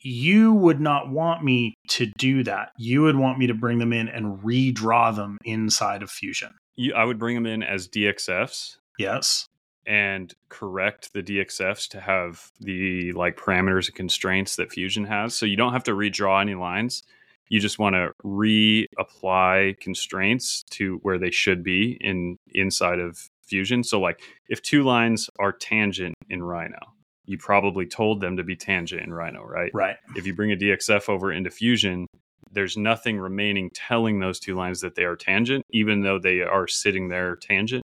You 0.03 0.53
would 0.53 0.81
not 0.81 1.11
want 1.11 1.43
me 1.43 1.75
to 1.91 2.07
do 2.19 2.43
that. 2.45 2.71
You 2.77 3.03
would 3.03 3.17
want 3.17 3.39
me 3.39 3.47
to 3.47 3.55
bring 3.55 3.79
them 3.79 3.93
in 3.93 4.09
and 4.09 4.39
redraw 4.41 5.15
them 5.15 5.39
inside 5.45 6.03
of 6.03 6.11
Fusion. 6.11 6.53
You, 6.77 6.95
I 6.95 7.05
would 7.05 7.19
bring 7.19 7.35
them 7.35 7.47
in 7.47 7.63
as 7.63 7.89
DXFs 7.89 8.77
Yes. 8.99 9.47
and 9.87 10.33
correct 10.49 11.13
the 11.13 11.23
DXFs 11.23 11.89
to 11.89 12.01
have 12.01 12.51
the 12.61 13.13
like 13.13 13.37
parameters 13.37 13.87
and 13.87 13.95
constraints 13.97 14.57
that 14.57 14.73
Fusion 14.73 15.05
has. 15.07 15.35
So 15.35 15.47
you 15.47 15.57
don't 15.57 15.73
have 15.73 15.85
to 15.85 15.93
redraw 15.93 16.41
any 16.41 16.55
lines. 16.55 17.03
You 17.49 17.61
just 17.61 17.79
want 17.79 17.95
to 17.95 18.13
reapply 18.25 19.79
constraints 19.81 20.65
to 20.71 20.99
where 21.03 21.19
they 21.19 21.31
should 21.31 21.63
be 21.63 21.97
in 22.01 22.39
inside 22.53 22.99
of 22.99 23.29
Fusion. 23.47 23.85
So 23.85 24.01
like 24.01 24.21
if 24.49 24.61
two 24.63 24.83
lines 24.83 25.31
are 25.39 25.53
tangent 25.53 26.15
in 26.29 26.43
Rhino, 26.43 26.79
you 27.27 27.39
probably 27.39 27.87
told 27.87 28.21
them 28.21 28.37
to 28.37 28.45
be 28.45 28.57
tangent 28.57 29.03
in 29.03 29.13
Rhino, 29.13 29.45
right? 29.45 29.71
Right. 29.73 29.97
If 30.17 30.27
you 30.27 30.35
bring 30.35 30.53
a 30.53 30.57
DXF 30.57 31.09
over 31.09 31.33
into 31.33 31.51
Fusion, 31.51 32.07
there's 32.53 32.77
nothing 32.77 33.19
remaining 33.19 33.71
telling 33.71 34.19
those 34.19 34.41
two 34.41 34.55
lines 34.55 34.81
that 34.81 34.95
they 34.95 35.05
are 35.05 35.17
tangent, 35.17 35.65
even 35.71 36.03
though 36.03 36.19
they 36.19 36.41
are 36.41 36.67
sitting 36.67 37.09
there 37.09 37.37
tangent. 37.37 37.83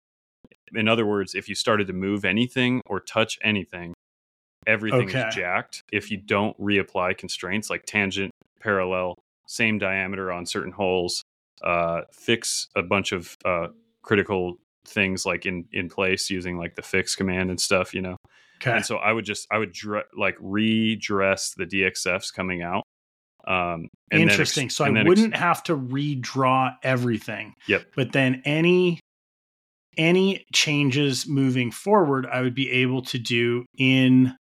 In 0.76 0.88
other 0.88 1.06
words, 1.06 1.34
if 1.36 1.48
you 1.48 1.56
started 1.56 1.88
to 1.88 1.94
move 1.94 2.26
anything 2.26 2.82
or 2.86 3.00
touch 3.00 3.40
anything, 3.42 3.94
everything 4.66 5.10
Okay. 5.10 5.28
is 5.28 5.36
jacked. 5.36 5.82
If 5.92 6.12
you 6.12 6.18
don't 6.18 6.60
reapply 6.60 7.18
constraints 7.18 7.70
like 7.70 7.86
tangent, 7.86 8.32
parallel, 8.60 9.16
same 9.48 9.80
diameter 9.80 10.32
on 10.32 10.46
certain 10.46 10.72
holes, 10.72 11.24
uh, 11.64 12.02
fix 12.14 12.68
a 12.76 12.84
bunch 12.84 13.12
of 13.12 13.36
uh, 13.44 13.68
critical 14.04 14.58
things 14.86 15.26
like 15.26 15.46
in 15.46 15.66
in 15.74 15.90
place 15.90 16.30
using 16.30 16.58
like 16.58 16.76
the 16.76 16.82
fix 16.82 17.16
command 17.16 17.50
and 17.50 17.60
stuff, 17.60 17.94
you 17.94 18.02
know. 18.02 18.16
Okay. 18.62 18.72
And 18.72 18.86
so 18.86 18.98
I 18.98 19.12
would 19.12 19.26
just 19.26 19.48
I 19.52 19.58
would 19.58 19.72
dre- 19.72 20.04
like 20.16 20.36
redress 20.40 21.54
the 21.58 21.66
DXFs 21.66 22.34
coming 22.34 22.62
out. 22.62 22.84
Um, 23.48 23.88
and 24.12 24.22
then 24.22 24.22
ex- 24.24 24.34
Interesting. 24.34 24.70
so 24.70 24.84
I 24.86 24.90
then 24.90 24.98
ex- 24.98 25.08
wouldn't 25.08 25.36
have 25.36 25.64
to 25.64 25.78
redraw 25.78 26.76
everything. 26.84 27.54
Yep. 27.68 27.86
But 27.96 28.12
then 28.12 28.42
any 28.46 29.00
any 29.98 30.46
changes 30.54 31.28
moving 31.28 31.72
forward, 31.72 32.26
I 32.32 32.42
would 32.42 32.54
be 32.56 32.70
able 32.70 33.02
to 33.04 33.18
do 33.18 33.66
in 33.78 34.36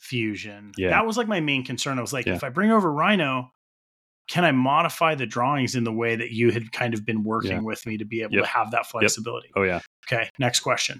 Fusion. 0.00 0.72
Yeah. 0.76 0.90
That 0.90 1.06
was 1.06 1.16
like 1.16 1.28
my 1.28 1.40
main 1.40 1.64
concern. 1.64 1.98
I 1.98 2.02
was 2.02 2.12
like, 2.12 2.26
Yeah. 2.26 2.34
if 2.34 2.44
I 2.44 2.48
bring 2.48 2.70
over 2.70 2.90
Rhino, 2.92 3.50
can 4.28 4.44
I 4.44 4.52
modify 4.52 5.14
the 5.14 5.26
drawings 5.26 5.74
in 5.74 5.84
the 5.84 5.92
way 5.92 6.16
that 6.16 6.30
you 6.30 6.50
had 6.50 6.72
kind 6.72 6.94
of 6.94 7.04
been 7.04 7.24
working 7.24 7.50
Yeah. 7.52 7.60
with 7.60 7.84
me 7.86 7.98
to 7.98 8.04
be 8.04 8.22
able 8.22 8.34
Yep. 8.34 8.44
to 8.44 8.48
have 8.50 8.70
that 8.70 8.86
flexibility? 8.86 9.50
oh 9.56 9.62
yeah, 9.62 9.80
Okay, 10.06 10.28
next 10.38 10.60
question. 10.60 10.98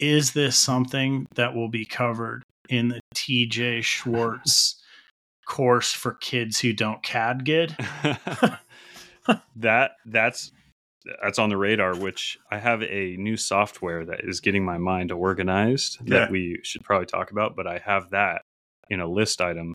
Is 0.00 0.32
this 0.32 0.56
something 0.56 1.26
that 1.34 1.54
will 1.54 1.68
be 1.68 1.84
covered 1.84 2.42
in 2.68 2.88
the 2.88 3.00
TJ 3.14 3.82
Schwartz 3.84 4.82
course 5.46 5.92
for 5.92 6.14
kids 6.14 6.60
who 6.60 6.72
don't 6.72 7.02
CAD 7.02 7.44
good? 7.44 7.76
that 9.56 9.92
that's 10.06 10.52
that's 11.22 11.38
on 11.38 11.48
the 11.50 11.56
radar. 11.56 11.94
Which 11.96 12.38
I 12.50 12.58
have 12.58 12.82
a 12.82 13.16
new 13.18 13.36
software 13.36 14.04
that 14.06 14.20
is 14.24 14.40
getting 14.40 14.64
my 14.64 14.78
mind 14.78 15.12
organized 15.12 15.98
Yeah. 16.04 16.20
that 16.20 16.30
we 16.30 16.60
should 16.62 16.82
probably 16.82 17.06
talk 17.06 17.30
about. 17.30 17.56
But 17.56 17.66
I 17.66 17.78
have 17.78 18.10
that 18.10 18.42
in 18.88 19.00
a 19.00 19.06
list 19.06 19.40
item, 19.40 19.74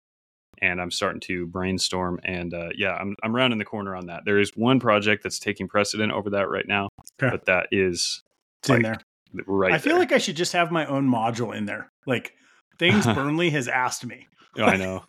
and 0.62 0.82
I'm 0.82 0.92
starting 0.92 1.20
to 1.22 1.46
brainstorm. 1.48 2.20
And 2.24 2.54
uh, 2.54 2.70
yeah, 2.76 2.94
I'm 2.94 3.16
I'm 3.24 3.36
rounding 3.36 3.60
the 3.60 3.66
corner 3.66 3.96
on 3.96 4.08
that. 4.08 4.24
There 4.26 4.40
is 4.40 4.52
one 4.56 4.80
project 4.80 5.24
that's 5.24 5.40
taking 5.40 5.68
precedent 5.68 6.12
over 6.12 6.30
that 6.32 6.50
right 6.50 6.68
now, 6.68 6.90
Okay. 7.22 7.32
but 7.32 7.46
that 7.46 7.68
is 7.72 8.24
It's 8.62 8.70
in 8.70 8.82
there. 8.82 8.98
right. 9.46 9.74
I 9.74 9.78
feel 9.78 9.94
there. 9.94 10.00
like 10.00 10.12
I 10.12 10.18
should 10.18 10.36
just 10.36 10.54
have 10.54 10.72
my 10.72 10.86
own 10.86 11.08
module 11.10 11.56
in 11.56 11.66
there. 11.66 11.92
Like 12.06 12.34
things 12.80 13.06
Burnley 13.16 13.50
has 13.52 13.68
asked 13.68 14.06
me. 14.06 14.28
Oh, 14.58 14.64
I 14.64 14.78
know. 14.78 15.04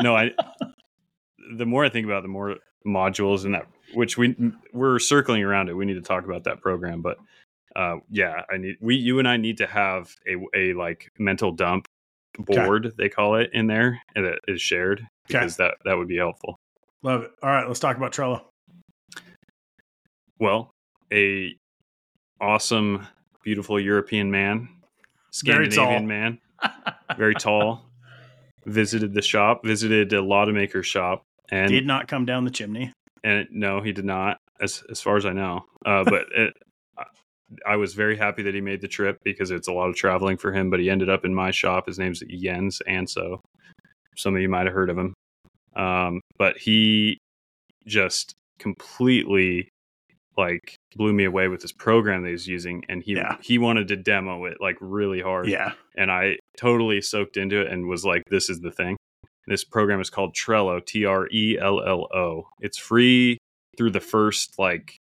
No, 0.00 0.14
I. 0.16 0.32
The 1.56 1.66
more 1.66 1.84
I 1.84 1.88
think 1.88 2.04
about, 2.06 2.18
it, 2.18 2.22
the 2.22 2.28
more 2.28 2.56
modules 2.86 3.44
and 3.44 3.54
that, 3.54 3.66
which 3.94 4.16
we 4.16 4.36
we're 4.72 4.98
circling 4.98 5.42
around 5.42 5.68
it. 5.68 5.74
We 5.74 5.84
need 5.84 5.94
to 5.94 6.00
talk 6.02 6.24
about 6.24 6.44
that 6.44 6.60
program, 6.60 7.02
but 7.02 7.18
uh, 7.76 7.96
yeah, 8.10 8.42
I 8.52 8.56
need 8.58 8.76
we 8.80 8.94
you 8.96 9.18
and 9.18 9.26
I 9.28 9.36
need 9.36 9.58
to 9.58 9.66
have 9.66 10.14
a 10.28 10.36
a 10.58 10.74
like 10.74 11.10
mental 11.18 11.50
dump 11.52 11.88
board 12.38 12.92
they 12.96 13.08
call 13.08 13.34
it 13.34 13.50
in 13.52 13.66
there 13.66 14.00
and 14.14 14.24
that 14.24 14.38
is 14.48 14.62
shared 14.62 15.06
because 15.26 15.56
that 15.56 15.74
that 15.84 15.96
would 15.96 16.08
be 16.08 16.16
helpful. 16.16 16.56
Love 17.02 17.22
it. 17.22 17.30
All 17.42 17.50
right, 17.50 17.66
let's 17.66 17.80
talk 17.80 17.96
about 17.96 18.12
Trello. 18.12 18.42
Well, 20.38 20.70
a 21.12 21.54
awesome, 22.40 23.06
beautiful 23.44 23.78
European 23.78 24.30
man, 24.30 24.68
Very 25.44 25.68
tall. 25.68 25.72
Scandinavian 25.72 26.06
man, 26.06 26.38
very 27.16 27.34
tall. 27.34 27.86
Visited 28.66 29.14
the 29.14 29.22
shop, 29.22 29.62
visited 29.64 30.12
a 30.12 30.18
Laudemaker 30.18 30.84
shop, 30.84 31.22
and 31.50 31.70
Did 31.70 31.86
not 31.86 32.08
come 32.08 32.26
down 32.26 32.44
the 32.44 32.50
chimney. 32.50 32.92
and 33.24 33.38
it, 33.40 33.48
no, 33.50 33.80
he 33.80 33.92
did 33.92 34.04
not, 34.04 34.36
as 34.60 34.82
as 34.90 35.00
far 35.00 35.16
as 35.16 35.24
I 35.24 35.32
know. 35.32 35.64
Uh, 35.84 36.04
but 36.04 36.26
it, 36.36 36.54
I- 37.66 37.76
was 37.76 37.94
very 37.94 38.16
happy 38.16 38.42
that 38.42 38.54
he 38.54 38.60
made 38.60 38.80
the 38.80 38.88
trip 38.88 39.16
because 39.24 39.50
it's 39.50 39.68
a 39.68 39.72
lot 39.72 39.88
of 39.88 39.96
traveling 39.96 40.36
for 40.36 40.52
him. 40.52 40.70
But 40.70 40.80
he 40.80 40.90
ended 40.90 41.08
up 41.08 41.24
in 41.24 41.34
my 41.34 41.50
shop. 41.50 41.86
His 41.86 41.98
name's 41.98 42.22
Jens 42.28 42.80
Anso. 42.88 43.40
Some 44.16 44.34
of 44.36 44.40
you 44.42 44.48
might 44.48 44.66
have 44.66 44.74
heard 44.74 44.90
of 44.90 44.98
him. 44.98 45.14
Um, 45.76 46.20
but 46.38 46.58
he 46.58 47.18
just 47.86 48.34
completely 48.58 49.68
like 50.36 50.74
blew 50.96 51.12
me 51.12 51.24
away 51.24 51.48
with 51.48 51.60
this 51.60 51.72
program 51.72 52.22
that 52.22 52.30
he's 52.30 52.46
using 52.46 52.84
and 52.88 53.02
he 53.02 53.14
Yeah. 53.14 53.36
he 53.42 53.58
wanted 53.58 53.88
to 53.88 53.96
demo 53.96 54.44
it 54.44 54.58
like 54.60 54.76
really 54.80 55.20
hard 55.20 55.48
Yeah. 55.48 55.72
and 55.96 56.10
I 56.10 56.36
totally 56.56 57.00
soaked 57.02 57.36
into 57.36 57.60
it 57.60 57.66
and 57.70 57.88
was 57.88 58.04
like, 58.04 58.22
this 58.30 58.48
is 58.48 58.60
the 58.60 58.70
thing. 58.70 58.96
This 59.46 59.64
program 59.64 60.00
is 60.00 60.08
called 60.10 60.34
Trello, 60.34 60.84
T 60.84 61.04
R 61.04 61.26
E 61.32 61.58
L 61.60 61.80
L 61.86 62.06
O. 62.14 62.46
It's 62.60 62.78
free 62.78 63.38
through 63.76 63.90
the 63.90 64.00
first 64.00 64.58
like 64.58 64.96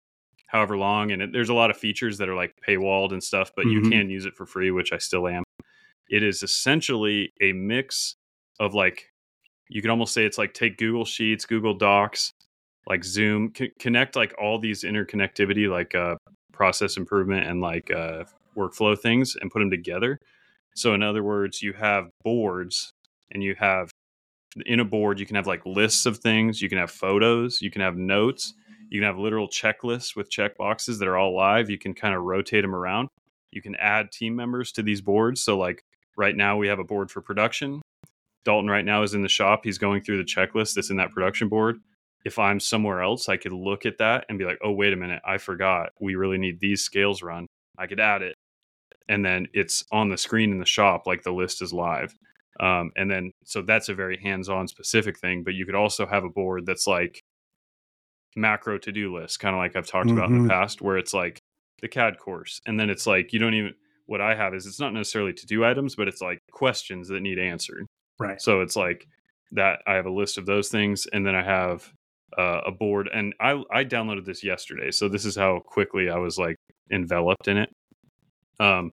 however 0.57 0.76
long, 0.78 1.12
and 1.12 1.20
it, 1.20 1.32
there's 1.32 1.50
a 1.50 1.54
lot 1.54 1.70
of 1.70 1.76
features 1.76 2.16
that 2.18 2.28
are 2.28 2.34
like 2.34 2.54
paywalled 2.66 3.12
and 3.12 3.22
stuff, 3.22 3.52
but 3.54 3.66
you 3.66 3.80
Mhm. 3.80 3.90
can 3.90 4.11
use 4.11 4.24
it 4.24 4.34
for 4.34 4.46
free, 4.46 4.70
which 4.70 4.92
I 4.92 4.98
still 4.98 5.28
am. 5.28 5.42
It 6.09 6.22
is 6.22 6.42
essentially 6.42 7.32
a 7.42 7.52
mix 7.52 8.16
of 8.59 8.74
like 8.74 9.11
you 9.68 9.82
could 9.82 9.90
almost 9.90 10.14
say 10.14 10.24
it's 10.24 10.38
like 10.38 10.54
take 10.54 10.78
Google 10.78 11.04
Sheets, 11.04 11.44
Google 11.44 11.74
Docs, 11.74 12.30
like 12.86 13.04
Zoom, 13.04 13.52
c- 13.57 13.72
connect 13.78 14.16
like 14.16 14.32
all 14.40 14.59
these 14.59 14.82
interconnectivity, 14.84 15.68
like 15.68 15.94
uh, 15.94 16.16
process 16.52 16.96
improvement 16.96 17.46
and 17.46 17.61
like 17.61 17.90
uh, 17.90 18.24
workflow 18.57 18.98
things, 18.98 19.36
and 19.40 19.50
put 19.50 19.59
them 19.59 19.70
together. 19.70 20.18
So, 20.74 20.94
in 20.94 21.02
other 21.02 21.22
words, 21.22 21.62
you 21.62 21.72
have 21.74 22.09
boards 22.24 22.90
and 23.32 23.42
you 23.42 23.57
have 23.59 23.90
in 24.64 24.80
a 24.80 24.84
board, 24.84 25.20
you 25.20 25.26
can 25.26 25.36
have 25.36 25.46
like 25.46 25.66
lists 25.66 26.07
of 26.07 26.18
things, 26.18 26.62
you 26.62 26.68
can 26.68 26.78
have 26.78 26.90
photos, 26.90 27.61
you 27.61 27.70
can 27.70 27.82
have 27.82 27.96
notes, 27.96 28.54
you 28.89 29.01
can 29.01 29.07
have 29.07 29.18
literal 29.18 29.49
checklists 29.49 30.16
with 30.16 30.30
check 30.30 30.57
boxes 30.57 30.99
that 30.99 31.09
are 31.09 31.16
all 31.16 31.34
live. 31.34 31.70
You 31.70 31.78
can 31.78 31.95
kind 31.95 32.14
of 32.14 32.22
rotate 32.22 32.62
them 32.62 32.74
around. 32.74 33.09
You 33.51 33.62
can 33.62 33.74
add 33.76 34.12
team 34.12 34.37
members 34.37 34.72
to 34.72 34.82
these 34.82 35.01
boards. 35.01 35.43
So, 35.43 35.57
like 35.59 35.82
right 36.16 36.37
now, 36.37 36.57
we 36.57 36.68
have 36.68 36.78
a 36.78 36.84
board 36.84 37.11
for 37.11 37.20
production. 37.20 37.82
Dalton 38.45 38.70
right 38.70 38.84
now 38.84 39.03
is 39.03 39.14
in 39.14 39.22
the 39.22 39.28
shop. 39.28 39.62
He's 39.64 39.78
going 39.78 40.03
through 40.03 40.18
the 40.18 40.24
checklist 40.24 40.74
that's 40.74 40.91
in 40.91 40.97
that 40.99 41.12
production 41.12 41.49
board. 41.49 41.78
If 42.24 42.39
I'm 42.39 42.61
somewhere 42.61 43.03
else, 43.03 43.28
I 43.28 43.37
could 43.37 43.53
look 43.53 43.87
at 43.87 43.99
that 43.99 44.24
and 44.28 44.39
be 44.39 44.45
like, 44.45 44.59
oh, 44.62 44.72
wait 44.72 44.93
a 44.93 44.97
minute, 44.97 45.22
I 45.24 45.39
forgot. 45.39 45.91
We 46.01 46.14
really 46.14 46.39
need 46.39 46.61
these 46.61 46.82
scales 46.82 47.22
run. 47.22 47.47
I 47.78 47.87
could 47.87 48.01
add 48.01 48.22
it. 48.22 48.34
And 49.09 49.24
then 49.24 49.47
it's 49.53 49.84
on 49.93 50.09
the 50.09 50.16
screen 50.16 50.51
in 50.51 50.59
the 50.59 50.66
shop, 50.66 51.07
like 51.07 51.22
the 51.22 51.32
list 51.32 51.62
is 51.62 51.72
live. 51.72 52.14
Um, 52.59 52.91
and 52.97 53.11
then, 53.11 53.32
so 53.45 53.62
that's 53.62 53.89
a 53.89 53.95
very 53.95 54.18
hands 54.20 54.49
on 54.49 54.66
specific 54.66 55.18
thing. 55.18 55.45
But 55.45 55.55
you 55.55 55.66
could 55.66 55.74
also 55.74 56.07
have 56.07 56.24
a 56.24 56.28
board 56.30 56.66
that's 56.66 56.87
like 56.87 57.20
macro 58.37 58.78
to 58.78 58.93
do 58.93 59.14
list, 59.14 59.41
kind 59.41 59.55
of 59.55 59.59
like 59.59 59.74
I've 59.74 59.87
talked 59.87 60.11
about 60.11 60.30
in 60.30 60.43
the 60.43 60.49
past, 60.49 60.82
where 60.82 60.99
it's 60.99 61.14
like 61.14 61.41
the 61.80 61.89
CAD 61.89 62.18
course. 62.18 62.61
And 62.66 62.78
then 62.78 62.91
it's 62.91 63.07
like, 63.07 63.32
you 63.32 63.39
don't 63.39 63.55
even, 63.55 63.74
what 64.07 64.20
I 64.20 64.34
have 64.34 64.55
is 64.55 64.66
it's 64.66 64.78
not 64.78 64.93
necessarily 64.93 65.32
to 65.32 65.47
do 65.47 65.64
items, 65.64 65.97
but 65.97 66.07
it's 66.07 66.20
like 66.20 66.39
questions 66.53 67.09
that 67.09 67.20
need 67.20 67.39
answered. 67.39 67.87
Right. 68.18 68.41
So 68.41 68.61
it's 68.61 68.76
like 68.76 69.09
that. 69.53 69.80
I 69.87 69.95
have 69.95 70.07
a 70.07 70.11
list 70.11 70.39
of 70.39 70.47
those 70.47 70.68
things, 70.68 71.07
and 71.12 71.26
then 71.26 71.34
I 71.34 71.43
have 71.43 71.93
uh, 72.39 72.61
a 72.66 72.70
board. 72.70 73.11
And 73.12 73.34
I 73.41 73.62
I 73.70 73.84
downloaded 73.84 74.24
this 74.24 74.43
yesterday, 74.43 74.91
so 74.91 75.09
this 75.09 75.24
is 75.24 75.37
how 75.37 75.61
quickly 75.61 76.09
I 76.09 76.16
was 76.16 76.39
like 76.39 76.57
enveloped 76.91 77.49
in 77.49 77.59
it. 77.59 77.70
Um, 78.59 78.91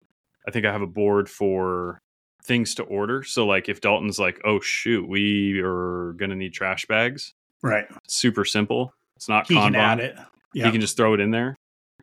I 0.47 0.51
think 0.51 0.65
I 0.65 0.71
have 0.71 0.81
a 0.81 0.87
board 0.87 1.29
for 1.29 1.99
things 2.45 2.75
to 2.75 2.83
order. 2.83 3.23
So 3.23 3.45
like 3.45 3.69
if 3.69 3.79
Dalton's 3.79 4.19
like, 4.19 4.41
oh 4.43 4.59
shoot, 4.59 5.07
we 5.07 5.61
are 5.63 6.13
gonna 6.17 6.35
need 6.35 6.53
trash 6.53 6.85
bags. 6.85 7.33
Right. 7.61 7.85
Super 8.07 8.43
simple. 8.43 8.93
It's 9.23 9.29
not 9.29 9.47
He 9.47 9.55
Kanban. 9.55 9.63
can 9.67 9.75
add 9.75 9.99
it. 10.01 10.17
Yeah. 10.53 10.65
You 10.65 10.71
can 10.73 10.81
just 10.81 10.97
throw 10.97 11.13
it 11.13 11.21
in 11.21 11.31
there. 11.31 11.55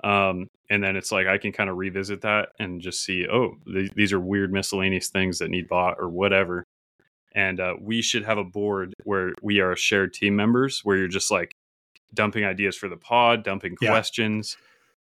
Um, 0.02 0.46
and 0.70 0.82
then 0.82 0.96
it's 0.96 1.12
like 1.12 1.26
I 1.26 1.36
can 1.36 1.52
kind 1.52 1.68
of 1.68 1.76
revisit 1.76 2.22
that 2.22 2.48
and 2.58 2.80
just 2.80 3.04
see, 3.04 3.26
oh, 3.30 3.56
th- 3.70 3.90
these 3.94 4.14
are 4.14 4.18
weird 4.20 4.50
miscellaneous 4.52 5.08
things 5.08 5.38
that 5.40 5.50
need 5.50 5.68
bought 5.68 5.96
or 5.98 6.08
whatever. 6.08 6.64
And 7.34 7.60
uh, 7.60 7.74
we 7.78 8.00
should 8.00 8.24
have 8.24 8.38
a 8.38 8.44
board 8.44 8.94
where 9.04 9.32
we 9.42 9.60
are 9.60 9.76
shared 9.76 10.14
team 10.14 10.34
members, 10.34 10.80
where 10.82 10.96
you're 10.96 11.08
just 11.08 11.30
like 11.30 11.52
dumping 12.14 12.44
ideas 12.46 12.74
for 12.74 12.88
the 12.88 12.96
pod, 12.96 13.44
dumping 13.44 13.76
Yeah. 13.82 13.90
questions, 13.90 14.56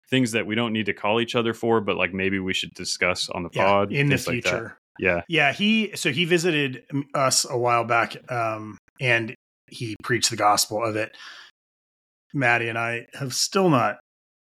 things 0.09 0.31
that 0.31 0.47
we 0.47 0.55
don't 0.55 0.73
need 0.73 0.87
to 0.87 0.93
call 0.93 1.21
each 1.21 1.35
other 1.35 1.53
for, 1.53 1.79
but 1.81 1.97
like 1.97 2.13
maybe 2.15 2.39
we 2.39 2.55
should 2.55 2.73
discuss 2.73 3.29
on 3.29 3.43
the 3.43 3.49
yeah, 3.53 3.63
pod 3.63 3.93
in 3.93 4.09
the 4.09 4.17
things 4.17 4.27
like 4.27 4.43
future. 4.43 4.77
Yeah, 4.97 5.21
Yeah, 5.27 5.53
he 5.53 5.91
so 5.95 6.11
he 6.11 6.25
visited 6.25 6.81
us 7.13 7.45
a 7.47 7.55
while 7.57 7.83
back, 7.83 8.15
um, 8.31 8.79
and 8.99 9.35
he 9.69 9.95
preached 10.03 10.31
the 10.31 10.37
gospel 10.37 10.83
of 10.83 10.95
it. 10.95 11.15
Maddie 12.33 12.69
and 12.69 12.77
I 12.77 13.07
have 13.13 13.33
still 13.33 13.69
not 13.69 13.97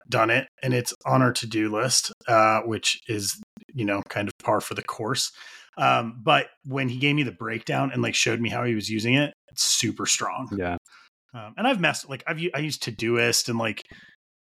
done 0.09 0.29
it, 0.29 0.47
and 0.61 0.73
it's 0.73 0.93
on 1.05 1.21
our 1.21 1.33
to 1.33 1.47
do 1.47 1.71
list, 1.71 2.11
uh, 2.27 2.61
which 2.61 2.99
is 3.07 3.41
you 3.73 3.85
know 3.85 4.01
kind 4.09 4.27
of 4.27 4.33
par 4.43 4.61
for 4.61 4.73
the 4.73 4.83
course. 4.83 5.31
Um, 5.77 6.21
but 6.23 6.47
when 6.63 6.87
he 6.87 6.97
gave 6.97 7.15
me 7.15 7.23
the 7.23 7.31
breakdown 7.31 7.91
and 7.91 8.01
like 8.01 8.15
showed 8.15 8.39
me 8.39 8.49
how 8.49 8.63
he 8.63 8.75
was 8.75 8.89
using 8.89 9.15
it, 9.15 9.33
it's 9.49 9.63
super 9.63 10.05
strong. 10.05 10.47
yeah, 10.57 10.77
Um, 11.33 11.53
and 11.57 11.67
I've 11.67 11.81
messed 11.81 12.09
like 12.09 12.23
I've 12.27 12.39
I 12.53 12.59
used 12.59 12.83
Todoist 12.83 13.49
and 13.49 13.59
like 13.59 13.81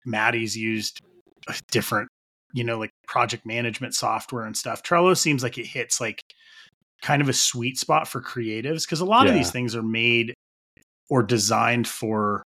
Maddie's 0.05 0.57
used 0.57 1.01
a 1.49 1.55
different, 1.71 2.09
you 2.53 2.65
know, 2.65 2.79
like 2.79 2.91
project 3.07 3.47
management 3.47 3.95
software 3.95 4.45
and 4.45 4.57
stuff. 4.57 4.83
Trello 4.83 5.17
seems 5.17 5.43
like 5.43 5.59
it 5.59 5.67
hits 5.67 6.01
like 6.01 6.21
kind 7.01 7.23
of 7.23 7.29
a 7.29 7.33
sweet 7.33 7.79
spot 7.79 8.07
for 8.07 8.21
creatives 8.21 8.83
because 8.83 9.01
a 9.01 9.05
lot 9.05 9.27
of 9.27 9.35
these 9.35 9.51
things 9.51 9.75
are 9.75 9.83
made 9.83 10.35
or 11.11 11.23
designed 11.23 11.89
for 11.89 12.43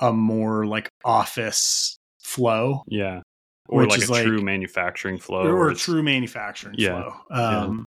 a 0.00 0.12
more 0.12 0.66
like 0.66 0.88
office 1.04 1.96
flow 2.22 2.82
yeah. 2.88 3.20
Or 3.70 3.82
Which 3.82 3.90
like 3.90 4.02
is 4.02 4.08
a 4.08 4.12
like- 4.12 4.24
true 4.24 4.40
manufacturing 4.40 5.18
flow. 5.18 5.42
or, 5.46 5.68
a 5.68 5.74
true 5.74 6.02
manufacturing 6.02 6.76
Yeah. 6.78 7.02
flow. 7.02 7.14
Um, 7.30 7.84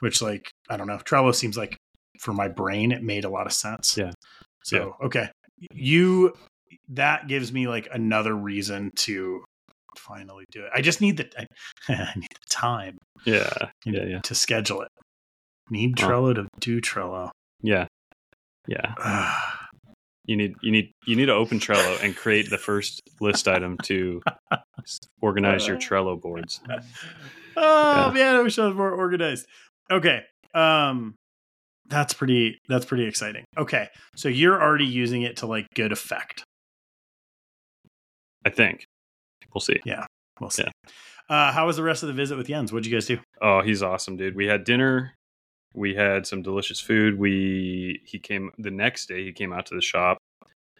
which 0.00 0.20
like 0.20 0.50
I 0.68 0.76
don't 0.76 0.86
know, 0.88 0.98
Trello 0.98 1.32
seems 1.34 1.56
like 1.56 1.76
for 2.18 2.32
my 2.32 2.48
brain 2.48 2.90
it 2.92 3.02
made 3.02 3.24
a 3.24 3.28
lot 3.30 3.46
of 3.46 3.52
sense. 3.52 3.96
Yeah. 3.96 4.10
So 4.64 4.96
okay, 5.04 5.30
you 5.72 6.34
that 6.90 7.28
gives 7.28 7.52
me 7.52 7.68
like 7.68 7.88
another 7.92 8.34
reason 8.34 8.90
to 8.96 9.44
finally 9.98 10.44
do 10.50 10.64
it. 10.64 10.70
I 10.74 10.80
just 10.80 11.00
need 11.00 11.16
the 11.18 11.28
I, 11.38 11.46
I 11.92 12.12
need 12.16 12.28
the 12.30 12.48
time 12.54 12.98
Yeah, 13.24 13.50
yeah, 13.84 14.04
yeah, 14.04 14.20
to 14.24 14.34
schedule 14.34 14.82
it. 14.82 14.88
Need 15.70 15.98
Huh. 15.98 16.08
Trello 16.08 16.34
to 16.34 16.48
do 16.58 16.80
Trello. 16.80 17.30
yeah, 17.62 17.86
yeah. 18.66 18.94
You 20.26 20.36
need 20.36 20.54
you 20.62 20.70
need 20.70 20.92
you 21.06 21.16
need 21.16 21.26
to 21.26 21.34
open 21.34 21.58
Trello 21.58 22.02
and 22.02 22.14
create 22.14 22.50
the 22.50 22.58
first 22.58 23.00
list 23.20 23.48
item 23.48 23.76
to 23.84 24.22
organize 25.20 25.66
your 25.66 25.76
Trello 25.76 26.20
boards. 26.20 26.60
oh 27.56 28.06
Yeah. 28.08 28.12
man, 28.12 28.36
I 28.36 28.42
wish 28.42 28.58
I 28.58 28.66
was 28.66 28.76
more 28.76 28.92
organized. 28.92 29.46
Okay. 29.90 30.22
Um 30.54 31.14
that's 31.86 32.14
pretty 32.14 32.58
that's 32.68 32.84
pretty 32.84 33.04
exciting. 33.06 33.44
Okay. 33.58 33.88
So 34.14 34.28
you're 34.28 34.60
already 34.62 34.84
using 34.86 35.22
it 35.22 35.38
to 35.38 35.46
like 35.46 35.66
good 35.74 35.90
effect. 35.90 36.44
I 38.44 38.50
think 38.50 38.84
we'll 39.54 39.60
see. 39.60 39.80
Yeah. 39.84 40.06
We'll 40.40 40.50
see. 40.50 40.64
Yeah. 40.64 40.70
Uh 41.28 41.52
how 41.52 41.66
was 41.66 41.76
the 41.76 41.82
rest 41.82 42.02
of 42.02 42.06
the 42.08 42.12
visit 42.14 42.36
with 42.36 42.46
Jens? 42.46 42.72
What'd 42.72 42.86
you 42.86 42.92
guys 42.96 43.06
do? 43.06 43.18
Oh, 43.40 43.62
he's 43.62 43.82
awesome, 43.82 44.16
dude. 44.16 44.36
We 44.36 44.46
had 44.46 44.64
dinner. 44.64 45.14
We 45.74 45.94
had 45.94 46.26
some 46.26 46.42
delicious 46.42 46.80
food. 46.80 47.18
We 47.18 48.00
he 48.04 48.18
came 48.18 48.50
the 48.58 48.70
next 48.70 49.06
day. 49.06 49.24
He 49.24 49.32
came 49.32 49.52
out 49.52 49.66
to 49.66 49.74
the 49.74 49.80
shop. 49.82 50.18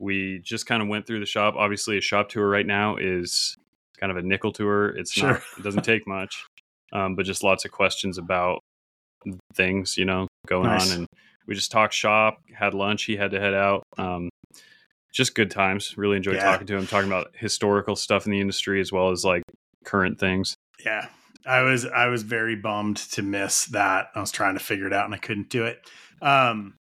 We 0.01 0.41
just 0.43 0.67
kind 0.67 0.83
of 0.83 0.89
went 0.89 1.07
through 1.07 1.21
the 1.21 1.27
shop. 1.27 1.55
Obviously, 1.57 1.99
a 1.99 2.01
shop 2.01 2.29
tour 2.31 2.49
right 2.49 2.67
now 2.67 2.97
is 2.97 3.55
kind 3.99 4.11
of 4.11 4.17
a 4.17 4.23
nickel 4.23 4.53
tour. 4.53 4.89
It's 4.97 5.13
Sure. 5.13 5.33
not. 5.33 5.43
It 5.59 5.63
doesn't 5.63 5.85
take 5.85 6.07
much, 6.07 6.45
um, 6.93 7.15
but 7.17 7.27
just 7.27 7.45
lots 7.45 7.65
of 7.65 7.71
questions 7.71 8.19
about 8.19 8.61
things 9.55 9.97
you 9.99 10.05
know 10.07 10.27
going 10.47 10.65
Nice. 10.69 10.91
on, 10.93 10.99
and 11.01 11.07
we 11.47 11.55
just 11.55 11.71
talked 11.71 11.95
shop. 11.95 12.39
Had 12.55 12.75
lunch. 12.75 13.05
He 13.05 13.17
had 13.17 13.31
to 13.33 13.41
head 13.41 13.55
out. 13.55 13.83
Um, 13.99 14.29
just 15.13 15.35
good 15.35 15.51
times. 15.51 15.97
Really 15.99 16.17
enjoyed 16.17 16.37
Yeah. 16.37 16.45
talking 16.45 16.67
to 16.69 16.77
him. 16.77 16.87
Talking 16.87 17.09
about 17.11 17.35
historical 17.37 17.97
stuff 17.97 18.27
in 18.27 18.33
the 18.33 18.41
industry 18.41 18.81
as 18.81 18.91
well 18.93 19.11
as 19.11 19.25
like 19.25 19.43
current 19.85 20.19
things. 20.19 20.55
Yeah. 20.85 21.09
I 21.47 21.63
was 21.63 21.87
I 21.87 22.07
was 22.07 22.23
very 22.23 22.57
bummed 22.57 22.99
to 23.13 23.23
miss 23.23 23.67
that. 23.67 24.09
I 24.15 24.21
was 24.21 24.33
trying 24.33 24.55
to 24.55 24.65
figure 24.65 24.87
it 24.87 24.93
out 24.93 25.07
and 25.07 25.15
I 25.15 25.19
couldn't 25.19 25.49
do 25.49 25.65
it. 25.65 25.79
Um 26.21 26.75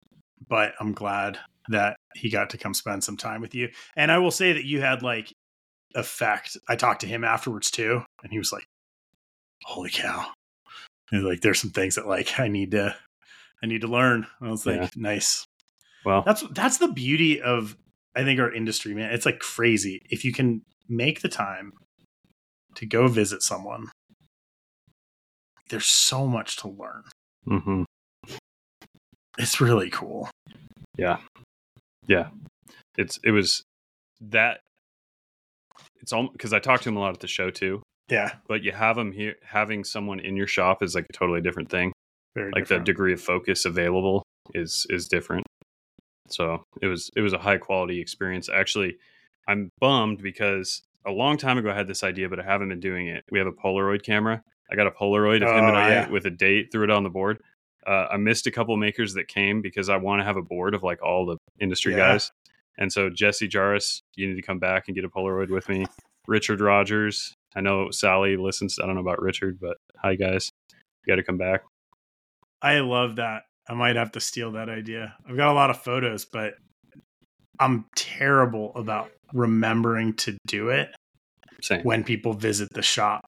but 0.49 0.73
I'm 0.81 0.93
glad 0.93 1.39
that 1.69 1.97
he 2.15 2.31
got 2.31 2.51
to 2.51 2.59
come 2.59 2.75
spend 2.75 3.05
some 3.05 3.17
time 3.17 3.41
with 3.41 3.55
you. 3.55 3.69
And 3.97 4.11
I 4.11 4.19
will 4.19 4.31
say 4.31 4.53
that 4.53 4.65
you 4.65 4.81
had 4.81 5.03
like 5.03 5.33
effect. 5.95 6.57
I 6.69 6.77
talked 6.77 7.01
to 7.03 7.07
him 7.07 7.25
afterwards 7.25 7.71
too, 7.71 8.03
and 8.23 8.33
he 8.33 8.39
was 8.39 8.53
like, 8.53 8.65
"Holy 9.65 9.91
cow!" 9.91 10.33
He's 11.11 11.23
like, 11.23 11.41
"There's 11.41 11.61
some 11.61 11.71
things 11.71 11.97
that 11.97 12.07
like 12.07 12.39
I 12.39 12.49
need 12.49 12.71
to, 12.73 12.95
I 13.63 13.67
need 13.67 13.83
to 13.83 13.89
learn." 13.89 14.27
I 14.41 14.49
was 14.49 14.67
like, 14.67 14.81
Yeah. 14.81 14.89
"Nice." 14.97 15.47
Well, 16.05 16.23
That's 16.25 16.43
that's 16.53 16.79
the 16.79 16.89
beauty 16.89 17.41
of 17.41 17.77
I 18.15 18.25
think 18.25 18.41
our 18.41 18.53
industry, 18.53 18.95
man. 18.95 19.13
It's 19.13 19.27
like 19.27 19.39
crazy 19.41 20.01
if 20.11 20.25
you 20.25 20.33
can 20.33 20.63
make 20.89 21.21
the 21.21 21.29
time 21.29 21.73
to 22.77 22.87
go 22.87 23.09
visit 23.09 23.43
someone. 23.43 23.89
There's 25.69 25.87
so 25.87 26.27
much 26.27 26.57
to 26.59 26.69
learn. 26.69 27.03
hmm 27.47 27.83
It's 29.39 29.61
really 29.61 29.91
cool. 29.91 30.31
Yeah. 30.97 31.19
Yeah. 32.07 32.29
It's 32.97 33.19
it 33.25 33.31
was 33.31 33.63
that 34.21 34.61
it's 36.01 36.13
all 36.13 36.29
because 36.33 36.53
I 36.53 36.59
talked 36.59 36.83
to 36.85 36.89
him 36.89 36.97
a 36.97 37.01
lot 37.01 37.15
at 37.15 37.21
the 37.21 37.29
show 37.29 37.51
too. 37.51 37.83
Yeah, 38.11 38.33
But 38.49 38.63
you 38.63 38.73
have 38.73 38.97
him 38.97 39.13
here 39.13 39.35
having 39.45 39.85
someone 39.85 40.19
in 40.19 40.35
your 40.35 40.47
shop 40.47 40.83
is 40.83 40.95
like 40.95 41.05
a 41.11 41.13
totally 41.13 41.43
different 41.43 41.69
thing. 41.69 41.93
very 42.35 42.51
Like 42.55 42.63
different. 42.65 42.87
the 42.87 42.93
degree 42.93 43.13
of 43.13 43.21
focus 43.21 43.67
available 43.67 44.23
is 44.55 44.87
is 44.89 45.07
different. 45.09 45.45
So 46.31 46.63
it 46.81 46.87
was 46.87 47.11
it 47.17 47.21
was 47.21 47.35
a 47.35 47.39
high 47.39 47.59
quality 47.59 48.01
experience. 48.01 48.49
Actually, 48.49 48.97
I'm 49.47 49.69
bummed 49.81 50.23
because 50.23 50.81
a 51.07 51.11
long 51.11 51.37
time 51.37 51.59
ago 51.59 51.71
I 51.71 51.75
had 51.75 51.87
this 51.87 52.03
idea, 52.03 52.29
but 52.31 52.41
I 52.41 52.45
haven't 52.45 52.71
been 52.71 52.81
doing 52.81 53.09
it. 53.09 53.23
We 53.31 53.39
have 53.39 53.47
a 53.47 53.53
Polaroid 53.53 54.03
camera. 54.03 54.43
I 54.71 54.77
got 54.77 54.87
a 54.87 54.91
Polaroid 54.91 55.37
of 55.37 55.49
him 55.49 55.65
Oh, 55.65 55.69
and 55.69 55.77
I 55.77 55.89
yeah. 55.91 56.09
with 56.09 56.27
a 56.27 56.31
date, 56.31 56.71
threw 56.73 56.85
it 56.85 56.91
on 56.91 57.03
the 57.03 57.11
board. 57.11 57.41
Uh, 57.87 58.07
I 58.13 58.17
missed 58.19 58.47
a 58.47 58.51
couple 58.51 58.77
makers 58.77 59.15
that 59.15 59.29
came 59.29 59.63
because 59.63 59.89
I 59.89 59.97
want 59.97 60.21
to 60.21 60.25
have 60.25 60.37
a 60.37 60.43
board 60.43 60.75
of 60.75 60.83
like 60.83 61.03
all 61.03 61.25
the 61.27 61.39
industry 61.61 61.93
Yeah. 61.93 62.13
guys. 62.13 62.31
And 62.77 62.93
so 62.93 63.09
Jesse 63.11 63.49
Jarvis, 63.49 64.03
you 64.15 64.29
need 64.29 64.37
to 64.37 64.43
come 64.43 64.59
back 64.59 64.85
and 64.89 64.95
get 64.95 65.05
a 65.05 65.09
Polaroid 65.09 65.49
with 65.51 65.69
me. 65.69 65.87
Richard 66.27 66.61
Rogers. 66.61 67.35
I 67.57 67.61
know 67.63 67.91
Sally 67.91 68.37
listens. 68.37 68.79
I 68.79 68.85
don't 68.87 68.95
know 68.95 69.01
about 69.01 69.23
Richard, 69.23 69.59
but 69.61 69.79
hi 69.97 70.15
guys. 70.17 70.51
You 70.71 71.13
got 71.13 71.17
to 71.17 71.23
come 71.23 71.39
back. 71.39 71.63
I 72.61 72.81
love 72.81 73.17
that. 73.17 73.45
I 73.69 73.75
might 73.75 73.97
have 73.97 74.13
to 74.13 74.21
steal 74.21 74.53
that 74.53 74.69
idea. 74.69 75.15
I've 75.29 75.37
got 75.37 75.51
a 75.51 75.55
lot 75.55 75.71
of 75.71 75.81
photos, 75.83 76.25
but 76.27 76.55
I'm 77.59 77.87
terrible 77.97 78.73
about 78.75 79.11
remembering 79.33 80.15
to 80.15 80.37
do 80.47 80.69
it 80.69 80.91
Same. 81.63 81.83
when 81.83 82.05
people 82.05 82.33
visit 82.35 82.69
the 82.73 82.83
shop. 82.83 83.25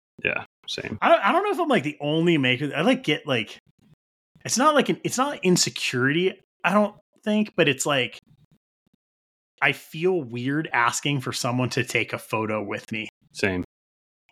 Same. 0.70 0.98
I 1.02 1.08
don't, 1.08 1.20
I 1.20 1.32
don't 1.32 1.42
know 1.42 1.50
if 1.50 1.58
I'm 1.58 1.68
like 1.68 1.82
the 1.82 1.96
only 2.00 2.38
maker. 2.38 2.70
I 2.74 2.82
like 2.82 3.02
get 3.02 3.26
like, 3.26 3.58
it's 4.44 4.56
not 4.56 4.76
like 4.76 4.88
an, 4.88 5.00
it's 5.02 5.18
not 5.18 5.44
insecurity. 5.44 6.40
I 6.62 6.72
don't 6.72 6.94
think, 7.24 7.54
but 7.56 7.68
it's 7.68 7.84
like, 7.84 8.20
I 9.60 9.72
feel 9.72 10.22
weird 10.22 10.68
asking 10.72 11.22
for 11.22 11.32
someone 11.32 11.70
to 11.70 11.82
take 11.82 12.12
a 12.12 12.18
photo 12.18 12.62
with 12.62 12.90
me, 12.92 13.08
Same. 13.32 13.64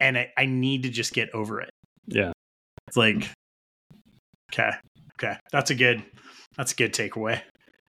and 0.01 0.17
I, 0.17 0.31
I 0.39 0.47
need 0.47 0.85
to 0.85 0.91
just 0.91 1.13
get 1.13 1.29
over 1.35 1.61
it. 1.61 1.71
Yeah. 2.07 2.31
It's 2.87 2.97
like, 2.97 3.29
okay, 4.53 4.71
okay, 5.19 5.37
that's 5.51 5.73
a 5.73 5.75
good, 5.75 6.05
that's 6.57 6.73
a 6.73 6.77
good 6.77 6.95
takeaway. 6.95 7.43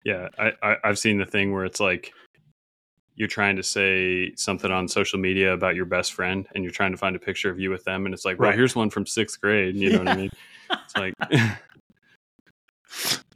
Yeah, 0.04 0.28
I, 0.40 0.54
I 0.64 0.76
I've 0.84 0.98
seen 0.98 1.20
the 1.20 1.26
thing 1.26 1.54
where 1.54 1.66
it's 1.66 1.80
like 1.80 2.12
you're 3.20 3.28
trying 3.28 3.58
to 3.58 3.64
say 3.64 4.34
something 4.36 4.72
on 4.72 4.88
social 4.88 5.20
media 5.20 5.54
about 5.54 5.76
your 5.76 5.86
best 5.86 6.14
friend, 6.14 6.48
and 6.56 6.64
you're 6.64 6.72
trying 6.74 6.92
to 6.92 6.98
find 6.98 7.16
a 7.16 7.20
picture 7.20 7.50
of 7.52 7.60
you 7.60 7.70
with 7.70 7.84
them, 7.84 8.06
and 8.06 8.14
it's 8.16 8.24
like, 8.26 8.40
well, 8.40 8.50
Right. 8.50 8.58
here's 8.58 8.76
one 8.76 8.90
from 8.90 9.06
sixth 9.06 9.40
grade. 9.42 9.76
You 9.76 9.92
know 9.92 10.00
what 10.00 10.08
I 10.08 10.16
mean? 10.16 10.30
It's 10.72 10.96
like, 10.96 11.14
yeah, 11.32 11.56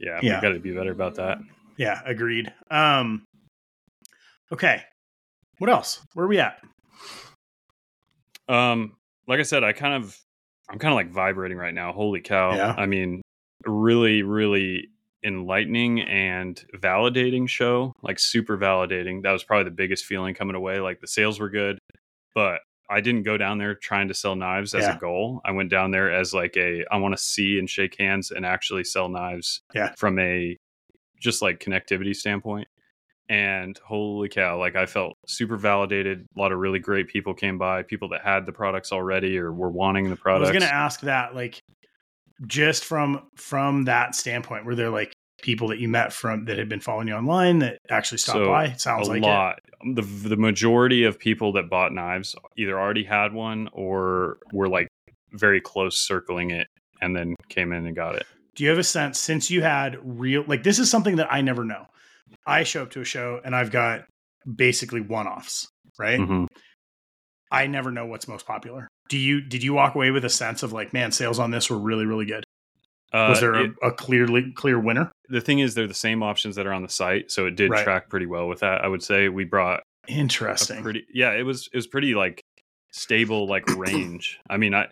Yeah. 0.00 0.20
we 0.22 0.30
got 0.30 0.48
to 0.54 0.58
be 0.60 0.72
better 0.72 0.92
about 0.92 1.16
that. 1.16 1.38
Yeah, 1.76 2.00
agreed. 2.04 2.52
Um, 2.70 3.24
okay, 4.52 4.82
what 5.58 5.68
else? 5.68 6.00
Where 6.14 6.24
are 6.26 6.28
we 6.28 6.38
at? 6.38 6.60
Um, 8.48 8.96
like 9.26 9.40
I 9.40 9.42
said, 9.42 9.64
I 9.64 9.72
kind 9.72 9.94
of, 10.02 10.16
I'm 10.70 10.78
kind 10.78 10.92
of 10.92 10.96
like 10.96 11.10
vibrating 11.10 11.58
right 11.58 11.74
now. 11.74 11.92
Holy 11.92 12.20
cow! 12.20 12.54
Yeah. 12.54 12.74
I 12.76 12.86
mean, 12.86 13.20
really, 13.66 14.22
really 14.22 14.88
enlightening 15.24 16.00
and 16.02 16.62
validating 16.76 17.48
show. 17.48 17.94
Like 18.02 18.18
super 18.18 18.58
validating. 18.58 19.22
That 19.22 19.32
was 19.32 19.42
probably 19.42 19.64
the 19.64 19.70
biggest 19.70 20.04
feeling 20.04 20.34
coming 20.34 20.54
away. 20.56 20.80
Like 20.80 21.00
the 21.00 21.06
sales 21.06 21.40
were 21.40 21.50
good, 21.50 21.78
but 22.34 22.60
I 22.90 23.00
didn't 23.00 23.22
go 23.22 23.38
down 23.38 23.56
there 23.58 23.74
trying 23.74 24.08
to 24.08 24.14
sell 24.14 24.36
knives 24.36 24.74
as 24.74 24.82
Yeah. 24.82 24.96
a 24.96 24.98
goal. 24.98 25.40
I 25.44 25.52
went 25.52 25.70
down 25.70 25.90
there 25.90 26.12
as 26.12 26.34
like 26.34 26.56
a, 26.56 26.84
I 26.90 26.98
want 26.98 27.16
to 27.16 27.22
see 27.22 27.58
and 27.58 27.68
shake 27.68 27.96
hands 27.98 28.30
and 28.30 28.44
actually 28.44 28.84
sell 28.84 29.08
knives. 29.08 29.62
Yeah. 29.74 29.94
From 29.96 30.18
a 30.18 30.56
just 31.18 31.40
like 31.40 31.60
connectivity 31.60 32.14
standpoint. 32.14 32.68
And 33.30 33.78
holy 33.78 34.28
cow, 34.28 34.58
like 34.58 34.76
I 34.76 34.84
felt 34.84 35.14
super 35.26 35.56
validated. 35.56 36.26
A 36.36 36.38
lot 36.38 36.52
of 36.52 36.58
really 36.58 36.78
great 36.78 37.08
people 37.08 37.32
came 37.32 37.56
by, 37.56 37.82
people 37.82 38.10
that 38.10 38.20
had 38.20 38.44
the 38.44 38.52
products 38.52 38.92
already 38.92 39.38
or 39.38 39.50
were 39.50 39.70
wanting 39.70 40.10
the 40.10 40.16
products. 40.16 40.50
I 40.50 40.52
was 40.52 40.60
going 40.60 40.70
to 40.70 40.76
ask 40.76 41.00
that, 41.00 41.34
like, 41.34 41.58
just 42.46 42.84
from 42.84 43.28
from 43.36 43.84
that 43.84 44.14
standpoint, 44.14 44.64
were 44.64 44.74
there 44.74 44.90
like 44.90 45.12
people 45.42 45.68
that 45.68 45.78
you 45.78 45.88
met 45.88 46.12
from 46.12 46.46
that 46.46 46.56
had 46.58 46.68
been 46.68 46.80
following 46.80 47.08
you 47.08 47.14
online 47.14 47.58
that 47.58 47.78
actually 47.90 48.18
stopped 48.18 48.38
So, 48.38 48.46
by? 48.46 48.66
It 48.66 48.80
sounds 48.80 49.08
a 49.08 49.12
like 49.12 49.22
lot. 49.22 49.58
The 49.94 50.02
the 50.02 50.36
majority 50.36 51.04
of 51.04 51.18
people 51.18 51.52
that 51.54 51.68
bought 51.68 51.92
knives 51.92 52.34
either 52.56 52.78
already 52.78 53.04
had 53.04 53.32
one 53.32 53.68
or 53.72 54.38
were 54.52 54.68
like 54.68 54.88
very 55.32 55.60
close 55.60 55.98
circling 55.98 56.50
it 56.50 56.66
and 57.00 57.14
then 57.14 57.34
came 57.48 57.72
in 57.72 57.86
and 57.86 57.94
got 57.96 58.14
it. 58.14 58.22
it. 58.22 58.26
Do 58.54 58.64
you 58.64 58.70
have 58.70 58.78
a 58.78 58.84
sense 58.84 59.18
since 59.18 59.50
you 59.50 59.62
had 59.62 59.98
real 60.02 60.44
like 60.46 60.62
this 60.62 60.78
is 60.78 60.90
something 60.90 61.16
that 61.16 61.32
I 61.32 61.40
never 61.40 61.64
know. 61.64 61.86
I 62.46 62.62
show 62.64 62.82
up 62.82 62.90
to 62.92 63.00
a 63.00 63.04
show 63.04 63.40
and 63.44 63.54
I've 63.54 63.70
got 63.70 64.06
basically 64.56 65.00
one 65.00 65.26
offs, 65.26 65.68
right? 65.98 66.18
Mhm. 66.18 66.46
I 67.50 67.66
never 67.66 67.90
know 67.90 68.06
what's 68.06 68.26
most 68.26 68.46
popular. 68.46 68.88
Do 69.08 69.18
you 69.18 69.40
did 69.40 69.62
you 69.62 69.74
walk 69.74 69.94
away 69.94 70.10
with 70.10 70.24
a 70.24 70.30
sense 70.30 70.62
of 70.62 70.72
like, 70.72 70.92
man, 70.92 71.12
sales 71.12 71.38
on 71.38 71.50
this 71.50 71.68
were 71.70 71.78
really 71.78 72.06
really 72.06 72.24
good? 72.26 72.44
Uh, 73.12 73.28
Was 73.30 73.40
there 73.40 73.54
it- 73.54 73.72
a, 73.82 73.88
a 73.88 73.92
clearly 73.92 74.52
clear 74.52 74.78
winner? 74.78 75.12
the 75.28 75.40
thing 75.40 75.60
is, 75.60 75.74
they're 75.74 75.86
the 75.86 75.94
same 75.94 76.22
options 76.22 76.56
that 76.56 76.66
are 76.66 76.72
on 76.72 76.82
the 76.82 76.88
site, 76.88 77.30
so 77.30 77.46
it 77.46 77.56
did 77.56 77.70
Right. 77.70 77.82
track 77.84 78.10
pretty 78.10 78.26
well 78.26 78.46
with 78.48 78.60
that. 78.60 78.84
I 78.84 78.88
would 78.88 79.02
say 79.02 79.28
we 79.28 79.44
brought 79.44 79.82
Interesting. 80.08 80.82
pretty 80.82 81.06
yeah 81.12 81.32
it 81.32 81.42
was 81.44 81.68
it 81.72 81.76
was 81.76 81.86
pretty 81.86 82.14
like 82.14 82.40
stable 82.92 83.46
like 83.48 83.66
range 83.76 84.38
i 84.50 84.56
mean 84.58 84.74
i 84.74 84.86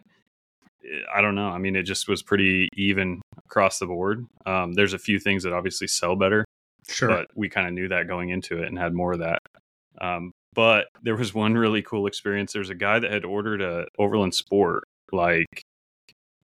i 1.14 1.20
don't 1.20 1.34
know 1.34 1.48
i 1.48 1.58
mean 1.58 1.76
it 1.76 1.82
just 1.82 2.08
was 2.08 2.22
pretty 2.22 2.66
even 2.76 3.20
across 3.46 3.78
the 3.78 3.84
board 3.86 4.24
um 4.46 4.72
there's 4.72 4.94
a 4.94 4.98
few 4.98 5.18
things 5.18 5.42
that 5.42 5.52
obviously 5.52 5.86
sell 5.86 6.16
better 6.16 6.44
sure. 6.88 7.08
but 7.08 7.26
we 7.36 7.48
kind 7.50 7.68
of 7.68 7.74
knew 7.74 7.88
that 7.88 8.08
going 8.08 8.30
into 8.30 8.62
it 8.62 8.68
and 8.68 8.78
had 8.78 8.94
more 8.94 9.12
of 9.12 9.18
that 9.20 9.38
um 10.00 10.31
but 10.54 10.86
there 11.02 11.16
was 11.16 11.34
one 11.34 11.54
really 11.54 11.82
cool 11.82 12.06
experience 12.06 12.52
there's 12.52 12.70
a 12.70 12.74
guy 12.74 12.98
that 12.98 13.10
had 13.10 13.24
ordered 13.24 13.60
a 13.62 13.86
overland 13.98 14.34
sport 14.34 14.84
like 15.12 15.62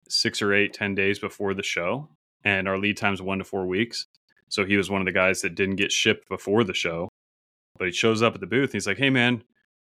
six 0.08 0.40
or 0.42 0.52
eight 0.54 0.72
ten 0.72 0.94
days 0.94 1.18
before 1.18 1.54
the 1.54 1.62
show 1.62 2.08
and 2.44 2.68
our 2.68 2.78
lead 2.78 2.96
time's 2.96 3.20
one 3.22 3.38
to 3.38 3.44
four 3.44 3.66
weeks 3.66 4.06
so 4.48 4.64
he 4.64 4.76
was 4.76 4.90
one 4.90 5.00
of 5.00 5.04
the 5.06 5.12
guys 5.12 5.42
that 5.42 5.54
didn't 5.54 5.76
get 5.76 5.92
shipped 5.92 6.28
before 6.28 6.64
the 6.64 6.74
show 6.74 7.08
but 7.78 7.86
he 7.86 7.92
shows 7.92 8.22
up 8.22 8.34
at 8.34 8.40
the 8.40 8.46
booth. 8.46 8.72
He's 8.72 8.86
like, 8.86 8.98
"Hey, 8.98 9.10
man," 9.10 9.44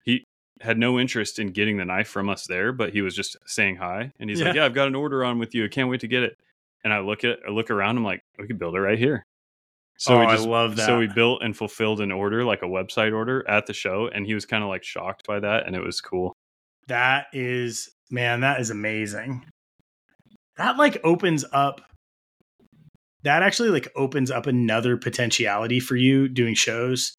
he 0.05 0.25
had 0.61 0.79
no 0.79 0.99
interest 0.99 1.39
in 1.39 1.49
getting 1.49 1.79
the 1.79 1.85
knife 1.85 2.09
from 2.09 2.29
us 2.29 2.47
there, 2.47 2.73
but 2.73 2.93
he 2.93 3.01
was 3.01 3.15
just 3.17 3.37
saying 3.47 3.77
hi. 3.77 4.13
And 4.21 4.29
he's 4.29 4.41
like, 4.41 4.55
Yeah. 4.55 4.63
"Yeah, 4.63 4.67
I've 4.67 4.75
got 4.75 4.89
an 4.89 4.95
order 4.95 5.25
on 5.25 5.39
with 5.39 5.55
you. 5.55 5.65
I 5.65 5.69
can't 5.69 5.89
wait 5.89 6.01
to 6.01 6.09
get 6.09 6.23
it." 6.23 6.37
And 6.85 6.93
I 6.93 7.01
look 7.01 7.25
at, 7.25 7.39
I 7.47 7.51
look 7.51 7.71
around. 7.71 7.97
I'm 7.97 8.05
like, 8.05 8.21
"We 8.39 8.47
could 8.47 8.59
build 8.59 8.77
it 8.77 8.81
right 8.81 8.99
here." 8.99 9.25
So 9.99 10.15
oh, 10.15 10.21
we 10.21 10.27
just, 10.27 10.47
I 10.47 10.51
love 10.51 10.77
that. 10.77 10.87
so 10.87 10.99
we 10.99 11.09
built 11.09 11.43
and 11.43 11.57
fulfilled 11.57 12.01
an 12.01 12.13
order, 12.13 12.45
like 12.45 12.63
a 12.63 12.67
website 12.67 13.13
order, 13.13 13.45
at 13.49 13.67
the 13.67 13.75
show, 13.75 14.09
and 14.13 14.25
he 14.25 14.33
was 14.33 14.47
kind 14.47 14.63
of 14.63 14.69
like 14.69 14.85
shocked 14.85 15.27
by 15.27 15.41
that, 15.41 15.67
and 15.67 15.75
it 15.75 15.83
was 15.83 16.01
cool. 16.01 16.33
That 16.87 17.27
is, 17.33 17.91
man, 18.09 18.41
that 18.41 18.61
is 18.61 18.71
amazing. 18.71 19.45
That 20.57 20.77
like 20.77 21.01
opens 21.05 21.45
up. 21.53 21.81
That 23.25 23.43
actually 23.43 23.71
like 23.71 23.89
opens 23.97 24.31
up 24.31 24.47
another 24.47 24.97
potentiality 24.97 25.81
for 25.81 25.97
you 25.97 26.29
doing 26.29 26.55
shows 26.55 27.17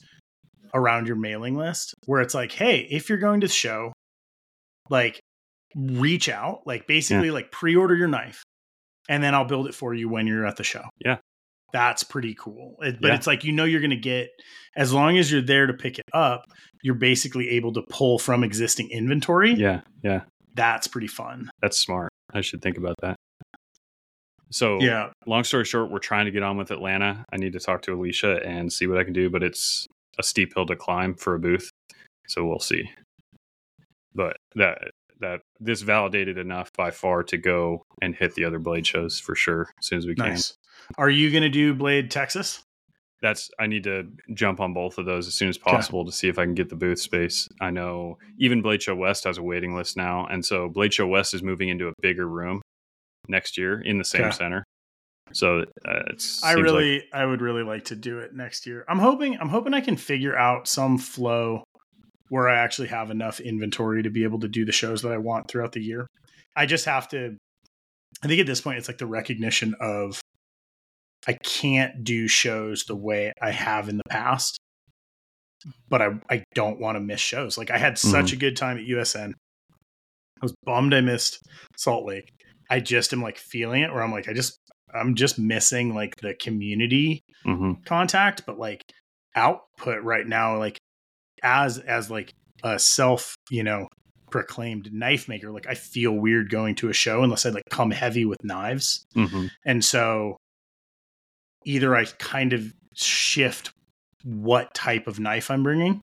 around 0.73 1.07
your 1.07 1.17
mailing 1.17 1.57
list 1.57 1.93
where 2.05 2.21
it's 2.21 2.33
like, 2.33 2.53
hey, 2.53 2.87
if 2.89 3.09
you're 3.09 3.17
going 3.17 3.41
to 3.41 3.47
the 3.47 3.53
show, 3.53 3.91
like 4.89 5.19
reach 5.75 6.29
out, 6.29 6.61
like 6.65 6.87
basically 6.87 7.31
like 7.31 7.51
pre-order 7.51 7.95
your 7.95 8.07
knife 8.07 8.43
and 9.09 9.23
then 9.23 9.35
I'll 9.35 9.45
build 9.45 9.67
it 9.67 9.75
for 9.75 9.93
you 9.93 10.07
when 10.07 10.27
you're 10.27 10.45
at 10.45 10.55
the 10.55 10.63
show. 10.63 10.83
Yeah. 11.03 11.17
That's 11.73 12.03
pretty 12.03 12.35
cool. 12.35 12.75
It- 12.81 12.99
but 13.01 13.09
Yeah. 13.09 13.15
it's 13.15 13.27
like 13.27 13.43
you 13.43 13.51
know 13.51 13.63
you're 13.65 13.81
going 13.81 13.89
to 13.91 13.95
get 13.95 14.29
as 14.75 14.93
long 14.93 15.17
as 15.17 15.31
you're 15.31 15.41
there 15.41 15.67
to 15.67 15.73
pick 15.73 15.99
it 15.99 16.05
up, 16.13 16.43
you're 16.83 16.95
basically 16.95 17.49
able 17.49 17.73
to 17.73 17.81
pull 17.89 18.17
from 18.19 18.43
existing 18.43 18.89
inventory. 18.91 19.53
Yeah, 19.53 19.81
yeah, 20.03 20.21
That's 20.55 20.87
pretty 20.87 21.07
fun. 21.07 21.49
that's 21.61 21.77
smart. 21.77 22.09
I 22.33 22.41
should 22.41 22.61
think 22.61 22.77
about 22.77 22.95
that. 23.01 23.15
So 24.51 24.81
Yeah. 24.81 25.11
long 25.27 25.43
story 25.43 25.65
short, 25.65 25.91
we're 25.91 25.99
trying 25.99 26.25
to 26.25 26.31
get 26.31 26.41
on 26.43 26.57
with 26.57 26.71
Atlanta. 26.71 27.23
I 27.31 27.37
need 27.37 27.53
to 27.53 27.59
talk 27.59 27.81
to 27.83 27.93
Alicia 27.93 28.41
and 28.45 28.71
see 28.71 28.87
what 28.87 28.97
I 28.97 29.03
can 29.03 29.13
do, 29.13 29.29
but 29.29 29.43
it's 29.43 29.85
a 30.17 30.23
steep 30.23 30.53
hill 30.55 30.65
to 30.67 30.75
climb 30.75 31.13
for 31.15 31.35
a 31.35 31.39
booth. 31.39 31.69
So 32.27 32.45
we'll 32.45 32.59
see. 32.59 32.89
But 34.15 34.37
that 34.55 34.91
that 35.19 35.41
this 35.59 35.81
validated 35.81 36.37
enough 36.37 36.69
by 36.77 36.91
far 36.91 37.23
to 37.23 37.37
go 37.37 37.83
and 38.01 38.15
hit 38.15 38.35
the 38.35 38.45
other 38.45 38.59
blade 38.59 38.87
shows 38.87 39.19
for 39.19 39.35
sure 39.35 39.69
as 39.79 39.87
soon 39.87 39.97
as 39.97 40.05
we 40.07 40.15
can. 40.15 40.29
Nice. 40.29 40.53
Are 40.97 41.09
you 41.09 41.29
going 41.31 41.43
to 41.43 41.49
do 41.49 41.73
Blade 41.73 42.09
Texas? 42.09 42.63
That's 43.21 43.49
I 43.59 43.67
need 43.67 43.83
to 43.83 44.07
jump 44.33 44.61
on 44.61 44.73
both 44.73 44.97
of 44.97 45.05
those 45.05 45.27
as 45.27 45.33
soon 45.33 45.49
as 45.49 45.57
possible 45.57 46.05
to 46.05 46.11
see 46.11 46.29
if 46.29 46.39
I 46.39 46.45
can 46.45 46.53
get 46.53 46.69
the 46.69 46.75
booth 46.77 46.99
space. 47.01 47.49
I 47.59 47.69
know 47.69 48.17
even 48.37 48.61
Blade 48.61 48.81
Show 48.81 48.95
West 48.95 49.25
has 49.25 49.37
a 49.37 49.43
waiting 49.43 49.75
list 49.75 49.97
now, 49.97 50.25
and 50.27 50.43
so 50.45 50.69
Blade 50.69 50.93
Show 50.93 51.05
West 51.05 51.33
is 51.33 51.43
moving 51.43 51.67
into 51.67 51.89
a 51.89 51.93
bigger 52.01 52.25
room 52.27 52.61
next 53.27 53.57
year 53.57 53.81
in 53.81 53.97
the 53.97 54.05
same 54.05 54.21
Okay. 54.21 54.31
center. 54.31 54.63
So 55.33 55.59
uh, 55.85 55.99
it's 56.07 56.41
I 56.43 56.53
seems 56.55 56.57
like- 56.57 56.63
really, 56.63 57.03
I 57.13 57.25
would 57.25 57.41
really 57.41 57.61
like 57.63 57.85
to 57.85 57.95
do 57.95 58.19
it 58.19 58.33
next 58.33 58.65
year. 58.65 58.85
I'm 58.87 58.99
hoping, 58.99 59.37
I'm 59.39 59.49
hoping 59.49 59.73
I 59.73 59.81
can 59.81 59.97
figure 59.97 60.35
out 60.37 60.67
some 60.67 60.97
flow 60.97 61.63
where 62.29 62.47
I 62.47 62.57
actually 62.59 62.87
have 62.89 63.09
enough 63.11 63.39
inventory 63.39 64.03
to 64.03 64.09
be 64.09 64.23
able 64.23 64.39
to 64.39 64.47
do 64.47 64.65
the 64.65 64.71
shows 64.71 65.01
that 65.01 65.11
I 65.11 65.17
want 65.17 65.47
throughout 65.47 65.71
the 65.73 65.81
year. 65.83 66.07
I 66.55 66.65
just 66.65 66.85
have 66.85 67.07
to. 67.09 67.35
I 68.23 68.27
think 68.27 68.39
at 68.41 68.47
this 68.47 68.61
point, 68.61 68.77
it's 68.77 68.87
like 68.87 68.97
the 68.97 69.05
recognition 69.05 69.75
of 69.79 70.19
I 71.27 71.33
can't 71.43 72.03
do 72.03 72.27
shows 72.27 72.85
the 72.85 72.95
way 72.95 73.33
I 73.41 73.51
have 73.51 73.89
in 73.89 73.97
the 73.97 74.03
past, 74.09 74.57
but 75.89 76.01
I 76.01 76.09
I 76.29 76.43
don't 76.55 76.79
want 76.79 76.95
to 76.95 76.99
miss 77.01 77.19
shows. 77.19 77.57
Like 77.57 77.71
I 77.71 77.77
had 77.77 77.97
such 77.97 78.33
a 78.33 78.37
good 78.37 78.55
time 78.57 78.77
at 78.77 78.85
USN. 78.85 79.33
I 80.41 80.45
was 80.45 80.53
bummed 80.65 80.93
I 80.93 81.01
missed 81.01 81.39
Salt 81.77 82.05
Lake. 82.05 82.29
I 82.69 82.79
just 82.79 83.11
am 83.13 83.21
like 83.21 83.37
feeling 83.37 83.81
it 83.81 83.91
where 83.93 84.01
I'm 84.03 84.11
like 84.11 84.29
I 84.29 84.33
just 84.33 84.57
I'm 84.93 85.15
just 85.15 85.37
missing 85.37 85.93
like 85.93 86.15
the 86.21 86.33
community 86.33 87.21
Mhm. 87.45 87.85
contact, 87.85 88.43
but 88.45 88.57
like 88.57 88.81
output 89.35 90.01
right 90.03 90.25
now, 90.25 90.57
like 90.57 90.77
as 91.43 91.77
as 91.79 92.09
like 92.09 92.33
a 92.63 92.77
self, 92.79 93.35
you 93.49 93.63
know, 93.63 93.87
proclaimed 94.31 94.91
knife 94.93 95.27
maker, 95.27 95.51
like 95.51 95.67
I 95.67 95.73
feel 95.73 96.13
weird 96.13 96.49
going 96.49 96.75
to 96.75 96.89
a 96.89 96.93
show 96.93 97.23
unless 97.23 97.45
I 97.45 97.49
like 97.49 97.63
come 97.69 97.91
heavy 97.91 98.25
with 98.25 98.43
knives. 98.43 99.05
hmm 99.13 99.47
And 99.65 99.83
so 99.83 100.37
either 101.65 101.95
I 101.95 102.05
kind 102.05 102.53
of 102.53 102.73
shift 102.95 103.71
what 104.23 104.73
type 104.73 105.07
of 105.07 105.19
knife 105.19 105.49
I'm 105.49 105.63
bringing 105.63 106.01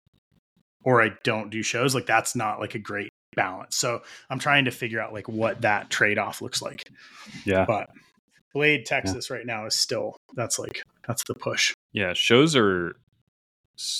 or 0.84 1.02
I 1.02 1.12
don't 1.24 1.50
do 1.50 1.62
shows. 1.62 1.94
Like 1.94 2.06
that's 2.06 2.34
not 2.34 2.60
like 2.60 2.74
a 2.74 2.78
great 2.78 3.10
balance. 3.34 3.76
So 3.76 4.02
I'm 4.30 4.38
trying 4.38 4.64
to 4.64 4.70
figure 4.70 5.00
out 5.00 5.12
like 5.12 5.28
what 5.28 5.62
that 5.62 5.90
trade 5.90 6.18
off 6.18 6.40
looks 6.40 6.62
like. 6.62 6.82
Yeah. 7.44 7.64
But 7.66 7.88
Blade, 8.54 8.86
Texas 8.86 9.30
right 9.30 9.44
now 9.44 9.66
is 9.66 9.74
still 9.74 10.16
that's 10.34 10.58
like 10.58 10.82
that's 11.06 11.22
the 11.24 11.34
push. 11.34 11.74
Yeah. 11.92 12.14
Shows 12.14 12.56
are 12.56 12.96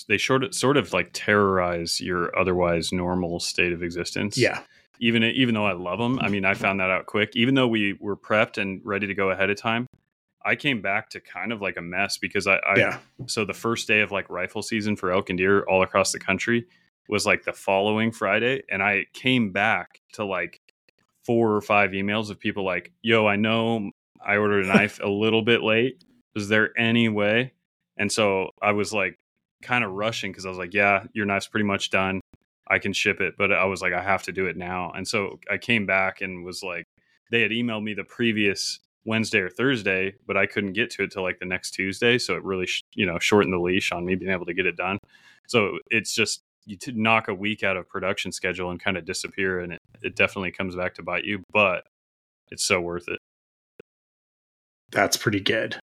they 0.09 0.18
sort 0.18 0.45
of 0.45 0.55
sort 0.55 0.77
of 0.77 0.93
like 0.93 1.11
terrorize 1.12 2.01
your 2.01 2.37
otherwise 2.39 2.93
normal 2.93 3.41
state 3.41 3.72
of 3.72 3.83
existence. 3.83 4.39
Yeah. 4.39 4.61
Even 5.01 5.22
even 5.24 5.55
though 5.55 5.66
I 5.66 5.72
love 5.72 5.99
them, 5.99 6.18
I 6.20 6.29
mean, 6.29 6.45
I 6.45 6.55
found 6.55 6.81
that 6.81 6.91
out 6.91 7.07
quick. 7.07 7.33
Even 7.37 7.55
though 7.55 7.68
we 7.68 7.95
were 8.01 8.16
prepped 8.16 8.57
and 8.57 8.81
ready 8.85 9.07
to 9.07 9.14
go 9.14 9.31
ahead 9.31 9.51
of 9.51 9.59
time, 9.59 9.87
I 10.45 10.57
came 10.57 10.81
back 10.81 11.11
to 11.11 11.20
kind 11.20 11.53
of 11.53 11.61
like 11.61 11.77
a 11.77 11.83
mess 11.83 12.16
because 12.16 12.47
I, 12.47 12.55
I 12.57 12.77
Yeah. 12.79 12.99
so 13.27 13.45
the 13.45 13.53
first 13.53 13.87
day 13.89 14.01
of 14.01 14.11
like 14.11 14.31
rifle 14.31 14.62
season 14.62 14.97
for 14.97 15.11
elk 15.12 15.29
and 15.29 15.37
deer 15.39 15.64
all 15.64 15.83
across 15.83 16.12
the 16.12 16.18
country 16.18 16.66
was 17.09 17.27
like 17.27 17.45
the 17.45 17.53
following 17.53 18.11
Friday, 18.11 18.62
and 18.70 18.83
I 18.83 19.05
came 19.12 19.53
back 19.53 20.01
to 20.14 20.24
like 20.24 20.61
four 21.24 21.53
or 21.55 21.61
five 21.61 21.91
emails 21.91 22.31
of 22.31 22.39
people 22.41 22.64
like, 22.64 22.93
"Yo, 23.03 23.27
I 23.27 23.37
know 23.37 23.91
I 24.24 24.39
ordered 24.39 24.64
a 24.64 24.68
knife 24.68 24.99
a 25.05 25.09
little 25.09 25.43
bit 25.43 25.62
late. 25.62 26.03
Is 26.35 26.49
there 26.49 26.70
any 26.79 27.09
way?" 27.11 27.53
And 27.99 28.11
so 28.11 28.51
I 28.62 28.72
was 28.72 28.93
like, 28.93 29.18
kind 29.62 29.84
of 29.84 29.92
rushing 29.92 30.32
because 30.32 30.46
I 30.46 30.48
was 30.48 30.59
like, 30.59 30.74
"Yeah, 30.74 31.04
your 31.12 31.26
knife's 31.26 31.48
pretty 31.48 31.66
much 31.66 31.90
done. 31.90 32.20
I 32.68 32.78
can 32.78 32.92
ship 32.92 33.20
it," 33.20 33.34
but 33.38 33.52
I 33.52 33.64
was 33.64 33.82
like, 33.82 33.92
"I 33.92 34.02
have 34.02 34.22
to 34.24 34.32
do 34.32 34.46
it 34.46 34.57
now." 34.57 34.92
And 34.92 35.07
so 35.07 35.38
I 35.50 35.59
came 35.59 35.86
back 35.86 36.20
and 36.20 36.44
was 36.44 36.62
like, 36.62 36.84
they 37.30 37.42
had 37.42 37.50
emailed 37.50 37.82
me 37.82 37.94
the 37.94 38.04
previous 38.04 38.78
Wednesday 39.04 39.38
or 39.40 39.50
Thursday, 39.50 40.14
but 40.26 40.36
I 40.36 40.46
couldn't 40.46 40.72
get 40.72 40.90
to 40.92 41.04
it 41.04 41.12
till 41.12 41.22
like 41.22 41.38
the 41.38 41.46
next 41.46 41.72
Tuesday. 41.72 42.18
So 42.18 42.34
it 42.34 42.44
really, 42.44 42.66
sh- 42.66 42.82
you 42.94 43.07
know, 43.07 43.18
shortened 43.18 43.52
the 43.52 43.59
leash 43.59 43.92
on 43.92 44.04
me 44.04 44.14
being 44.14 44.32
able 44.32 44.46
to 44.46 44.54
get 44.54 44.66
it 44.66 44.76
done. 44.76 44.98
So 45.46 45.78
it's 45.90 46.14
just 46.14 46.40
you 46.66 46.76
to 46.78 46.92
knock 46.92 47.28
a 47.28 47.34
week 47.34 47.62
out 47.62 47.76
of 47.76 47.88
production 47.88 48.32
schedule 48.32 48.70
and 48.70 48.80
kind 48.80 48.96
of 48.96 49.04
disappear, 49.04 49.61
and 49.61 49.72
it, 49.74 49.80
it 50.02 50.16
definitely 50.16 50.50
comes 50.50 50.74
back 50.74 50.94
to 50.94 51.02
bite 51.02 51.24
you. 51.24 51.42
But 51.52 51.84
it's 52.50 52.64
so 52.64 52.80
worth 52.80 53.09
it. 53.09 53.18
That's 54.90 55.16
pretty 55.16 55.40
good. 55.40 55.78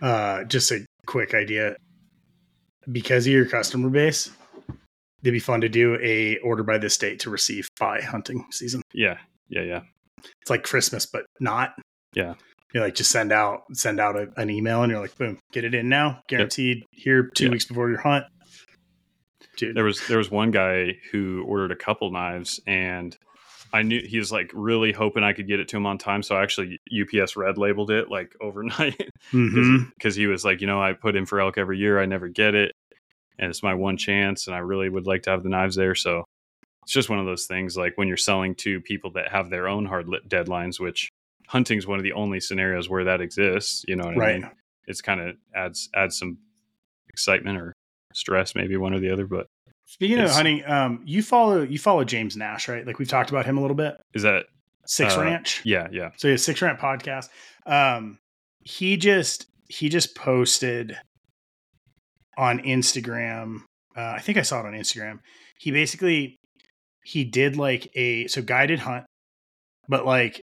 Uh 0.00 0.44
just 0.44 0.70
a 0.70 0.84
quick 1.06 1.34
idea. 1.34 1.76
Because 2.90 3.26
of 3.26 3.32
your 3.32 3.46
customer 3.46 3.88
base, 3.88 4.30
it'd 5.22 5.32
be 5.32 5.38
fun 5.38 5.60
to 5.60 5.68
do 5.68 5.98
a 6.02 6.38
order 6.38 6.62
by 6.62 6.78
this 6.78 6.96
date 6.96 7.20
to 7.20 7.30
receive 7.30 7.68
by 7.78 8.00
hunting 8.00 8.46
season. 8.50 8.82
Yeah, 8.92 9.18
yeah, 9.48 9.62
yeah, 9.62 9.80
It's 10.40 10.50
like 10.50 10.62
Christmas, 10.62 11.06
but 11.06 11.26
not. 11.40 11.74
Yeah. 12.14 12.34
You 12.72 12.80
like 12.80 12.94
just 12.94 13.10
send 13.10 13.32
out 13.32 13.64
send 13.72 13.98
out 13.98 14.16
a, 14.16 14.28
an 14.36 14.48
email 14.48 14.82
and 14.82 14.90
you're 14.90 15.00
like, 15.00 15.16
boom, 15.18 15.38
get 15.52 15.64
it 15.64 15.74
in 15.74 15.88
now, 15.88 16.22
guaranteed 16.28 16.84
here 16.92 17.28
two 17.34 17.44
Yeah. 17.46 17.50
weeks 17.50 17.64
before 17.64 17.88
your 17.90 18.00
hunt. 18.00 18.24
Dude, 19.56 19.76
There 19.76 19.84
was 19.84 20.06
there 20.06 20.18
was 20.18 20.30
one 20.30 20.52
guy 20.52 20.98
who 21.10 21.44
ordered 21.46 21.72
a 21.72 21.76
couple 21.76 22.10
knives, 22.12 22.60
and 22.66 23.16
I 23.72 23.82
knew 23.82 24.00
he 24.00 24.18
was 24.18 24.30
like 24.30 24.50
really 24.54 24.92
hoping 24.92 25.24
I 25.24 25.32
could 25.32 25.48
get 25.48 25.60
it 25.60 25.68
to 25.68 25.76
him 25.76 25.86
on 25.86 25.98
time. 25.98 26.22
So 26.22 26.36
I 26.36 26.42
actually 26.42 26.80
UPS 26.90 27.36
red 27.36 27.58
labeled 27.58 27.90
it 27.90 28.08
like 28.08 28.34
overnight. 28.40 29.00
Because 29.32 30.14
mm-hmm. 30.14 30.20
he 30.20 30.26
was 30.26 30.44
like, 30.44 30.60
you 30.60 30.66
know, 30.66 30.82
I 30.82 30.92
put 30.94 31.14
in 31.14 31.26
for 31.26 31.40
elk 31.40 31.58
every 31.58 31.78
year, 31.78 32.00
I 32.00 32.06
never 32.06 32.26
get 32.28 32.54
it, 32.54 32.72
and 33.40 33.50
it's 33.50 33.62
my 33.64 33.74
one 33.74 33.96
chance, 33.96 34.46
and 34.46 34.54
I 34.54 34.60
really 34.60 34.88
would 34.88 35.06
like 35.08 35.22
to 35.24 35.30
have 35.30 35.42
the 35.42 35.48
knives 35.48 35.74
there. 35.74 35.96
So 35.96 36.24
it's 36.84 36.92
just 36.92 37.08
one 37.10 37.18
of 37.18 37.26
those 37.26 37.46
things. 37.46 37.76
Like 37.76 37.98
when 37.98 38.06
you're 38.06 38.16
selling 38.16 38.54
to 38.56 38.80
people 38.80 39.10
that 39.12 39.30
have 39.32 39.50
their 39.50 39.66
own 39.66 39.84
hard 39.86 40.08
lit 40.08 40.28
deadlines, 40.28 40.78
which 40.78 41.08
hunting's 41.48 41.86
one 41.86 41.98
of 41.98 42.04
the 42.04 42.12
only 42.12 42.38
scenarios 42.38 42.88
where 42.88 43.04
that 43.04 43.20
exists. 43.20 43.84
You 43.88 43.96
know 43.96 44.04
what 44.04 44.14
I 44.14 44.18
right. 44.18 44.40
mean? 44.42 44.50
It's 44.86 45.02
kind 45.02 45.20
of 45.20 45.36
adds 45.54 45.88
adds 45.94 46.16
some 46.18 46.38
excitement 47.08 47.58
or 47.58 47.72
stress, 48.14 48.54
maybe 48.54 48.76
one 48.76 48.94
or 48.94 49.00
the 49.00 49.10
other. 49.10 49.26
But 49.26 49.46
Speaking 49.86 50.20
of 50.20 50.30
hunting, 50.30 50.64
um, 50.66 51.02
you 51.04 51.22
follow 51.22 51.62
you 51.62 51.78
follow 51.78 52.04
James 52.04 52.36
Nash, 52.36 52.68
right? 52.68 52.86
Like 52.86 52.98
we've 53.00 53.08
talked 53.08 53.30
about 53.30 53.44
him 53.46 53.58
a 53.58 53.60
little 53.60 53.76
bit. 53.76 53.94
is 54.14 54.22
that 54.22 54.46
Six 54.86 55.16
Uh, 55.16 55.20
Ranch. 55.22 55.62
yeah, 55.64 55.88
yeah, 55.92 56.10
So 56.16 56.28
yeah, 56.28 56.36
Six 56.36 56.62
Ranch 56.62 56.78
podcast. 56.80 57.28
Um, 57.66 58.18
he 58.60 58.96
just 58.96 59.46
he 59.68 59.88
just 59.88 60.14
posted 60.16 60.96
on 62.36 62.60
Instagram. 62.60 63.62
Uh, 63.96 64.14
I 64.16 64.20
think 64.20 64.38
I 64.38 64.42
saw 64.42 64.60
it 64.60 64.66
on 64.66 64.72
Instagram. 64.72 65.20
He 65.58 65.70
basically 65.70 66.36
he 67.04 67.24
did 67.24 67.56
like 67.56 67.90
a 67.94 68.26
so 68.28 68.42
guided 68.42 68.80
hunt, 68.80 69.04
but 69.88 70.06
like 70.06 70.40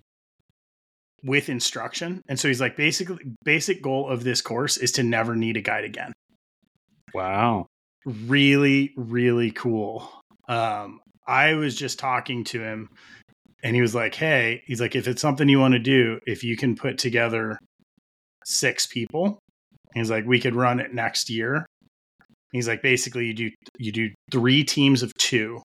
with 1.24 1.50
instruction. 1.50 2.22
And 2.28 2.40
so 2.40 2.48
he's 2.48 2.62
like 2.62 2.76
basically 2.76 3.20
basic 3.44 3.82
goal 3.82 4.10
of 4.10 4.24
this 4.24 4.42
course 4.42 4.78
is 4.78 4.92
to 4.94 5.04
never 5.04 5.36
need 5.36 5.58
a 5.58 5.62
guide 5.62 5.84
again. 5.84 6.14
wow, 7.14 7.68
Really, 8.06 8.94
really 8.96 9.52
cool. 9.52 10.10
Um, 10.48 11.02
I 11.28 11.56
was 11.56 11.76
just 11.76 12.00
talking 12.00 12.46
to 12.46 12.62
him 12.64 12.88
and 13.64 13.76
he 13.76 13.82
was 13.82 13.94
like, 13.94 14.16
Hey, 14.16 14.64
he's 14.66 14.80
like, 14.80 14.96
if 14.96 15.08
it's 15.08 15.22
something 15.22 15.50
you 15.50 15.60
want 15.60 15.74
to 15.74 15.80
do, 15.80 16.20
if 16.26 16.44
you 16.44 16.56
can 16.56 16.76
put 16.76 16.98
together 16.98 17.58
six 18.46 18.88
people, 18.88 19.40
he's 19.94 20.10
like, 20.10 20.26
we 20.26 20.40
could 20.40 20.56
run 20.56 20.80
it 20.80 20.94
next 20.94 21.30
year. 21.30 21.66
He's 22.52 22.68
like, 22.68 22.82
basically 22.82 23.26
you 23.26 23.34
do 23.34 23.50
you 23.78 23.92
do 23.92 24.10
three 24.32 24.64
teams 24.64 25.04
of 25.04 25.14
two. 25.16 25.62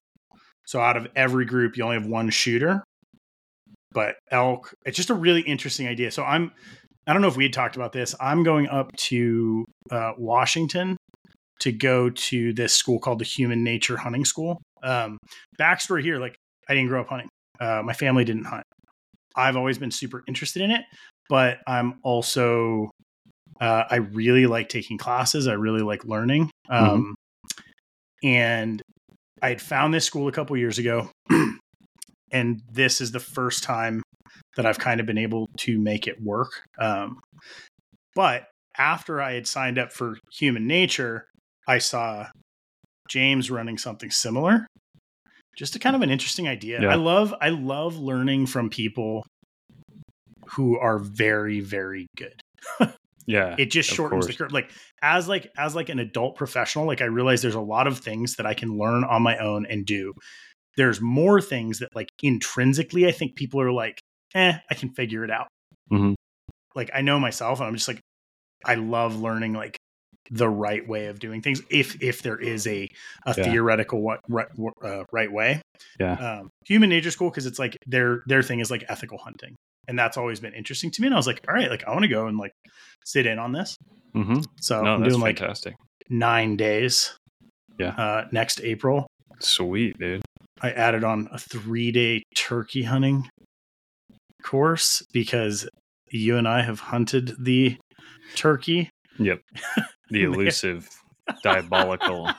So 0.65 0.79
out 0.79 0.97
of 0.97 1.07
every 1.15 1.45
group, 1.45 1.77
you 1.77 1.83
only 1.83 1.97
have 1.97 2.07
one 2.07 2.29
shooter. 2.29 2.83
But 3.91 4.15
elk, 4.31 4.73
it's 4.85 4.97
just 4.97 5.09
a 5.09 5.13
really 5.13 5.41
interesting 5.41 5.87
idea. 5.87 6.11
So 6.11 6.23
I'm 6.23 6.51
I 7.05 7.13
don't 7.13 7.21
know 7.21 7.27
if 7.27 7.37
we 7.37 7.43
had 7.43 7.53
talked 7.53 7.75
about 7.75 7.91
this. 7.91 8.15
I'm 8.19 8.43
going 8.43 8.67
up 8.67 8.91
to 9.09 9.65
uh, 9.91 10.13
Washington 10.17 10.97
to 11.59 11.71
go 11.71 12.09
to 12.09 12.53
this 12.53 12.73
school 12.73 12.99
called 12.99 13.19
the 13.19 13.25
Human 13.25 13.63
Nature 13.63 13.97
Hunting 13.97 14.25
School. 14.25 14.61
Um, 14.81 15.17
backstory 15.59 16.01
here, 16.01 16.19
like 16.19 16.35
I 16.67 16.73
didn't 16.73 16.89
grow 16.89 17.01
up 17.01 17.07
hunting. 17.07 17.29
Uh, 17.59 17.81
my 17.83 17.93
family 17.93 18.23
didn't 18.23 18.45
hunt. 18.45 18.63
I've 19.35 19.55
always 19.55 19.77
been 19.77 19.91
super 19.91 20.23
interested 20.27 20.61
in 20.61 20.71
it, 20.71 20.83
but 21.29 21.59
I'm 21.67 21.99
also 22.03 22.91
uh, 23.63 23.85
I 23.89 23.95
really 23.95 24.45
like 24.45 24.67
taking 24.67 24.97
classes. 24.97 25.47
I 25.47 25.53
really 25.53 25.81
like 25.81 26.03
learning. 26.03 26.51
Um, 26.69 27.15
And 28.21 28.81
I 29.41 29.49
had 29.49 29.61
found 29.61 29.93
this 29.93 30.03
school 30.03 30.27
a 30.27 30.33
couple 30.33 30.57
years 30.57 30.77
ago, 30.79 31.09
and 32.31 32.61
this 32.69 32.99
is 32.99 33.11
the 33.13 33.21
first 33.21 33.63
time 33.63 34.03
that 34.57 34.65
I've 34.65 34.79
kind 34.79 34.99
of 34.99 35.05
been 35.05 35.17
able 35.17 35.47
to 35.59 35.79
make 35.79 36.07
it 36.07 36.21
work. 36.21 36.51
Um, 36.77 37.21
but 38.15 38.47
after 38.77 39.21
I 39.21 39.33
had 39.33 39.47
signed 39.47 39.79
up 39.79 39.93
for 39.93 40.17
Human 40.33 40.67
Nature, 40.67 41.27
I 41.65 41.77
saw 41.77 42.27
James 43.09 43.49
running 43.49 43.77
something 43.77 44.11
similar. 44.11 44.67
Just 45.57 45.75
a 45.77 45.79
kind 45.79 45.95
of 45.95 46.01
an 46.01 46.09
interesting 46.09 46.49
idea. 46.49 46.81
Yeah. 46.81 46.91
I 46.91 46.95
love 46.95 47.33
I 47.39 47.49
love 47.49 47.97
learning 47.97 48.47
from 48.47 48.69
people 48.69 49.25
who 50.47 50.77
are 50.77 50.99
very 50.99 51.61
very 51.61 52.07
good. 52.17 52.41
yeah, 53.25 53.55
It 53.57 53.71
just 53.71 53.89
shortens 53.89 54.27
the 54.27 54.33
curve. 54.33 54.51
Like 54.51 54.71
as 55.01 55.27
like 55.27 55.51
as 55.57 55.75
like 55.75 55.89
an 55.89 55.99
adult 55.99 56.35
professional, 56.35 56.85
like 56.85 57.01
I 57.01 57.05
realize 57.05 57.41
there's 57.41 57.55
a 57.55 57.61
lot 57.61 57.87
of 57.87 57.99
things 57.99 58.35
that 58.35 58.45
I 58.45 58.53
can 58.53 58.77
learn 58.77 59.03
on 59.03 59.21
my 59.21 59.37
own 59.37 59.65
and 59.65 59.85
do. 59.85 60.13
There's 60.77 60.99
more 61.01 61.39
things 61.41 61.79
that 61.79 61.89
like 61.95 62.09
intrinsically 62.21 63.07
I 63.07 63.11
think 63.11 63.35
people 63.35 63.61
are 63.61 63.71
like, 63.71 63.99
eh, 64.35 64.57
I 64.69 64.73
can 64.73 64.89
figure 64.93 65.23
it 65.23 65.31
out. 65.31 65.47
Mhm. 65.91 66.15
Like 66.75 66.89
I 66.93 67.01
know 67.01 67.19
myself 67.19 67.59
and 67.59 67.67
I'm 67.67 67.75
just 67.75 67.87
like 67.87 67.99
I 68.65 68.75
love 68.75 69.15
learning 69.19 69.53
like 69.53 69.77
the 70.31 70.47
right 70.47 70.87
way 70.87 71.07
of 71.07 71.19
doing 71.19 71.41
things 71.41 71.61
if 71.69 72.01
if 72.01 72.21
there 72.21 72.37
is 72.39 72.65
a 72.65 72.87
a 73.25 73.35
Yeah. 73.37 73.43
theoretical 73.43 74.01
what 74.01 74.19
right, 74.29 74.47
uh, 74.83 75.03
right 75.11 75.31
way. 75.31 75.61
Yeah. 75.99 76.13
Um, 76.13 76.49
human 76.65 76.89
nature 76.89 77.11
school 77.11 77.29
because 77.29 77.45
it's 77.45 77.59
like 77.59 77.77
their 77.85 78.23
their 78.25 78.41
thing 78.41 78.59
is 78.59 78.71
like 78.71 78.83
ethical 78.89 79.17
hunting, 79.17 79.55
and 79.87 79.97
that's 79.97 80.17
always 80.17 80.39
been 80.39 80.53
interesting 80.53 80.91
to 80.91 81.01
me. 81.01 81.07
And 81.07 81.15
I 81.15 81.17
was 81.17 81.27
like, 81.27 81.43
all 81.47 81.53
right, 81.53 81.69
like 81.69 81.83
I 81.85 81.91
want 81.91 82.03
to 82.03 82.07
go 82.09 82.27
and 82.27 82.37
like 82.37 82.53
sit 83.05 83.25
in 83.25 83.39
on 83.39 83.51
this. 83.51 83.77
Mm-hmm. 84.15 84.41
So 84.59 84.81
no, 84.81 84.95
I'm 84.95 85.03
doing 85.03 85.19
like 85.19 85.39
fantastic. 85.39 85.75
nine 86.09 86.55
days. 86.55 87.17
Yeah. 87.79 87.89
Uh, 87.89 88.27
next 88.31 88.61
April, 88.61 89.07
Sweet, 89.39 89.97
dude. 89.99 90.21
I 90.61 90.71
added 90.71 91.03
on 91.03 91.27
a 91.31 91.37
three 91.37 91.91
day 91.91 92.23
turkey 92.35 92.83
hunting 92.83 93.29
course 94.41 95.03
because 95.11 95.67
you 96.09 96.37
and 96.37 96.47
I 96.47 96.61
have 96.61 96.79
hunted 96.79 97.35
the 97.39 97.77
turkey. 98.35 98.89
Yep. 99.19 99.41
The 100.09 100.23
elusive, 100.23 100.89
diabolical 101.43 102.29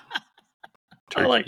turkey. 1.11 1.29
like 1.29 1.47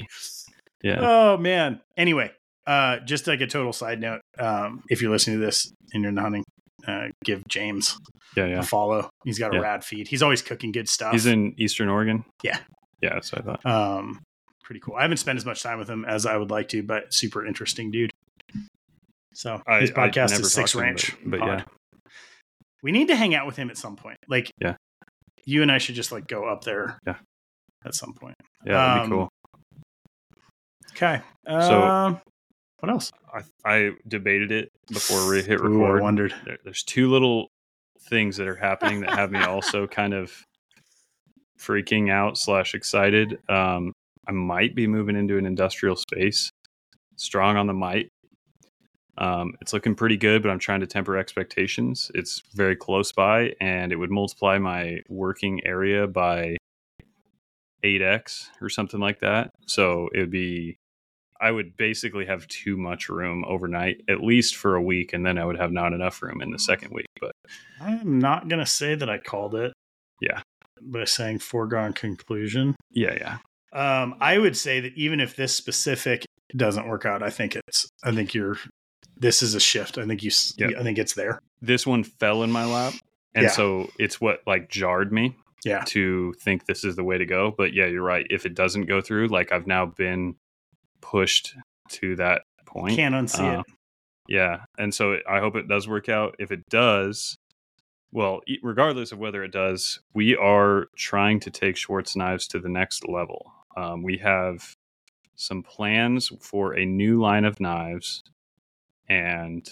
yeah. 0.83 0.99
Oh 1.01 1.37
man. 1.39 1.81
Anyway, 1.97 2.31
uh, 2.67 2.99
just 3.01 3.27
like 3.27 3.41
a 3.41 3.47
total 3.47 3.73
side 3.73 4.01
note, 4.01 4.21
um, 4.39 4.83
if 4.89 5.01
you're 5.03 5.11
listening 5.11 5.39
to 5.41 5.45
this 5.47 5.71
and 5.93 6.03
you're 6.03 6.13
hunting, 6.21 6.45
uh, 6.87 7.07
give 7.25 7.43
James 7.49 7.97
yeah, 8.37 8.59
a 8.59 8.63
follow. 8.63 9.09
He's 9.25 9.39
got 9.39 9.53
a 9.53 9.57
Yeah. 9.57 9.63
rad 9.63 9.85
feed. 9.85 10.09
He's 10.09 10.23
always 10.23 10.43
cooking 10.43 10.73
good 10.73 10.89
stuff. 10.89 11.13
He's 11.13 11.27
in 11.27 11.55
Eastern 11.59 11.89
Oregon. 11.89 12.25
Yeah. 12.43 12.59
Yeah, 13.03 13.15
that's 13.15 13.33
what 13.33 13.43
I 13.43 13.45
thought. 13.57 13.67
um, 13.67 14.21
pretty 14.65 14.81
cool. 14.81 14.95
I 14.97 15.03
haven't 15.03 15.19
spent 15.19 15.37
as 15.37 15.45
much 15.45 15.63
time 15.63 15.79
with 15.79 15.89
him 15.89 16.05
as 16.05 16.27
I 16.27 16.37
would 16.37 16.51
like 16.51 16.69
to, 16.71 16.83
but 16.83 17.13
super 17.15 17.47
interesting 17.47 17.91
dude. 17.91 18.11
So 19.35 19.61
I- 19.67 19.81
his 19.81 19.91
podcast 19.91 20.33
is 20.41 20.53
Six 20.53 20.73
to 20.73 20.79
him, 20.79 20.85
Ranch. 20.85 21.17
but- 21.25 21.41
but 21.41 21.47
yeah. 21.47 21.63
we 22.83 22.91
need 22.93 23.09
to 23.09 23.17
hang 23.17 23.35
out 23.35 23.47
with 23.47 23.57
him 23.57 23.71
at 23.71 23.77
some 23.77 23.97
point. 23.97 24.17
Like, 24.29 24.51
Yeah. 24.61 24.77
you 25.45 25.63
and 25.63 25.71
I 25.71 25.79
should 25.79 25.95
just 25.95 26.11
like 26.11 26.27
go 26.27 26.45
up 26.47 26.65
there. 26.65 26.99
Yeah. 27.07 27.17
at 27.85 27.95
some 27.95 28.15
point. 28.15 28.35
Yeah, 28.65 28.73
that'd 28.73 29.03
Um, 29.05 29.11
be 29.11 29.15
cool. 29.17 29.29
Okay. 30.93 31.21
So- 31.47 31.83
Um, 31.83 32.21
what 32.81 32.91
else? 32.91 33.11
I, 33.33 33.43
I 33.65 33.91
debated 34.07 34.53
it 34.53 34.71
before 34.89 35.29
we 35.29 35.43
hit 35.43 35.61
Ooh, 35.61 35.85
I 35.85 35.89
record. 35.89 36.03
wondered. 36.03 36.35
there, 36.45 36.59
there's 36.65 36.83
two 36.83 37.11
little 37.11 37.49
things 38.09 38.37
that 38.37 38.47
are 38.47 38.57
happening 38.57 39.01
that 39.01 39.11
have 39.11 39.31
me 39.31 39.41
also 39.41 39.87
kind 39.87 40.15
of 40.15 40.33
freaking 41.59 42.11
out 42.11 42.39
slash 42.39 42.75
excited. 42.75 43.39
Um, 43.49 43.93
I 44.29 44.33
might 44.33 44.75
be 44.75 44.87
moving 44.87 45.17
into 45.17 45.39
an 45.39 45.47
industrial 45.47 45.97
space. 45.97 46.51
Strong 47.17 47.57
on 47.57 47.67
the 47.67 47.73
might. 47.73 48.09
Um, 49.19 49.55
it's 49.63 49.73
looking 49.73 49.95
pretty 49.95 50.19
good, 50.19 50.43
but 50.43 50.51
I'm 50.51 50.59
trying 50.59 50.81
to 50.81 50.87
temper 50.87 51.17
expectations. 51.17 52.11
It's 52.15 52.43
very 52.55 52.77
close 52.77 53.13
by, 53.13 53.55
and 53.61 53.91
it 53.93 53.97
would 53.97 54.11
multiply 54.11 54.59
my 54.59 54.99
working 55.09 55.67
area 55.67 56.07
by 56.07 56.57
8x 57.83 58.49
or 58.61 58.69
something 58.69 59.01
like 59.01 59.21
that. 59.21 59.53
So 59.67 60.09
it 60.13 60.21
would 60.21 60.31
be 60.31 60.77
I 61.41 61.51
would 61.51 61.77
basically 61.77 62.27
have 62.27 62.47
too 62.49 62.77
much 62.77 63.09
room 63.09 63.45
overnight, 63.47 64.03
at 64.09 64.23
least 64.23 64.57
for 64.57 64.75
a 64.77 64.83
week, 64.83 65.13
and 65.13 65.25
then 65.25 65.39
I 65.39 65.45
would 65.45 65.59
have 65.59 65.73
not 65.73 65.93
enough 65.93 66.23
room 66.23 66.41
in 66.41 66.51
the 66.51 66.59
second 66.59 66.93
week. 66.93 67.07
But 67.21 67.33
I'm 67.81 68.19
not 68.19 68.49
gonna 68.49 68.67
say 68.67 68.95
that 68.95 69.09
I 69.11 69.19
called 69.19 69.55
it. 69.55 69.73
Yeah. 70.21 70.41
By 70.81 71.05
saying 71.05 71.39
foregone 71.41 71.93
conclusion. 71.95 72.75
yeah, 72.91 73.15
yeah, 73.15 73.39
Um, 73.73 74.15
I 74.21 74.39
would 74.39 74.57
say 74.57 74.81
that 74.81 74.93
even 74.95 75.21
if 75.21 75.37
this 75.37 75.55
specific 75.57 76.25
doesn't 76.55 76.87
work 76.89 77.05
out, 77.07 77.23
I 77.23 77.31
think 77.31 77.57
it's. 77.57 77.89
I 78.05 78.13
think 78.13 78.35
you're. 78.35 78.57
This 79.19 79.43
is 79.43 79.55
a 79.55 79.61
shift. 79.61 79.97
I 79.99 80.07
think 80.07 80.23
you. 80.23 80.31
Yep. 80.59 80.73
I 80.79 80.83
think 80.83 80.99
it's 80.99 81.15
there. 81.15 81.39
this 81.63 81.87
one 81.87 82.05
fell 82.05 82.43
in 82.43 82.51
my 82.53 82.65
lap, 82.67 82.93
and 83.35 83.45
Yeah. 83.45 83.51
so 83.51 83.91
it's 83.99 84.21
what 84.21 84.41
like 84.47 84.69
jarred 84.69 85.11
me 85.13 85.35
Yeah. 85.65 85.83
to 85.87 86.35
think 86.43 86.67
this 86.67 86.85
is 86.85 86.97
the 86.97 87.05
way 87.05 87.17
to 87.19 87.25
go. 87.25 87.55
But 87.57 87.73
yeah, 87.73 87.87
you're 87.87 88.03
right. 88.03 88.27
If 88.31 88.45
it 88.45 88.55
doesn't 88.55 88.85
go 88.85 89.01
through, 89.01 89.29
like 89.29 89.53
I've 89.53 89.67
now 89.67 89.87
been 89.87 90.37
pushed 91.11 91.55
to 91.91 92.17
that 92.17 92.43
point. 92.67 92.97
Can't 92.97 93.15
unsee 93.15 93.57
Uh, 93.57 93.61
it. 93.61 93.67
Yeah, 94.29 94.65
and 94.77 94.93
so 94.93 95.19
I 95.29 95.39
hope 95.39 95.55
it 95.55 95.69
does 95.69 95.87
work 95.87 96.09
out. 96.09 96.35
If 96.41 96.51
it 96.51 96.61
does, 96.69 97.37
well, 98.13 98.41
regardless 98.63 99.13
of 99.13 99.19
whether 99.19 99.45
it 99.45 99.53
does, 99.53 100.01
we 100.15 100.35
are 100.37 100.87
trying 100.97 101.39
to 101.41 101.51
take 101.51 101.77
Schwartz 101.77 102.17
knives 102.17 102.49
to 102.49 102.59
the 102.59 102.69
next 102.69 103.07
level. 103.09 103.53
Um, 103.77 104.03
we 104.03 104.19
have 104.19 104.75
some 105.37 105.63
plans 105.63 106.33
for 106.41 106.73
a 106.75 106.85
new 106.85 107.21
line 107.21 107.45
of 107.45 107.61
knives, 107.61 108.23
and 109.09 109.69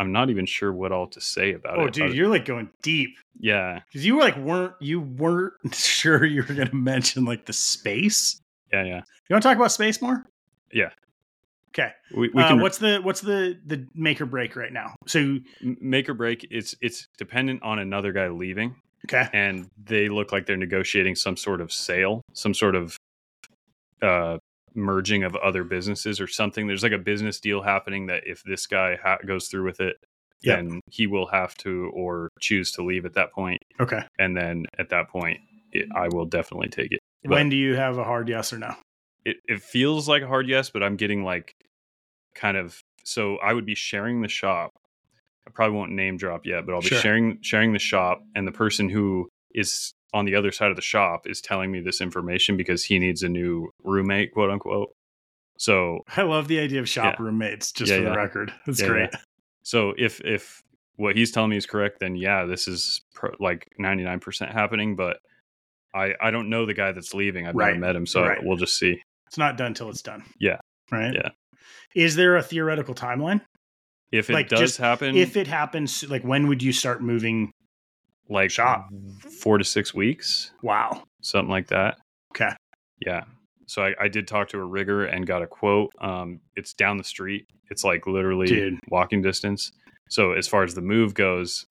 I'm 0.00 0.10
not 0.10 0.30
even 0.30 0.46
sure 0.46 0.72
what 0.72 0.90
all 0.90 1.06
to 1.08 1.20
say 1.20 1.52
about 1.52 1.78
Oh, 1.78 1.82
it. 1.82 1.84
Oh, 1.84 1.90
dude, 1.90 2.14
you're 2.16 2.28
like 2.28 2.44
going 2.44 2.70
deep 2.82 3.10
yeah, 3.38 3.80
because 3.86 4.04
you 4.04 4.16
were 4.16 4.22
like 4.22 4.36
weren't 4.36 4.74
you 4.80 5.00
weren't 5.00 5.54
sure 5.74 6.24
you 6.24 6.42
were 6.42 6.54
gonna 6.54 6.74
mention 6.74 7.24
like 7.24 7.46
the 7.46 7.52
space. 7.52 8.40
yeah, 8.72 8.82
yeah. 8.84 9.02
You 9.28 9.34
want 9.34 9.42
to 9.44 9.48
talk 9.48 9.56
about 9.56 9.70
space 9.72 10.02
more? 10.02 10.24
Yeah. 10.72 10.90
Okay. 11.70 11.92
We, 12.14 12.28
we 12.34 12.42
uh, 12.42 12.48
can 12.48 12.60
what's 12.60 12.78
the 12.78 12.98
what's 13.02 13.20
the 13.22 13.58
the 13.66 13.86
make 13.94 14.20
or 14.20 14.26
break 14.26 14.56
right 14.56 14.72
now? 14.72 14.94
So 15.06 15.38
make 15.62 16.08
or 16.08 16.14
break. 16.14 16.46
It's 16.50 16.74
it's 16.80 17.08
dependent 17.16 17.62
on 17.62 17.78
another 17.78 18.12
guy 18.12 18.28
leaving. 18.28 18.76
okay, 19.06 19.28
and 19.32 19.70
they 19.82 20.08
look 20.08 20.32
like 20.32 20.46
they're 20.46 20.56
negotiating 20.56 21.14
some 21.16 21.36
sort 21.36 21.60
of 21.60 21.72
sale, 21.72 22.20
some 22.34 22.52
sort 22.54 22.74
of 22.74 22.96
uh, 24.02 24.36
merging 24.74 25.22
of 25.24 25.34
other 25.36 25.64
businesses 25.64 26.20
or 26.20 26.26
something. 26.26 26.66
There's 26.66 26.82
like 26.82 26.92
a 26.92 26.98
business 26.98 27.40
deal 27.40 27.62
happening 27.62 28.06
that 28.06 28.24
if 28.26 28.42
this 28.42 28.66
guy 28.66 28.96
ha- 29.02 29.18
goes 29.26 29.48
through 29.48 29.64
with 29.64 29.80
it, 29.80 29.96
Yep. 30.44 30.56
then 30.58 30.80
he 30.90 31.06
will 31.06 31.26
have 31.28 31.54
to 31.58 31.90
or 31.94 32.28
choose 32.40 32.72
to 32.72 32.82
leave 32.82 33.04
at 33.06 33.14
that 33.14 33.30
point. 33.32 33.62
okay. 33.80 34.00
And 34.18 34.36
then 34.36 34.66
at 34.76 34.88
that 34.90 35.08
point, 35.08 35.38
it, 35.70 35.86
I 35.94 36.08
will 36.08 36.24
definitely 36.26 36.68
take 36.68 36.90
it. 36.90 36.98
But 37.22 37.30
when 37.30 37.48
do 37.48 37.56
you 37.56 37.76
have 37.76 37.96
a 37.98 38.02
hard 38.04 38.28
yes 38.28 38.52
or 38.52 38.58
no? 38.58 38.74
It, 39.24 39.36
it 39.46 39.60
feels 39.62 40.08
like 40.08 40.22
a 40.22 40.26
hard 40.26 40.48
yes, 40.48 40.70
but 40.70 40.82
I'm 40.82 40.96
getting 40.96 41.24
like 41.24 41.54
kind 42.34 42.56
of 42.56 42.80
so 43.04 43.36
I 43.38 43.52
would 43.52 43.66
be 43.66 43.74
sharing 43.74 44.22
the 44.22 44.28
shop. 44.28 44.70
I 45.46 45.50
probably 45.50 45.76
won't 45.76 45.92
name 45.92 46.16
drop 46.16 46.46
yet, 46.46 46.64
but 46.66 46.74
I'll 46.74 46.80
be 46.80 46.86
Sure. 46.88 47.00
sharing 47.00 47.38
sharing 47.42 47.72
the 47.72 47.78
shop 47.78 48.22
and 48.34 48.46
the 48.46 48.52
person 48.52 48.88
who 48.88 49.28
is 49.54 49.92
on 50.14 50.24
the 50.24 50.34
other 50.34 50.52
side 50.52 50.70
of 50.70 50.76
the 50.76 50.82
shop 50.82 51.26
is 51.26 51.40
telling 51.40 51.70
me 51.72 51.80
this 51.80 52.00
information 52.00 52.56
because 52.56 52.84
he 52.84 52.98
needs 52.98 53.22
a 53.22 53.28
new 53.28 53.70
roommate, 53.82 54.32
quote 54.32 54.50
unquote. 54.50 54.92
So 55.58 56.00
I 56.16 56.22
love 56.22 56.48
the 56.48 56.58
idea 56.60 56.80
of 56.80 56.88
shop 56.88 57.14
Yeah. 57.18 57.24
roommates. 57.24 57.72
Just 57.72 57.90
Yeah, 57.92 57.98
for 57.98 58.04
the 58.04 58.12
record, 58.12 58.52
that's 58.66 58.80
Yeah, 58.80 58.86
great. 58.88 59.10
so 59.62 59.94
if 59.98 60.20
if 60.20 60.62
what 60.96 61.16
he's 61.16 61.32
telling 61.32 61.50
me 61.50 61.56
is 61.56 61.66
correct, 61.66 61.98
then 62.00 62.14
yeah, 62.16 62.44
this 62.44 62.68
is 62.68 63.00
pro- 63.14 63.34
like 63.40 63.66
99% 63.80 64.52
happening, 64.52 64.94
but 64.96 65.18
I 65.94 66.14
I 66.20 66.30
don't 66.30 66.48
know 66.50 66.66
the 66.66 66.74
guy 66.74 66.92
that's 66.92 67.14
leaving. 67.14 67.46
I've 67.46 67.54
Right. 67.56 67.68
never 67.68 67.80
met 67.80 67.96
him, 67.96 68.06
so 68.06 68.22
Right. 68.22 68.38
we'll 68.42 68.56
just 68.58 68.78
see. 68.78 69.02
It's 69.32 69.38
not 69.38 69.56
done 69.56 69.72
till 69.72 69.88
it's 69.88 70.02
done. 70.02 70.24
Yeah. 70.38 70.58
Right. 70.90 71.14
Yeah. 71.14 71.30
Is 71.94 72.16
there 72.16 72.36
a 72.36 72.42
theoretical 72.42 72.94
timeline? 72.94 73.40
If 74.10 74.28
it 74.28 74.34
Like, 74.34 74.50
does 74.50 74.60
just 74.60 74.76
happen, 74.76 75.16
If 75.16 75.38
it 75.38 75.46
happens, 75.46 76.04
like 76.06 76.22
when 76.22 76.48
would 76.48 76.62
you 76.62 76.70
start 76.70 77.02
moving? 77.02 77.50
like 78.28 78.50
Shop. 78.50 78.88
four 79.40 79.56
to 79.56 79.64
six 79.64 79.94
weeks, 79.94 80.52
Wow. 80.62 81.04
something 81.22 81.50
like 81.50 81.68
that. 81.68 81.96
Okay. 82.34 82.50
Yeah. 83.04 83.24
So 83.66 83.82
I, 83.82 83.94
I 83.98 84.08
did 84.08 84.28
talk 84.28 84.48
to 84.50 84.58
a 84.58 84.64
rigger 84.64 85.06
and 85.06 85.26
got 85.26 85.40
a 85.40 85.46
quote. 85.46 85.92
Um, 85.98 86.40
it's 86.54 86.74
down 86.74 86.98
the 86.98 87.04
street. 87.04 87.46
It's 87.70 87.84
like 87.84 88.06
literally 88.06 88.48
Dude. 88.48 88.78
walking 88.88 89.22
distance. 89.22 89.72
So 90.10 90.32
as 90.32 90.46
far 90.46 90.62
as 90.62 90.74
the 90.74 90.82
move 90.82 91.14
goes, 91.14 91.64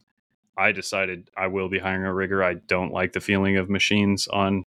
I 0.57 0.71
decided 0.71 1.29
I 1.37 1.45
will 1.45 1.69
be 1.69 1.77
hiring 1.77 2.05
a 2.05 2.13
rigger. 2.13 2.43
I 2.43 2.55
don't 2.55 2.91
like 2.91 3.13
the 3.13 3.21
feeling 3.21 3.57
of 3.57 3.69
machines 3.69 4.27
on 4.27 4.63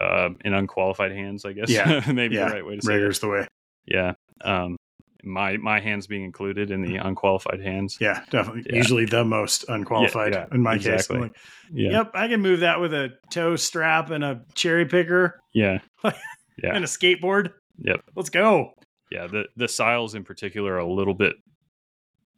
uh, 0.00 0.30
in 0.44 0.54
unqualified 0.54 1.12
hands. 1.12 1.44
I 1.44 1.52
guess. 1.52 1.70
Yeah. 1.70 2.02
maybe 2.12 2.36
Yeah. 2.36 2.48
the 2.48 2.54
right 2.54 2.66
way 2.66 2.76
to 2.76 2.82
say 2.82 2.92
it. 2.92 2.96
Rigger's 2.96 3.18
the 3.20 3.28
way. 3.28 3.46
Yeah. 3.86 4.12
Um, 4.42 4.76
my 5.22 5.58
my 5.58 5.80
hands 5.80 6.06
being 6.06 6.24
included 6.24 6.70
in 6.70 6.80
the 6.80 6.96
unqualified 6.96 7.60
hands. 7.60 7.98
Yeah, 8.00 8.22
definitely. 8.30 8.64
Yeah. 8.70 8.76
Usually 8.76 9.04
the 9.04 9.22
most 9.24 9.66
unqualified 9.68 10.32
yeah, 10.32 10.46
in 10.50 10.62
my 10.62 10.76
case. 10.78 10.86
exactly. 10.86 11.16
I'm 11.16 11.22
like, 11.24 11.36
Yeah. 11.70 11.90
Yep, 11.90 12.10
I 12.14 12.28
can 12.28 12.40
move 12.40 12.60
that 12.60 12.80
with 12.80 12.94
a 12.94 13.10
toe 13.30 13.56
strap 13.56 14.10
and 14.10 14.24
a 14.24 14.40
cherry 14.54 14.86
picker 14.86 15.38
Yeah. 15.52 15.78
Yeah. 16.02 16.74
and 16.74 16.84
a 16.84 16.86
skateboard. 16.86 17.50
Yep. 17.84 18.00
Let's 18.16 18.30
go. 18.30 18.72
Yeah. 19.10 19.26
The 19.26 19.44
the 19.56 19.66
Syils 19.66 20.14
in 20.14 20.24
particular 20.24 20.74
are 20.74 20.78
a 20.78 20.90
little 20.90 21.14
bit 21.14 21.34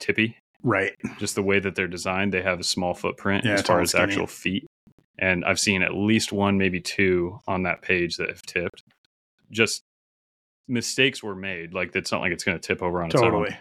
tippy. 0.00 0.36
Right. 0.64 0.92
just 1.18 1.34
the 1.34 1.42
way 1.42 1.58
that 1.58 1.74
they're 1.74 1.88
designed, 1.88 2.32
they 2.32 2.42
have 2.42 2.60
a 2.60 2.64
small 2.64 2.94
footprint 2.94 3.44
Yeah, 3.44 3.54
as 3.54 3.62
far 3.62 3.80
as 3.80 3.90
skinny. 3.90 4.04
actual 4.04 4.26
feet. 4.28 4.64
And 5.18 5.44
I've 5.44 5.60
seen 5.60 5.82
at 5.82 5.94
least 5.94 6.32
one, 6.32 6.56
maybe 6.58 6.80
two 6.80 7.38
on 7.46 7.64
that 7.64 7.82
page 7.82 8.16
that 8.16 8.28
have 8.28 8.42
tipped. 8.42 8.82
Just 9.50 9.82
mistakes 10.68 11.22
were 11.22 11.34
made. 11.36 11.74
Like 11.74 11.94
it's 11.94 12.10
not 12.10 12.20
like 12.22 12.32
it's 12.32 12.44
going 12.44 12.58
to 12.58 12.66
tip 12.66 12.82
over 12.82 13.02
on 13.02 13.10
Totally. 13.10 13.48
its 13.50 13.56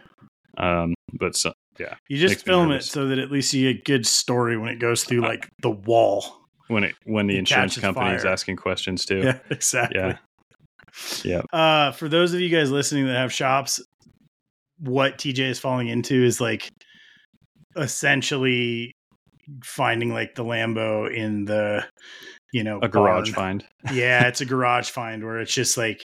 own. 0.57 0.67
Um, 0.83 0.93
but 1.13 1.35
so, 1.35 1.51
yeah, 1.79 1.95
You 2.09 2.17
just 2.17 2.45
film 2.45 2.71
it 2.71 2.83
so 2.83 3.07
that 3.07 3.19
at 3.19 3.31
least 3.31 3.53
you 3.53 3.73
get 3.73 3.85
good 3.85 4.05
story 4.07 4.57
when 4.57 4.69
it 4.69 4.79
goes 4.79 5.03
through 5.03 5.21
like 5.21 5.49
the 5.61 5.69
wall. 5.71 6.41
when 6.67 6.83
it 6.85 6.95
when 7.05 7.27
the 7.27 7.35
It 7.35 7.39
insurance 7.39 7.77
company 7.77 8.15
is 8.15 8.25
asking 8.25 8.55
questions 8.57 9.05
too. 9.05 9.19
Yeah, 9.23 9.39
exactly. 9.49 9.99
Yeah. 9.99 10.17
Yeah. 11.23 11.41
Uh, 11.53 11.91
for 11.91 12.09
those 12.09 12.33
of 12.33 12.41
you 12.41 12.49
guys 12.49 12.69
listening 12.71 13.07
that 13.07 13.15
have 13.15 13.31
shops, 13.33 13.81
what 14.79 15.17
TJ 15.17 15.39
is 15.39 15.59
falling 15.59 15.87
into 15.87 16.15
is 16.23 16.41
like 16.41 16.69
essentially 17.77 18.93
finding 19.63 20.13
like 20.13 20.35
the 20.35 20.43
Lambo 20.43 21.13
in 21.13 21.45
the, 21.45 21.85
you 22.53 22.63
know, 22.63 22.79
A 22.81 22.87
garage 22.89 23.31
find. 23.31 23.65
yeah, 23.93 24.27
it's 24.27 24.41
a 24.41 24.45
garage 24.45 24.89
find 24.89 25.23
where 25.23 25.39
it's 25.39 25.53
just 25.53 25.77
like 25.77 26.01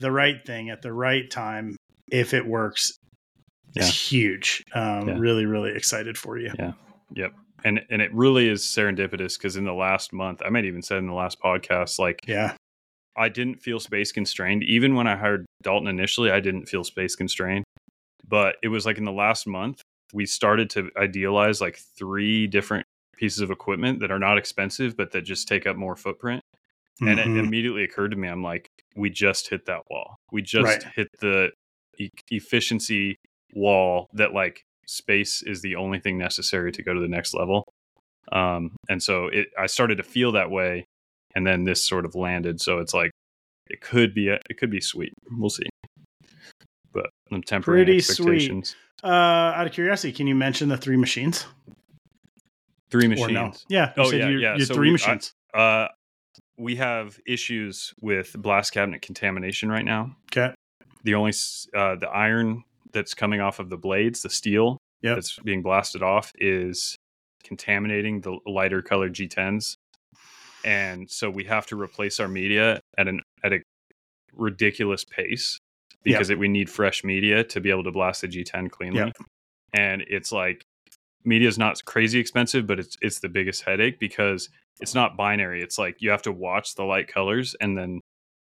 the 0.00 0.10
right 0.12 0.36
thing 0.46 0.70
at 0.70 0.82
the 0.82 0.92
right 0.92 1.30
time. 1.30 1.76
If 2.10 2.34
it 2.34 2.46
works, 2.46 2.96
Yeah. 3.74 3.84
it's 3.86 4.10
huge. 4.10 4.62
Um, 4.74 5.08
Yeah. 5.08 5.18
Really, 5.18 5.46
really 5.46 5.72
excited 5.76 6.16
for 6.18 6.38
you. 6.38 6.52
Yeah. 6.58 6.72
Yep. 7.14 7.32
And 7.64 7.80
and 7.90 8.00
it 8.00 8.12
really 8.14 8.48
is 8.48 8.62
serendipitous 8.62 9.36
because 9.38 9.56
in 9.56 9.64
the 9.64 9.74
last 9.74 10.12
month, 10.12 10.40
I 10.44 10.48
might 10.48 10.64
even 10.64 10.82
said 10.82 10.98
in 10.98 11.06
the 11.06 11.12
last 11.12 11.38
podcast, 11.40 11.98
like 11.98 12.18
Yeah. 12.26 12.54
I 13.16 13.28
didn't 13.28 13.56
feel 13.56 13.78
space 13.80 14.12
constrained. 14.12 14.62
Even 14.64 14.94
when 14.94 15.06
I 15.06 15.16
hired 15.16 15.44
Dalton 15.62 15.88
initially, 15.88 16.30
I 16.30 16.40
didn't 16.40 16.66
feel 16.66 16.84
space 16.84 17.14
constrained. 17.16 17.64
But 18.26 18.56
it 18.62 18.68
was 18.68 18.86
like 18.86 18.96
in 18.98 19.04
the 19.04 19.12
last 19.12 19.46
month, 19.46 19.82
we 20.12 20.26
started 20.26 20.70
to 20.70 20.90
idealize 20.96 21.60
like 21.60 21.78
three 21.96 22.46
different 22.46 22.84
pieces 23.16 23.40
of 23.40 23.50
equipment 23.50 24.00
that 24.00 24.10
are 24.10 24.18
not 24.18 24.38
expensive, 24.38 24.96
but 24.96 25.12
that 25.12 25.22
just 25.22 25.46
take 25.48 25.66
up 25.66 25.76
more 25.76 25.96
footprint. 25.96 26.42
And 27.02 27.18
it 27.18 27.26
Mhm. 27.28 27.38
immediately 27.44 27.82
occurred 27.84 28.10
to 28.10 28.16
me, 28.16 28.28
I'm 28.28 28.42
like, 28.42 28.66
we 28.94 29.08
just 29.10 29.48
hit 29.48 29.66
that 29.66 29.82
wall. 29.90 30.16
We 30.32 30.42
just 30.42 30.66
Right. 30.84 30.92
hit 30.94 31.08
the 31.20 31.52
e- 31.98 32.08
efficiency 32.30 33.16
wall 33.54 34.08
that 34.14 34.32
like 34.34 34.62
space 34.86 35.42
is 35.42 35.62
the 35.62 35.76
only 35.76 35.98
thing 35.98 36.18
necessary 36.18 36.72
to 36.72 36.82
go 36.82 36.92
to 36.92 37.00
the 37.00 37.08
next 37.08 37.32
level. 37.34 37.64
Um, 38.32 38.76
and 38.88 39.02
so 39.02 39.26
it, 39.28 39.48
I 39.58 39.66
started 39.66 39.96
to 39.96 40.02
feel 40.02 40.32
that 40.32 40.50
way, 40.50 40.84
and 41.34 41.46
then 41.46 41.64
this 41.64 41.82
sort 41.86 42.04
of 42.04 42.14
landed. 42.14 42.60
So 42.60 42.78
it's 42.78 42.92
like 42.94 43.10
it 43.68 43.80
could 43.80 44.12
be 44.14 44.28
a, 44.28 44.40
it 44.50 44.58
could 44.58 44.70
be 44.70 44.80
sweet. 44.80 45.12
We'll 45.30 45.48
see. 45.50 45.68
But 46.92 47.10
I'm 47.30 47.42
tempering 47.42 47.84
Pretty 47.84 48.00
sweet. 48.00 48.76
Uh, 49.02 49.06
out 49.06 49.66
of 49.66 49.72
curiosity, 49.72 50.12
can 50.12 50.26
you 50.26 50.34
mention 50.34 50.68
the 50.68 50.76
three 50.76 50.96
machines? 50.96 51.46
Three 52.90 53.08
machines. 53.08 53.30
no? 53.32 53.52
Yeah. 53.68 53.92
You 53.96 54.02
Oh, 54.02 54.10
yeah, 54.10 54.28
your, 54.28 54.40
yeah. 54.40 54.56
your 54.56 54.66
So 54.66 54.74
three 54.74 54.88
we- 54.88 54.90
I- 54.90 54.92
machines. 54.92 55.32
Uh, 55.54 55.88
we 56.58 56.76
have 56.76 57.18
issues 57.26 57.94
with 58.00 58.34
blast 58.38 58.72
cabinet 58.72 59.00
contamination 59.02 59.70
right 59.70 59.84
now. 59.84 60.16
okay. 60.32 60.54
The 61.02 61.14
only 61.14 61.32
uh, 61.74 61.96
the 61.96 62.08
iron 62.10 62.64
that's 62.92 63.14
coming 63.14 63.40
off 63.40 63.58
of 63.58 63.70
the 63.70 63.78
blades, 63.78 64.20
the 64.22 64.28
steel 64.28 64.76
Yep. 65.02 65.16
that's 65.16 65.38
being 65.38 65.62
blasted 65.62 66.02
off, 66.02 66.30
is 66.38 66.96
contaminating 67.42 68.20
the 68.20 68.38
lighter 68.44 68.82
colored 68.82 69.14
G10s, 69.14 69.76
and 70.62 71.10
so 71.10 71.30
we 71.30 71.44
have 71.44 71.64
to 71.68 71.80
replace 71.80 72.20
our 72.20 72.28
media 72.28 72.80
at 72.98 73.08
an 73.08 73.22
at 73.42 73.54
a 73.54 73.60
ridiculous 74.34 75.04
pace 75.04 75.58
because 76.04 76.30
it, 76.30 76.38
we 76.38 76.48
need 76.48 76.70
fresh 76.70 77.04
media 77.04 77.44
to 77.44 77.60
be 77.60 77.70
able 77.70 77.84
to 77.84 77.92
blast 77.92 78.22
the 78.22 78.28
G10 78.28 78.70
cleanly. 78.70 78.98
Yep. 79.00 79.16
And 79.74 80.02
it's 80.08 80.32
like 80.32 80.62
media 81.24 81.48
is 81.48 81.58
not 81.58 81.84
crazy 81.84 82.18
expensive, 82.18 82.66
but 82.66 82.78
it's 82.78 82.96
it's 83.00 83.20
the 83.20 83.28
biggest 83.28 83.62
headache 83.62 83.98
because 84.00 84.48
it's 84.80 84.94
not 84.94 85.16
binary. 85.16 85.62
It's 85.62 85.78
like 85.78 85.96
you 86.00 86.10
have 86.10 86.22
to 86.22 86.32
watch 86.32 86.74
the 86.74 86.84
light 86.84 87.08
colors 87.08 87.54
and 87.60 87.76
then 87.76 88.00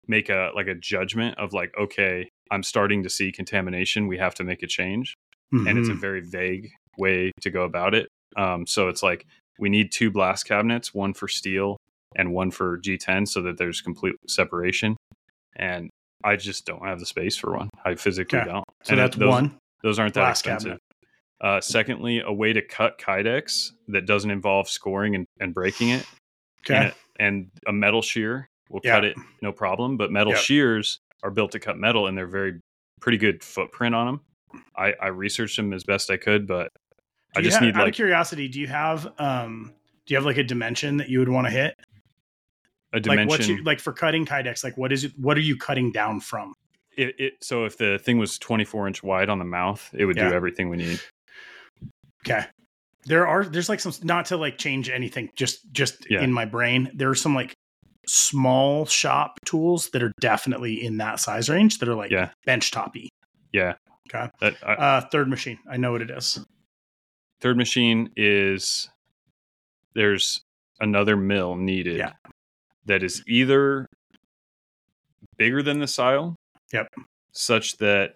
make 0.07 0.29
a 0.29 0.51
like 0.55 0.67
a 0.67 0.75
judgment 0.75 1.37
of 1.39 1.53
like, 1.53 1.73
okay, 1.79 2.29
I'm 2.51 2.61
starting 2.63 3.03
to 3.03 3.09
see 3.09 3.31
contamination. 3.31 4.07
We 4.07 4.17
have 4.17 4.35
to 4.35 4.43
make 4.43 4.61
a 4.61 4.67
change, 4.67 5.15
and 5.51 5.77
it's 5.79 5.89
a 5.89 5.93
Mhm. 5.93 6.01
very 6.01 6.21
vague 6.21 6.69
way 6.97 7.31
to 7.41 7.49
go 7.49 7.63
about 7.63 7.95
it. 7.95 8.07
Um, 8.35 8.67
so 8.67 8.89
it's 8.89 9.01
like 9.01 9.25
we 9.57 9.69
need 9.69 9.91
two 9.91 10.11
blast 10.11 10.45
cabinets, 10.45 10.93
one 10.93 11.13
for 11.13 11.27
steel 11.29 11.77
and 12.17 12.33
one 12.33 12.51
for 12.51 12.77
G10, 12.79 13.27
so 13.27 13.41
that 13.43 13.57
there's 13.57 13.81
complete 13.81 14.15
separation. 14.27 14.95
And 15.55 15.89
I 16.23 16.35
just 16.35 16.65
don't 16.65 16.83
have 16.85 16.99
the 16.99 17.05
space 17.05 17.37
for 17.37 17.53
one. 17.55 17.69
I 17.83 17.95
physically 17.95 18.39
Okay. 18.39 18.47
don't. 18.49 18.63
so 18.83 18.91
And 18.91 18.99
that's 18.99 19.15
those, 19.17 19.29
one. 19.29 19.57
Those 19.83 19.99
aren't 19.99 20.13
that 20.15 20.29
expensive. 20.31 20.79
Uh, 21.41 21.59
secondly, 21.61 22.21
a 22.25 22.31
way 22.31 22.53
to 22.53 22.61
cut 22.61 22.97
Kydex 22.97 23.71
that 23.89 24.05
doesn't 24.05 24.31
involve 24.31 24.69
scoring 24.69 25.15
and, 25.15 25.25
and 25.39 25.53
breaking 25.53 25.89
it, 25.89 26.05
Okay. 26.65 26.75
and, 26.75 26.93
and 27.19 27.47
a 27.67 27.73
metal 27.73 28.01
shear 28.01 28.47
will 28.69 28.81
Yeah. 28.83 28.95
cut 28.95 29.05
it 29.05 29.17
no 29.41 29.51
problem. 29.51 29.97
But 29.97 30.11
metal 30.11 30.33
Yep. 30.33 30.41
shears 30.41 30.99
are 31.23 31.29
built 31.31 31.51
to 31.51 31.59
cut 31.59 31.77
metal, 31.77 32.07
and 32.07 32.17
they're 32.17 32.25
very 32.27 32.59
pretty 33.01 33.17
good 33.17 33.43
footprint 33.43 33.93
on 33.93 34.05
them. 34.07 34.61
I, 34.75 34.93
I 35.01 35.07
researched 35.07 35.57
them 35.57 35.73
as 35.73 35.83
best 35.83 36.09
I 36.09 36.17
could, 36.17 36.47
but 36.47 36.71
Do 37.33 37.39
I 37.39 37.41
just 37.43 37.55
have- 37.57 37.63
need 37.63 37.75
out 37.75 37.81
like 37.81 37.89
of 37.89 37.95
curiosity, 37.95 38.47
do 38.47 38.59
you 38.59 38.67
have 38.67 39.07
um 39.19 39.73
do 40.05 40.13
you 40.13 40.17
have 40.17 40.25
like 40.25 40.37
a 40.37 40.43
dimension 40.43 40.97
that 40.97 41.09
you 41.09 41.19
would 41.19 41.29
want 41.29 41.45
to 41.47 41.51
hit? 41.51 41.75
A 42.95 42.99
Like 42.99 43.27
what's 43.27 43.45
dimension. 43.45 43.55
your, 43.57 43.63
like 43.65 43.79
for 43.79 43.93
cutting 43.93 44.25
kydex, 44.25 44.63
like 44.63 44.77
what 44.77 44.91
is 44.91 45.03
it 45.03 45.13
what 45.17 45.37
are 45.37 45.41
you 45.41 45.55
cutting 45.57 45.91
down 45.91 46.19
from? 46.19 46.53
it, 46.97 47.13
it, 47.19 47.33
so 47.43 47.65
if 47.65 47.77
the 47.77 47.99
thing 47.99 48.17
was 48.17 48.39
24 48.39 48.87
inch 48.87 49.03
wide 49.03 49.29
on 49.29 49.37
the 49.37 49.43
mouth, 49.45 49.89
it 49.93 50.05
would 50.05 50.15
Yeah. 50.15 50.29
do 50.29 50.35
everything 50.35 50.69
we 50.69 50.77
need. 50.77 50.99
Okay. 52.25 52.45
There 53.05 53.27
are 53.27 53.43
there's 53.45 53.69
like 53.69 53.79
some 53.81 53.93
not 54.03 54.25
to 54.27 54.37
like 54.37 54.57
change 54.57 54.89
anything, 54.89 55.29
just 55.35 55.71
just 55.73 56.09
Yeah. 56.09 56.21
in 56.23 56.31
my 56.31 56.45
brain. 56.45 56.89
There 56.93 57.09
are 57.09 57.15
some 57.15 57.35
like 57.35 57.53
small 58.07 58.85
shop 58.85 59.37
tools 59.45 59.89
that 59.89 60.01
are 60.03 60.11
definitely 60.21 60.83
in 60.83 60.97
that 60.97 61.19
size 61.19 61.49
range 61.49 61.79
that 61.79 61.89
are 61.89 61.95
like 61.95 62.11
Yeah. 62.11 62.29
bench 62.45 62.71
toppy. 62.71 63.09
Yeah. 63.51 63.73
Okay. 64.09 64.29
That, 64.39 64.55
I, 64.63 64.73
Uh 64.73 65.01
third 65.09 65.27
machine. 65.27 65.59
I 65.69 65.77
know 65.77 65.91
what 65.91 66.01
it 66.01 66.09
is. 66.11 66.39
third 67.41 67.57
machine 67.57 68.09
is 68.15 68.89
there's 69.93 70.41
another 70.79 71.15
mill 71.17 71.55
needed 71.55 71.97
Yeah. 71.97 72.13
That 72.85 73.03
is 73.03 73.23
either 73.27 73.87
bigger 75.37 75.61
than 75.63 75.79
the 75.79 75.85
Syil 75.85 76.35
Yep. 76.73 76.87
such 77.31 77.77
that 77.77 78.15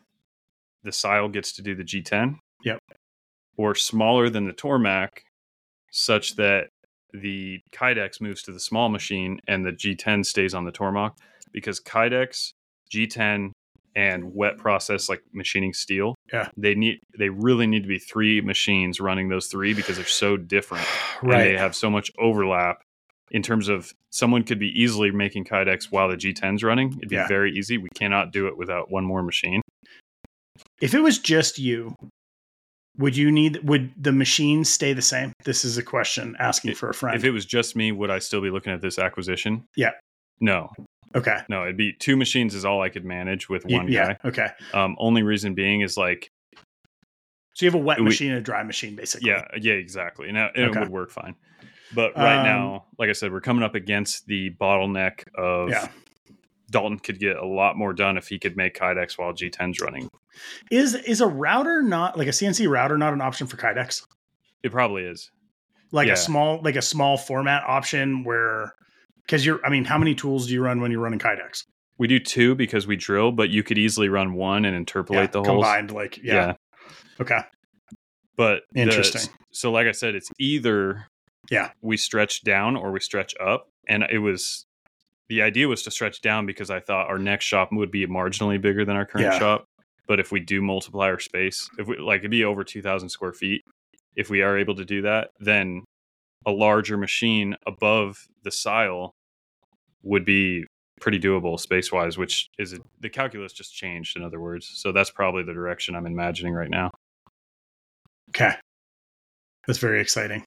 the 0.84 0.92
Syil 0.92 1.32
gets 1.32 1.52
to 1.54 1.62
do 1.62 1.76
the 1.76 1.84
g10 1.84 2.36
Yep. 2.64 2.80
or 3.58 3.76
smaller 3.76 4.30
than 4.30 4.46
the 4.48 4.54
Tormach 4.54 5.10
such 5.92 6.36
that 6.36 6.68
the 7.14 7.60
kydex 7.72 8.22
moves 8.22 8.44
to 8.44 8.52
the 8.52 8.60
small 8.60 8.90
machine 8.90 9.40
and 9.48 9.66
the 9.66 9.72
g10 9.72 10.26
stays 10.26 10.54
on 10.54 10.66
the 10.66 10.72
Tormach 10.72 11.14
because 11.52 11.80
kydex 11.80 12.54
g10 12.94 13.52
and 13.96 14.36
wet 14.36 14.58
process 14.58 15.10
like 15.10 15.22
machining 15.34 15.74
steel 15.74 16.14
Yeah. 16.32 16.50
they 16.56 16.76
need 16.76 17.00
they 17.18 17.30
really 17.30 17.66
need 17.66 17.82
to 17.82 17.88
be 17.90 17.98
three 17.98 18.40
machines 18.40 19.00
running 19.00 19.30
those 19.30 19.48
three 19.48 19.74
because 19.74 19.96
they're 19.98 20.06
so 20.06 20.38
different 20.38 20.86
and 21.24 21.32
they 21.32 21.58
have 21.58 21.76
so 21.76 21.90
much 21.90 22.12
overlap 22.20 22.84
in 23.32 23.42
terms 23.42 23.68
of 23.68 23.94
someone 24.12 24.44
could 24.44 24.60
be 24.60 24.70
easily 24.80 25.12
making 25.12 25.46
kydex 25.46 25.86
while 25.92 26.08
the 26.10 26.16
g10's 26.18 26.64
running 26.64 26.94
it'd 26.98 27.10
be 27.10 27.16
Yeah. 27.16 27.28
very 27.28 27.52
easy 27.56 27.78
we 27.78 27.90
cannot 27.96 28.32
do 28.32 28.48
it 28.48 28.58
without 28.58 28.90
one 28.92 29.04
more 29.06 29.24
machine 29.24 29.62
If 30.82 30.94
it 30.94 31.00
was 31.02 31.20
just 31.20 31.60
you, 31.60 31.96
would 32.98 33.16
you 33.16 33.32
need 33.32 33.60
would 33.64 33.92
the 34.02 34.12
machine 34.12 34.66
stay 34.66 34.92
the 34.94 35.02
same? 35.02 35.32
This 35.46 35.64
is 35.64 35.78
a 35.78 35.84
question 35.84 36.36
asking 36.40 36.76
for 36.76 36.90
a 36.90 36.94
friend. 36.94 37.16
if 37.16 37.24
it 37.24 37.32
was 37.32 37.46
just 37.46 37.76
me 37.76 37.92
would 37.92 38.10
i 38.10 38.20
still 38.20 38.42
be 38.42 38.50
looking 38.50 38.74
at 38.74 38.82
this 38.82 39.00
acquisition 39.00 39.64
Yeah. 39.76 39.92
no 40.42 40.70
okay. 41.16 41.40
no 41.50 41.64
it'd 41.64 41.78
be 41.78 41.94
two 41.94 42.18
machines 42.18 42.54
is 42.56 42.66
all 42.66 42.82
i 42.82 42.90
could 42.90 43.06
manage 43.06 43.48
with 43.50 43.66
one 43.66 43.88
yeah. 43.88 44.14
guy 44.14 44.18
Okay. 44.30 44.48
um 44.74 44.96
only 45.00 45.24
reason 45.24 45.54
being 45.54 45.82
is 45.82 45.96
like 45.98 46.30
So 47.56 47.66
you 47.66 47.72
have 47.72 47.80
a 47.82 47.84
wet 47.84 48.00
We- 48.00 48.06
machine 48.06 48.30
and 48.32 48.38
a 48.40 48.42
dry 48.42 48.64
machine, 48.64 48.96
basically. 48.96 49.30
Yeah, 49.30 49.44
yeah, 49.60 49.74
exactly. 49.74 50.32
Now 50.32 50.48
it 50.56 50.62
Okay. 50.70 50.80
would 50.80 50.90
work 50.90 51.12
fine. 51.12 51.36
But 51.94 52.16
right 52.16 52.38
Um, 52.40 52.44
now, 52.46 52.86
like 52.98 53.10
I 53.10 53.14
said, 53.14 53.32
we're 53.32 53.42
coming 53.42 53.64
up 53.64 53.76
against 53.76 54.26
the 54.28 54.52
bottleneck 54.52 55.24
of 55.36 55.70
Yeah. 55.70 55.88
Dalton 56.72 57.00
could 57.00 57.20
get 57.20 57.36
a 57.38 57.46
lot 57.46 57.78
more 57.78 57.94
done 57.94 58.16
if 58.18 58.28
he 58.28 58.38
could 58.38 58.56
make 58.56 58.78
Kydex 58.78 59.18
while 59.18 59.34
G10's 59.34 59.82
running. 59.82 60.10
Is 60.70 60.94
is 60.94 61.20
a 61.20 61.26
router 61.28 61.82
not 61.82 62.16
like 62.18 62.28
a 62.28 62.32
CNC 62.32 62.68
router 62.70 62.98
not 62.98 63.12
an 63.14 63.22
option 63.22 63.48
for 63.48 63.58
Kydex? 63.58 64.06
It 64.62 64.72
probably 64.72 65.04
is. 65.04 65.32
Like 65.92 66.08
Yeah. 66.08 66.14
a 66.14 66.18
small 66.18 66.62
like 66.64 66.76
a 66.76 66.82
small 66.84 67.18
format 67.18 67.64
option 67.66 68.24
where 68.24 68.76
because 69.26 69.44
you're 69.46 69.60
I 69.66 69.70
mean, 69.70 69.86
how 69.86 69.98
many 69.98 70.14
tools 70.14 70.46
do 70.48 70.54
you 70.54 70.62
run 70.62 70.80
when 70.82 70.92
you're 70.92 71.02
running 71.02 71.18
Kydex? 71.20 71.64
We 71.98 72.08
do 72.08 72.20
two 72.20 72.54
because 72.56 72.86
we 72.86 72.96
drill, 72.96 73.32
but 73.32 73.50
you 73.50 73.64
could 73.64 73.78
easily 73.80 74.08
run 74.08 74.34
one 74.34 74.64
and 74.64 74.76
interpolate 74.76 75.32
the 75.32 75.40
holes. 75.44 75.48
combined. 75.66 75.92
Like 75.92 76.20
yeah. 76.24 76.54
Okay. 77.20 77.40
But 78.38 78.62
the- 78.74 78.82
Interesting. 78.82 79.34
so, 79.52 79.72
like 79.72 79.88
I 79.88 79.92
said, 79.92 80.16
it's 80.16 80.30
either 80.40 81.08
Yeah. 81.50 81.72
we 81.82 81.98
stretch 81.98 82.44
down 82.44 82.76
or 82.76 82.92
we 82.92 83.00
stretch 83.00 83.34
up, 83.40 83.68
and 83.88 84.04
it 84.10 84.20
was 84.20 84.66
the 85.30 85.42
idea 85.42 85.68
was 85.68 85.84
to 85.84 85.92
stretch 85.92 86.22
down 86.22 86.46
because 86.46 86.70
I 86.72 86.80
thought 86.80 87.08
our 87.08 87.20
next 87.20 87.46
shop 87.46 87.70
would 87.72 87.92
be 87.92 88.06
marginally 88.08 88.60
bigger 88.60 88.84
than 88.86 88.96
our 88.96 89.06
current 89.06 89.34
Yeah. 89.34 89.40
shop. 89.40 89.66
But 90.08 90.20
if 90.20 90.32
we 90.32 90.40
do 90.40 90.62
multiply 90.62 91.06
our 91.08 91.20
space, 91.20 91.70
if 91.78 91.88
we 91.88 91.98
like 91.98 92.20
it'd 92.20 92.32
be 92.32 92.44
over 92.44 92.64
two 92.64 92.82
thousand 92.82 93.10
square 93.10 93.34
feet, 93.34 93.62
if 94.16 94.30
we 94.30 94.42
are 94.42 94.58
able 94.58 94.76
to 94.76 94.86
do 94.86 95.04
that, 95.04 95.30
then 95.40 95.84
a 96.46 96.52
larger 96.52 96.98
machine 96.98 97.56
above 97.68 98.18
the 98.44 98.50
Syil 98.50 99.12
would 100.02 100.26
be 100.26 100.66
pretty 101.00 101.20
doable 101.20 101.60
space 101.60 101.92
wise, 101.92 102.18
which 102.18 102.50
is 102.58 102.78
the 103.00 103.10
calculus 103.10 103.54
just 103.54 103.74
changed. 103.74 104.18
In 104.18 104.24
other 104.24 104.40
words, 104.40 104.68
so 104.74 104.92
that's 104.92 105.12
probably 105.12 105.44
the 105.44 105.54
direction 105.54 105.96
I'm 105.96 106.06
imagining 106.08 106.54
right 106.54 106.70
now. 106.70 106.90
Okay. 108.30 108.54
That's 109.68 109.80
very 109.80 110.02
exciting. 110.02 110.44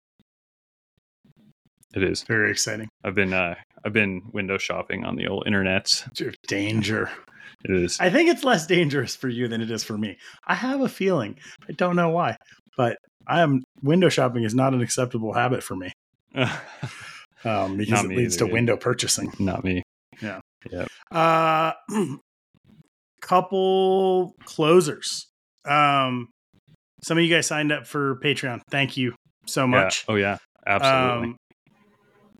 It 1.94 2.02
is. 2.02 2.22
Very 2.22 2.50
exciting. 2.50 2.88
I've 3.04 3.14
been 3.14 3.32
uh, 3.32 3.54
I've 3.84 3.92
been 3.92 4.22
window 4.32 4.58
shopping 4.58 5.04
on 5.04 5.16
the 5.16 5.26
old 5.26 5.44
internets. 5.46 6.10
Dude, 6.14 6.36
danger. 6.48 7.10
It 7.64 7.70
is. 7.70 8.00
I 8.00 8.10
think 8.10 8.28
it's 8.28 8.44
less 8.44 8.66
dangerous 8.66 9.14
for 9.14 9.28
you 9.28 9.46
than 9.48 9.60
it 9.60 9.70
is 9.70 9.84
for 9.84 9.96
me. 9.96 10.16
I 10.46 10.54
have 10.54 10.80
a 10.80 10.88
feeling. 10.88 11.38
I 11.68 11.72
don't 11.72 11.96
know 11.96 12.08
why, 12.10 12.36
but 12.76 12.96
I 13.26 13.40
am 13.40 13.62
window 13.82 14.08
shopping 14.08 14.42
is 14.44 14.54
not 14.54 14.74
an 14.74 14.80
acceptable 14.80 15.32
habit 15.32 15.62
for 15.62 15.76
me 15.76 15.92
um, 16.34 17.76
because 17.76 17.90
Not 17.90 18.04
it 18.06 18.08
me 18.08 18.16
leads 18.16 18.34
either, 18.34 18.38
to 18.40 18.44
dude. 18.46 18.52
window 18.52 18.76
purchasing. 18.76 19.32
Not 19.38 19.64
me. 19.64 19.82
Yeah. 20.20 20.40
Yeah. 20.70 20.86
Uh, 21.10 21.72
couple 23.20 24.34
closers. 24.44 25.28
Um, 25.64 26.28
some 27.02 27.18
of 27.18 27.24
you 27.24 27.34
guys 27.34 27.46
signed 27.46 27.72
up 27.72 27.86
for 27.86 28.16
Patreon. 28.16 28.60
Thank 28.70 28.96
you 28.96 29.14
so 29.46 29.66
much. 29.66 30.04
Yeah. 30.08 30.12
Oh 30.12 30.16
yeah. 30.16 30.38
Absolutely. 30.66 31.28
Um, 31.30 31.36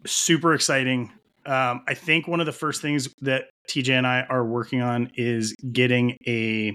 super 0.07 0.55
exciting. 0.55 1.11
Um, 1.47 1.83
I 1.89 1.95
think 1.95 2.29
one 2.29 2.41
of 2.41 2.47
the 2.47 2.53
first 2.53 2.81
things 2.83 3.09
that 3.23 3.45
TJ 3.69 3.91
and 3.91 4.07
I 4.07 4.23
are 4.29 4.45
working 4.45 4.81
on 4.81 5.11
is 5.17 5.55
getting 5.73 6.17
a 6.27 6.73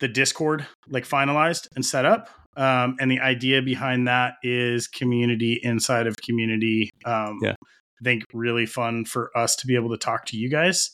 the 0.00 0.08
Discord 0.08 0.66
like 0.88 1.06
finalized 1.06 1.68
and 1.76 1.84
set 1.84 2.04
up. 2.04 2.28
Um, 2.56 2.96
and 3.00 3.10
the 3.10 3.20
idea 3.20 3.62
behind 3.62 4.08
that 4.08 4.34
is 4.42 4.88
community 4.88 5.60
inside 5.62 6.06
of 6.06 6.16
community. 6.16 6.90
Um, 7.04 7.38
Yeah. 7.42 7.52
I 7.52 8.04
think 8.04 8.24
really 8.32 8.66
fun 8.66 9.04
for 9.04 9.30
us 9.36 9.54
to 9.56 9.66
be 9.66 9.76
able 9.76 9.90
to 9.90 9.96
talk 9.96 10.26
to 10.26 10.36
you 10.36 10.50
guys, 10.50 10.90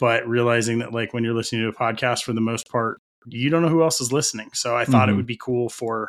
but 0.00 0.26
realizing 0.26 0.78
that 0.78 0.92
like 0.92 1.12
when 1.12 1.22
you're 1.24 1.34
listening 1.34 1.60
to 1.62 1.68
a 1.68 1.72
podcast, 1.72 2.22
for 2.22 2.32
the 2.32 2.40
most 2.40 2.68
part, 2.70 2.98
you 3.26 3.50
don't 3.50 3.60
know 3.60 3.68
who 3.68 3.82
else 3.82 4.00
is 4.00 4.12
listening. 4.12 4.48
So 4.54 4.74
I 4.74 4.86
thought 4.86 5.08
it 5.10 5.12
Mhm. 5.12 5.16
would 5.16 5.26
be 5.26 5.36
cool 5.36 5.68
for 5.68 6.08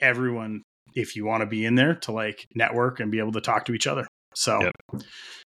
everyone 0.00 0.62
if 0.96 1.14
you 1.14 1.24
want 1.24 1.42
to 1.42 1.46
be 1.46 1.64
in 1.64 1.74
there 1.76 1.94
to 1.94 2.10
like 2.12 2.46
network 2.56 2.98
and 3.00 3.12
be 3.12 3.18
able 3.20 3.32
to 3.32 3.40
talk 3.40 3.64
to 3.66 3.74
each 3.74 3.86
other. 3.86 4.06
So 4.34 4.60
Yep. 4.62 5.02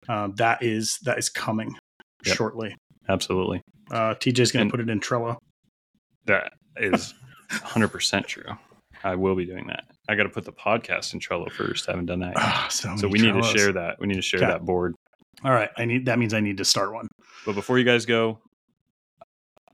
um, 0.09 0.34
that 0.36 0.62
is 0.62 0.99
that 1.05 1.18
is 1.18 1.28
coming. 1.28 1.76
Yep. 2.24 2.36
shortly. 2.36 2.76
Absolutely. 3.09 3.61
Uh, 3.90 4.14
TJ's 4.14 4.53
going 4.53 4.66
to 4.68 4.70
put 4.70 4.78
it 4.80 4.88
in 4.88 5.01
Trello. 5.01 5.36
That 6.26 6.53
is 6.76 7.12
100% 7.51 8.26
true. 8.26 8.45
I 9.03 9.16
will 9.16 9.34
be 9.34 9.45
doing 9.45 9.66
that. 9.66 9.82
I 10.09 10.14
got 10.14 10.22
to 10.22 10.28
put 10.28 10.45
the 10.45 10.53
podcast 10.53 11.12
in 11.14 11.18
Trello 11.18 11.51
first. 11.51 11.88
I 11.88 11.93
haven't 11.93 12.07
done 12.07 12.20
that. 12.20 12.28
yet. 12.28 12.36
Ah, 12.38 12.68
so 12.70 12.95
so 12.97 13.09
we 13.09 13.18
need 13.18 13.34
to 13.34 13.43
share 13.43 13.72
that. 13.72 13.97
We 13.99 14.07
need 14.07 14.14
to 14.14 14.22
share 14.22 14.38
Okay. 14.38 14.47
that 14.47 14.64
board. 14.64 14.95
All 15.45 15.51
right, 15.51 15.70
I 15.76 15.84
need 15.84 16.07
that 16.07 16.20
means 16.20 16.32
I 16.32 16.38
need 16.40 16.59
to 16.59 16.64
start 16.64 16.93
one. 16.95 17.09
But 17.45 17.57
before 17.57 17.76
you 17.78 17.84
guys 17.84 18.07
go, 18.07 18.38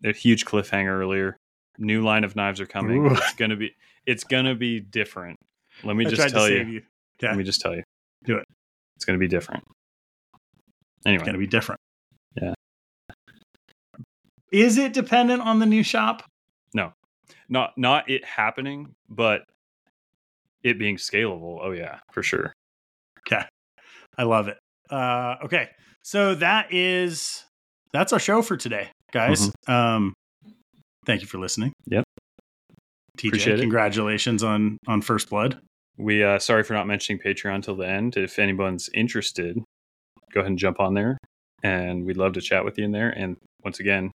a 0.04 0.12
huge 0.14 0.44
cliffhanger 0.46 0.88
earlier. 0.88 1.36
New 1.78 2.02
line 2.02 2.24
of 2.24 2.34
knives 2.34 2.60
are 2.60 2.66
coming. 2.66 3.06
Ooh. 3.06 3.10
It's 3.14 3.34
gonna 3.34 3.56
be 3.56 3.72
it's 4.06 4.24
gonna 4.24 4.54
be 4.54 4.80
different. 4.80 5.36
Let 5.84 5.96
me 5.96 6.06
I 6.06 6.10
just 6.10 6.28
tell 6.28 6.48
you. 6.48 6.64
you. 6.64 6.82
Okay, 7.18 7.28
Let 7.28 7.36
me 7.36 7.44
just 7.44 7.60
tell 7.60 7.74
you. 7.74 7.82
Do 8.24 8.36
it. 8.36 8.44
It's 8.96 9.04
gonna 9.04 9.18
be 9.18 9.28
different. 9.28 9.64
Anyway, 11.06 11.20
it's 11.20 11.24
going 11.24 11.34
to 11.34 11.38
be 11.38 11.46
different. 11.46 11.80
Yeah. 12.40 12.54
Is 14.52 14.78
it 14.78 14.92
dependent 14.92 15.42
on 15.42 15.58
the 15.58 15.66
new 15.66 15.82
shop? 15.82 16.22
No, 16.74 16.92
not 17.48 17.76
not 17.76 18.10
it 18.10 18.24
happening, 18.24 18.94
but 19.08 19.42
it 20.62 20.78
being 20.78 20.96
scalable. 20.96 21.58
Oh 21.62 21.70
yeah, 21.70 22.00
for 22.12 22.22
sure. 22.22 22.52
Okay, 23.20 23.44
I 24.16 24.22
love 24.24 24.48
it. 24.48 24.58
Uh, 24.90 25.36
okay, 25.44 25.68
so 26.02 26.34
that 26.34 26.72
is 26.72 27.44
that's 27.92 28.12
our 28.12 28.18
show 28.18 28.42
for 28.42 28.56
today, 28.56 28.88
guys. 29.12 29.50
Um, 29.66 30.14
thank 31.04 31.20
you 31.20 31.26
for 31.26 31.38
listening. 31.38 31.70
Mm-hmm. 31.70 31.94
Yep. 31.94 32.04
TJ, 33.18 33.28
Appreciate 33.28 33.58
it. 33.58 33.62
congratulations 33.62 34.42
on 34.42 34.78
on 34.86 35.02
First 35.02 35.28
Blood. 35.30 35.60
We 35.96 36.22
uh 36.22 36.38
sorry 36.38 36.62
for 36.62 36.74
not 36.74 36.86
mentioning 36.86 37.20
Patreon 37.20 37.62
till 37.62 37.76
the 37.76 37.88
end. 37.88 38.16
If 38.16 38.38
anyone's 38.38 38.88
interested, 38.94 39.58
go 40.32 40.40
ahead 40.40 40.50
and 40.50 40.58
jump 40.58 40.80
on 40.80 40.94
there 40.94 41.18
and 41.62 42.04
we'd 42.04 42.16
love 42.16 42.34
to 42.34 42.40
chat 42.40 42.64
with 42.64 42.78
you 42.78 42.84
in 42.84 42.92
there. 42.92 43.10
And 43.10 43.36
once 43.64 43.80
again, 43.80 44.10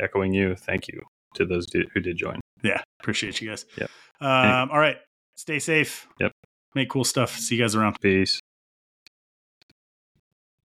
echoing 0.00 0.32
you, 0.32 0.54
thank 0.54 0.88
you 0.88 1.02
to 1.34 1.44
those 1.44 1.66
who 1.72 2.00
did 2.00 2.16
join. 2.16 2.40
Yeah, 2.62 2.80
appreciate 3.02 3.40
you 3.40 3.48
guys. 3.48 3.66
Yep. 3.76 3.90
Um, 4.20 4.70
all 4.70 4.78
right, 4.78 4.96
stay 5.36 5.58
safe. 5.58 6.06
Yep. 6.20 6.32
Make 6.74 6.88
cool 6.90 7.04
stuff. 7.04 7.36
See 7.36 7.56
you 7.56 7.62
guys 7.62 7.74
around. 7.74 7.96
Peace. 8.00 8.40